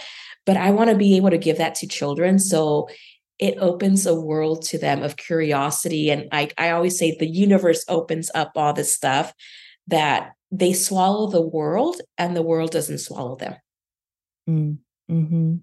But 0.45 0.57
I 0.57 0.71
want 0.71 0.89
to 0.89 0.95
be 0.95 1.17
able 1.17 1.29
to 1.29 1.37
give 1.37 1.57
that 1.57 1.75
to 1.75 1.87
children. 1.87 2.39
So 2.39 2.89
it 3.39 3.57
opens 3.59 4.05
a 4.05 4.19
world 4.19 4.63
to 4.63 4.77
them 4.77 5.03
of 5.03 5.17
curiosity. 5.17 6.09
And 6.09 6.27
I, 6.31 6.49
I 6.57 6.71
always 6.71 6.97
say 6.97 7.15
the 7.15 7.27
universe 7.27 7.85
opens 7.87 8.29
up 8.33 8.51
all 8.55 8.73
this 8.73 8.93
stuff 8.93 9.33
that 9.87 10.31
they 10.51 10.73
swallow 10.73 11.29
the 11.29 11.41
world 11.41 12.01
and 12.17 12.35
the 12.35 12.41
world 12.41 12.71
doesn't 12.71 12.99
swallow 12.99 13.35
them. 13.35 13.55
Mm, 14.49 14.77
mm-hmm. 15.09 15.55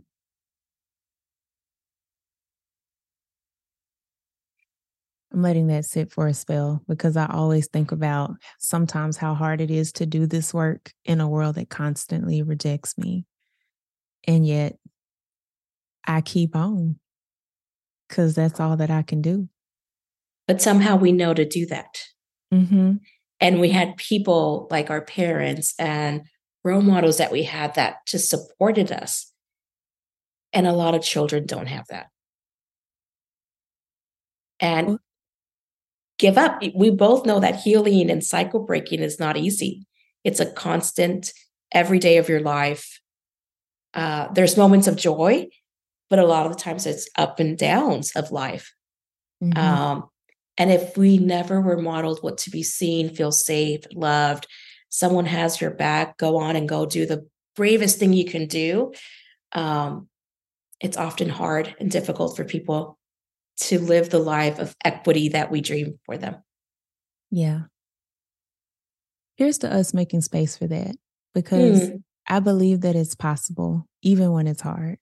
I'm 5.32 5.42
letting 5.42 5.66
that 5.66 5.84
sit 5.84 6.10
for 6.10 6.26
a 6.26 6.34
spell 6.34 6.82
because 6.88 7.16
I 7.16 7.26
always 7.26 7.68
think 7.68 7.92
about 7.92 8.32
sometimes 8.58 9.18
how 9.18 9.34
hard 9.34 9.60
it 9.60 9.70
is 9.70 9.92
to 9.92 10.06
do 10.06 10.26
this 10.26 10.54
work 10.54 10.92
in 11.04 11.20
a 11.20 11.28
world 11.28 11.56
that 11.56 11.68
constantly 11.68 12.42
rejects 12.42 12.96
me. 12.96 13.26
And 14.26 14.46
yet 14.46 14.76
I 16.06 16.22
keep 16.22 16.56
on 16.56 16.98
because 18.08 18.34
that's 18.34 18.58
all 18.58 18.76
that 18.78 18.90
I 18.90 19.02
can 19.02 19.20
do. 19.20 19.48
But 20.46 20.62
somehow 20.62 20.96
we 20.96 21.12
know 21.12 21.34
to 21.34 21.44
do 21.44 21.66
that. 21.66 21.98
Mm-hmm. 22.52 22.94
And 23.40 23.60
we 23.60 23.68
had 23.68 23.98
people 23.98 24.66
like 24.70 24.88
our 24.88 25.02
parents 25.02 25.74
and 25.78 26.22
role 26.64 26.80
models 26.80 27.18
that 27.18 27.30
we 27.30 27.42
had 27.42 27.74
that 27.74 28.06
just 28.06 28.30
supported 28.30 28.90
us. 28.90 29.30
And 30.54 30.66
a 30.66 30.72
lot 30.72 30.94
of 30.94 31.02
children 31.02 31.44
don't 31.44 31.66
have 31.66 31.86
that. 31.88 32.06
And 34.60 34.98
give 36.18 36.36
up. 36.36 36.62
We 36.74 36.90
both 36.90 37.26
know 37.26 37.40
that 37.40 37.56
healing 37.56 38.10
and 38.10 38.22
cycle 38.22 38.60
breaking 38.60 39.00
is 39.00 39.18
not 39.18 39.36
easy. 39.36 39.86
It's 40.24 40.40
a 40.40 40.46
constant 40.46 41.32
every 41.72 41.98
day 41.98 42.16
of 42.16 42.28
your 42.28 42.40
life. 42.40 43.00
Uh, 43.94 44.28
there's 44.32 44.56
moments 44.56 44.86
of 44.86 44.96
joy, 44.96 45.48
but 46.10 46.18
a 46.18 46.26
lot 46.26 46.46
of 46.46 46.52
the 46.52 46.58
times 46.58 46.86
it's 46.86 47.08
up 47.16 47.40
and 47.40 47.56
downs 47.56 48.12
of 48.14 48.30
life. 48.32 48.74
Mm-hmm. 49.42 49.58
Um, 49.58 50.08
and 50.56 50.70
if 50.70 50.96
we 50.96 51.18
never 51.18 51.60
were 51.60 51.80
modeled 51.80 52.18
what 52.22 52.38
to 52.38 52.50
be 52.50 52.62
seen, 52.62 53.14
feel 53.14 53.32
safe, 53.32 53.84
loved, 53.94 54.46
someone 54.88 55.26
has 55.26 55.60
your 55.60 55.70
back, 55.70 56.16
go 56.16 56.38
on 56.38 56.56
and 56.56 56.68
go 56.68 56.84
do 56.84 57.06
the 57.06 57.26
bravest 57.54 57.98
thing 57.98 58.12
you 58.12 58.24
can 58.24 58.46
do. 58.46 58.92
Um, 59.52 60.08
it's 60.80 60.96
often 60.96 61.28
hard 61.28 61.74
and 61.78 61.90
difficult 61.90 62.36
for 62.36 62.44
people 62.44 62.97
to 63.58 63.78
live 63.78 64.10
the 64.10 64.18
life 64.18 64.58
of 64.58 64.74
equity 64.84 65.30
that 65.30 65.50
we 65.50 65.60
dream 65.60 65.98
for 66.04 66.16
them. 66.16 66.36
Yeah. 67.30 67.62
Here's 69.36 69.58
to 69.58 69.72
us 69.72 69.94
making 69.94 70.22
space 70.22 70.56
for 70.56 70.66
that 70.66 70.96
because 71.34 71.90
mm. 71.90 72.02
I 72.28 72.40
believe 72.40 72.82
that 72.82 72.96
it's 72.96 73.14
possible, 73.14 73.86
even 74.02 74.32
when 74.32 74.46
it's 74.46 74.62
hard. 74.62 74.98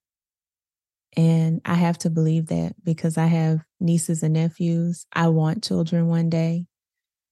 And 1.16 1.62
I 1.64 1.74
have 1.74 1.96
to 1.98 2.10
believe 2.10 2.48
that 2.48 2.74
because 2.84 3.16
I 3.16 3.26
have 3.26 3.64
nieces 3.80 4.22
and 4.22 4.34
nephews. 4.34 5.06
I 5.12 5.28
want 5.28 5.64
children 5.64 6.08
one 6.08 6.28
day. 6.28 6.66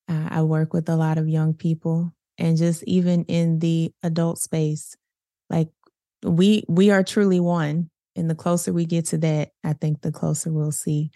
Uh, 0.09 0.29
I 0.31 0.43
work 0.43 0.73
with 0.73 0.89
a 0.89 0.97
lot 0.97 1.19
of 1.19 1.29
young 1.29 1.53
people. 1.53 2.13
And 2.39 2.57
just 2.57 2.83
even 2.85 3.25
in 3.25 3.59
the 3.59 3.93
adult 4.03 4.39
space, 4.39 4.97
like 5.51 5.69
we 6.25 6.65
we 6.69 6.91
are 6.91 7.05
truly 7.05 7.39
one. 7.39 7.91
And 8.17 8.31
the 8.31 8.35
closer 8.35 8.73
we 8.73 8.85
get 8.85 9.07
to 9.07 9.19
that, 9.19 9.51
I 9.65 9.73
think 9.73 10.01
the 10.01 10.13
closer 10.13 10.53
we'll 10.53 10.73
see 10.73 11.11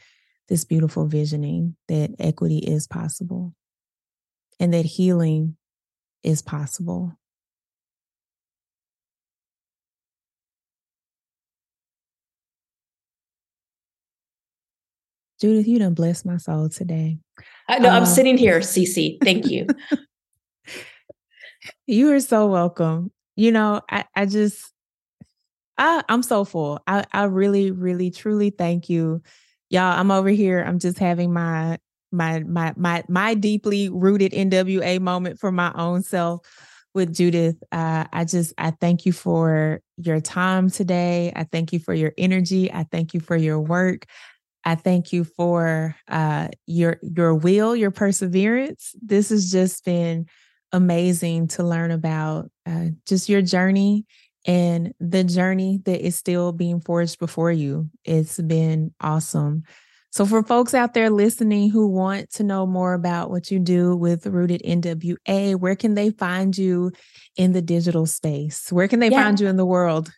this 0.49 0.65
beautiful 0.65 1.07
visioning 1.07 1.77
that 1.89 2.11
equity 2.19 2.59
is 2.59 2.87
possible 2.87 3.55
and 4.59 4.73
that 4.75 4.85
healing 4.85 5.57
is 6.23 6.43
possible. 6.43 7.13
Judith, 15.41 15.69
you 15.69 15.79
done 15.79 15.95
blessed 15.95 16.27
my 16.27 16.37
soul 16.37 16.69
today. 16.69 17.19
I 17.69 17.79
know 17.79 17.91
um, 17.91 17.97
I'm 17.97 18.07
sitting 18.07 18.37
here, 18.37 18.59
Cece. 18.61 19.19
Thank 19.23 19.47
you. 19.49 19.67
you 21.87 22.13
are 22.13 22.21
so 22.21 22.49
welcome. 22.49 23.13
You 23.37 23.53
know, 23.53 23.83
I, 23.89 24.05
I 24.17 24.27
just 24.27 24.73
I, 25.79 26.03
I'm 26.09 26.23
so 26.23 26.45
full. 26.45 26.81
I, 26.87 27.05
I 27.13 27.25
really, 27.25 27.71
really, 27.71 28.11
truly 28.11 28.51
thank 28.51 28.89
you. 28.89 29.23
Y'all, 29.71 29.99
I'm 29.99 30.11
over 30.11 30.29
here. 30.29 30.63
I'm 30.63 30.79
just 30.79 30.99
having 30.99 31.33
my 31.33 31.79
my 32.11 32.41
my 32.41 32.73
my 32.77 33.05
my 33.09 33.35
deeply 33.35 33.89
rooted 33.91 34.33
NWA 34.33 34.99
moment 35.01 35.39
for 35.39 35.53
my 35.53 35.73
own 35.75 36.03
self 36.03 36.41
with 36.95 37.15
Judith. 37.15 37.57
Uh, 37.71 38.07
I 38.13 38.25
just 38.25 38.55
I 38.59 38.73
thank 38.73 39.07
you 39.07 39.13
for 39.13 39.83
your 39.99 40.21
time 40.21 40.71
today. 40.71 41.33
I 41.37 41.45
thank 41.45 41.73
you 41.73 41.79
for 41.79 41.95
your 41.95 42.13
energy. 42.19 42.73
I 42.73 42.85
thank 42.91 43.15
you 43.15 43.21
for 43.21 43.37
your 43.37 43.61
work. 43.61 44.07
I 44.65 44.75
thank 44.75 45.13
you 45.13 45.25
for 45.25 45.95
uh, 46.09 46.49
your 46.67 46.99
your 47.03 47.35
will, 47.35 47.77
your 47.77 47.91
perseverance. 47.91 48.95
This 49.01 49.29
has 49.29 49.53
just 49.53 49.85
been 49.85 50.27
amazing 50.73 51.49
to 51.49 51.63
learn 51.63 51.91
about 51.91 52.51
uh, 52.67 52.87
just 53.07 53.29
your 53.29 53.43
journey 53.43 54.07
and 54.49 54.95
the 54.99 55.23
journey 55.23 55.79
that 55.85 56.05
is 56.05 56.17
still 56.17 56.53
being 56.53 56.81
forged 56.81 57.19
before 57.19 57.53
you. 57.53 57.91
It's 58.03 58.41
been 58.41 58.95
awesome. 58.99 59.65
So, 60.11 60.25
for 60.25 60.43
folks 60.43 60.73
out 60.73 60.95
there 60.95 61.11
listening 61.11 61.71
who 61.71 61.87
want 61.87 62.31
to 62.31 62.43
know 62.43 62.67
more 62.67 62.95
about 62.95 63.31
what 63.31 63.51
you 63.51 63.59
do 63.59 63.95
with 63.95 64.27
Rooted 64.27 64.63
NWA, 64.65 65.55
where 65.55 65.77
can 65.77 65.95
they 65.95 66.11
find 66.11 66.57
you 66.57 66.93
in 67.37 67.53
the 67.53 67.61
digital 67.61 68.07
space? 68.07 68.73
Where 68.73 68.89
can 68.89 69.01
they 69.01 69.11
yeah. 69.11 69.23
find 69.23 69.39
you 69.39 69.49
in 69.49 69.59
the 69.59 69.67
world? 69.67 70.11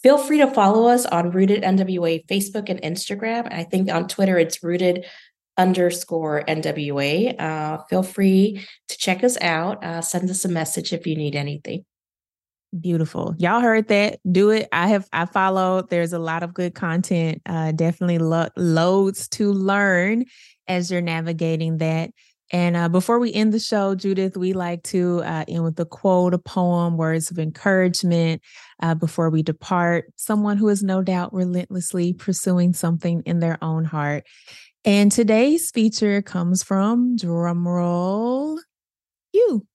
Feel 0.00 0.18
free 0.18 0.38
to 0.38 0.46
follow 0.46 0.86
us 0.86 1.04
on 1.04 1.32
Rooted 1.32 1.64
NWA 1.64 2.24
Facebook 2.26 2.68
and 2.68 2.80
Instagram. 2.82 3.52
I 3.52 3.64
think 3.64 3.90
on 3.90 4.06
Twitter 4.06 4.38
it's 4.38 4.62
Rooted 4.62 5.04
underscore 5.56 6.44
NWA. 6.46 7.40
Uh, 7.40 7.82
feel 7.90 8.04
free 8.04 8.64
to 8.88 8.96
check 8.96 9.24
us 9.24 9.36
out. 9.40 9.82
Uh, 9.82 10.02
send 10.02 10.30
us 10.30 10.44
a 10.44 10.48
message 10.48 10.92
if 10.92 11.04
you 11.04 11.16
need 11.16 11.34
anything. 11.34 11.84
Beautiful. 12.80 13.34
Y'all 13.38 13.60
heard 13.60 13.88
that. 13.88 14.18
Do 14.30 14.50
it. 14.50 14.68
I 14.72 14.88
have 14.88 15.08
I 15.12 15.26
followed. 15.26 15.88
There's 15.88 16.12
a 16.12 16.18
lot 16.18 16.42
of 16.42 16.52
good 16.52 16.74
content. 16.74 17.42
Uh 17.46 17.72
definitely 17.72 18.18
lo- 18.18 18.48
loads 18.56 19.28
to 19.30 19.52
learn 19.52 20.24
as 20.68 20.90
you're 20.90 21.00
navigating 21.00 21.78
that. 21.78 22.10
And 22.52 22.76
uh, 22.76 22.88
before 22.88 23.18
we 23.18 23.32
end 23.32 23.52
the 23.52 23.58
show, 23.58 23.94
Judith, 23.96 24.36
we 24.36 24.52
like 24.52 24.84
to 24.84 25.20
uh, 25.24 25.44
end 25.48 25.64
with 25.64 25.80
a 25.80 25.84
quote, 25.84 26.32
a 26.32 26.38
poem, 26.38 26.96
words 26.96 27.30
of 27.30 27.38
encouragement 27.40 28.40
uh, 28.80 28.94
before 28.94 29.30
we 29.30 29.42
depart. 29.42 30.12
Someone 30.16 30.56
who 30.56 30.68
is 30.68 30.82
no 30.82 31.02
doubt 31.02 31.32
relentlessly 31.34 32.12
pursuing 32.12 32.72
something 32.72 33.22
in 33.26 33.40
their 33.40 33.58
own 33.62 33.84
heart. 33.84 34.24
And 34.84 35.10
today's 35.10 35.72
feature 35.72 36.22
comes 36.22 36.62
from 36.62 37.16
drumroll 37.16 38.58
you. 39.32 39.66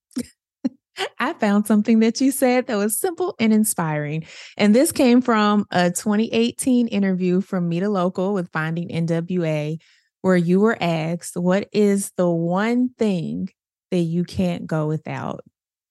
I 1.18 1.32
found 1.34 1.66
something 1.66 2.00
that 2.00 2.20
you 2.20 2.30
said 2.30 2.66
that 2.66 2.76
was 2.76 2.98
simple 2.98 3.34
and 3.38 3.52
inspiring. 3.52 4.24
And 4.56 4.74
this 4.74 4.92
came 4.92 5.20
from 5.20 5.66
a 5.70 5.90
2018 5.90 6.88
interview 6.88 7.40
from 7.40 7.68
Meet 7.68 7.84
a 7.84 7.88
Local 7.88 8.34
with 8.34 8.50
Finding 8.52 8.88
NWA, 8.88 9.78
where 10.22 10.36
you 10.36 10.60
were 10.60 10.76
asked, 10.80 11.36
What 11.36 11.68
is 11.72 12.12
the 12.16 12.28
one 12.28 12.90
thing 12.98 13.48
that 13.90 13.98
you 13.98 14.24
can't 14.24 14.66
go 14.66 14.86
without? 14.86 15.44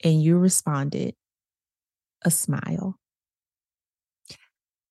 And 0.03 0.22
you 0.22 0.38
responded, 0.38 1.16
A 2.24 2.32
smile. 2.32 2.97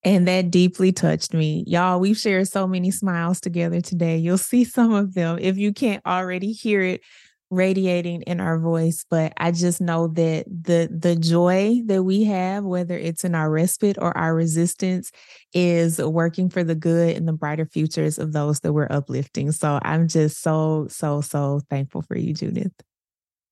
And 0.03 0.27
that 0.29 0.51
deeply 0.51 0.93
touched 0.93 1.35
me. 1.35 1.63
Y'all, 1.67 2.01
we've 2.01 2.17
shared 2.17 2.49
so 2.49 2.67
many 2.67 2.91
smiles 2.91 3.39
together 3.39 3.83
today. 3.83 4.17
You'll 4.17 4.39
see 4.39 4.65
some 4.65 4.95
of 4.95 5.13
them 5.13 5.39
if 5.39 5.59
you 5.59 5.75
can't 5.75 6.05
already 6.07 6.53
hear 6.53 6.81
it 6.81 7.03
radiating 7.51 8.23
in 8.23 8.41
our 8.41 8.59
voice 8.59 9.05
but 9.11 9.33
i 9.37 9.51
just 9.51 9.81
know 9.81 10.07
that 10.07 10.45
the 10.47 10.89
the 10.91 11.17
joy 11.17 11.81
that 11.85 12.05
we 12.05 12.23
have 12.23 12.65
whether 12.65 12.97
it's 12.97 13.25
in 13.25 13.35
our 13.35 13.51
respite 13.51 13.99
or 13.99 14.17
our 14.17 14.35
resistance 14.35 15.11
is 15.53 15.99
working 15.99 16.49
for 16.49 16.63
the 16.63 16.77
good 16.77 17.17
and 17.17 17.27
the 17.27 17.33
brighter 17.33 17.67
futures 17.67 18.19
of 18.19 18.33
those 18.33 18.61
that 18.61 18.73
we're 18.73 18.87
uplifting 18.91 19.51
so 19.51 19.81
i'm 19.83 20.07
just 20.07 20.41
so 20.41 20.87
so 20.89 21.21
so 21.21 21.61
thankful 21.69 22.03
for 22.03 22.17
you 22.17 22.33
judith 22.33 22.73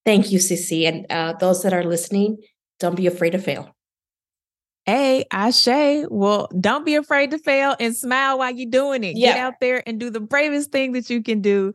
thank 0.06 0.30
you 0.30 0.38
Cece. 0.38 0.86
and 0.86 1.06
uh, 1.10 1.32
those 1.32 1.62
that 1.62 1.72
are 1.72 1.84
listening 1.84 2.38
don't 2.78 2.96
be 2.96 3.08
afraid 3.08 3.30
to 3.30 3.38
fail 3.38 3.74
Hey, 4.86 5.26
Ashe. 5.30 6.06
Well, 6.08 6.48
don't 6.58 6.86
be 6.86 6.94
afraid 6.94 7.32
to 7.32 7.38
fail 7.38 7.76
and 7.78 7.94
smile 7.94 8.38
while 8.38 8.54
you're 8.54 8.70
doing 8.70 9.04
it. 9.04 9.18
Yeah. 9.18 9.34
Get 9.34 9.36
out 9.36 9.54
there 9.60 9.82
and 9.86 10.00
do 10.00 10.08
the 10.08 10.18
bravest 10.18 10.72
thing 10.72 10.92
that 10.92 11.10
you 11.10 11.22
can 11.22 11.42
do 11.42 11.74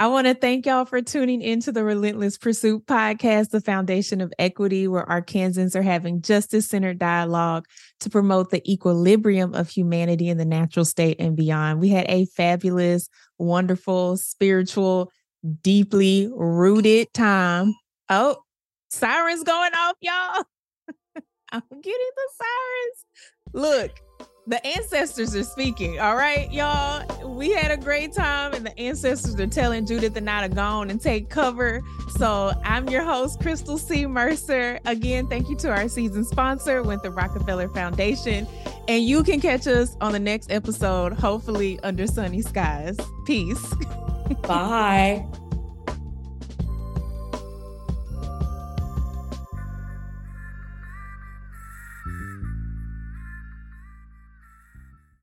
I 0.00 0.06
want 0.06 0.28
to 0.28 0.34
thank 0.34 0.64
y'all 0.64 0.84
for 0.84 1.02
tuning 1.02 1.42
into 1.42 1.72
the 1.72 1.82
Relentless 1.82 2.38
Pursuit 2.38 2.86
podcast, 2.86 3.50
the 3.50 3.60
foundation 3.60 4.20
of 4.20 4.32
equity, 4.38 4.86
where 4.86 5.04
Arkansans 5.04 5.74
are 5.74 5.82
having 5.82 6.22
justice 6.22 6.68
centered 6.68 7.00
dialogue 7.00 7.66
to 7.98 8.08
promote 8.08 8.50
the 8.50 8.62
equilibrium 8.70 9.54
of 9.54 9.68
humanity 9.68 10.28
in 10.28 10.38
the 10.38 10.44
natural 10.44 10.84
state 10.84 11.16
and 11.18 11.36
beyond. 11.36 11.80
We 11.80 11.88
had 11.88 12.06
a 12.08 12.26
fabulous, 12.26 13.08
wonderful, 13.38 14.16
spiritual, 14.18 15.10
deeply 15.62 16.30
rooted 16.32 17.12
time. 17.12 17.74
Oh, 18.08 18.36
sirens 18.90 19.42
going 19.42 19.72
off, 19.74 19.96
y'all. 20.00 20.44
I'm 21.50 21.62
getting 21.82 22.10
the 22.16 22.30
sirens. 22.38 23.04
Look, 23.52 24.00
the 24.48 24.66
ancestors 24.66 25.36
are 25.36 25.44
speaking. 25.44 26.00
All 26.00 26.16
right, 26.16 26.50
y'all. 26.50 27.04
We 27.36 27.50
had 27.50 27.70
a 27.70 27.76
great 27.76 28.12
time, 28.12 28.54
and 28.54 28.64
the 28.64 28.76
ancestors 28.78 29.38
are 29.38 29.46
telling 29.46 29.86
Judith 29.86 30.16
and 30.16 30.28
I 30.28 30.48
to 30.48 30.54
go 30.54 30.62
on 30.62 30.90
and 30.90 31.00
take 31.00 31.28
cover. 31.28 31.82
So 32.16 32.52
I'm 32.64 32.88
your 32.88 33.04
host, 33.04 33.40
Crystal 33.40 33.76
C. 33.76 34.06
Mercer. 34.06 34.80
Again, 34.86 35.28
thank 35.28 35.48
you 35.48 35.56
to 35.56 35.70
our 35.70 35.88
season 35.88 36.24
sponsor, 36.24 36.82
Winthrop 36.82 37.16
Rockefeller 37.16 37.68
Foundation. 37.68 38.46
And 38.88 39.04
you 39.04 39.22
can 39.22 39.40
catch 39.40 39.66
us 39.66 39.96
on 40.00 40.12
the 40.12 40.18
next 40.18 40.50
episode, 40.50 41.12
hopefully 41.12 41.78
under 41.82 42.06
sunny 42.06 42.40
skies. 42.40 42.96
Peace. 43.26 43.62
Bye. 44.42 45.26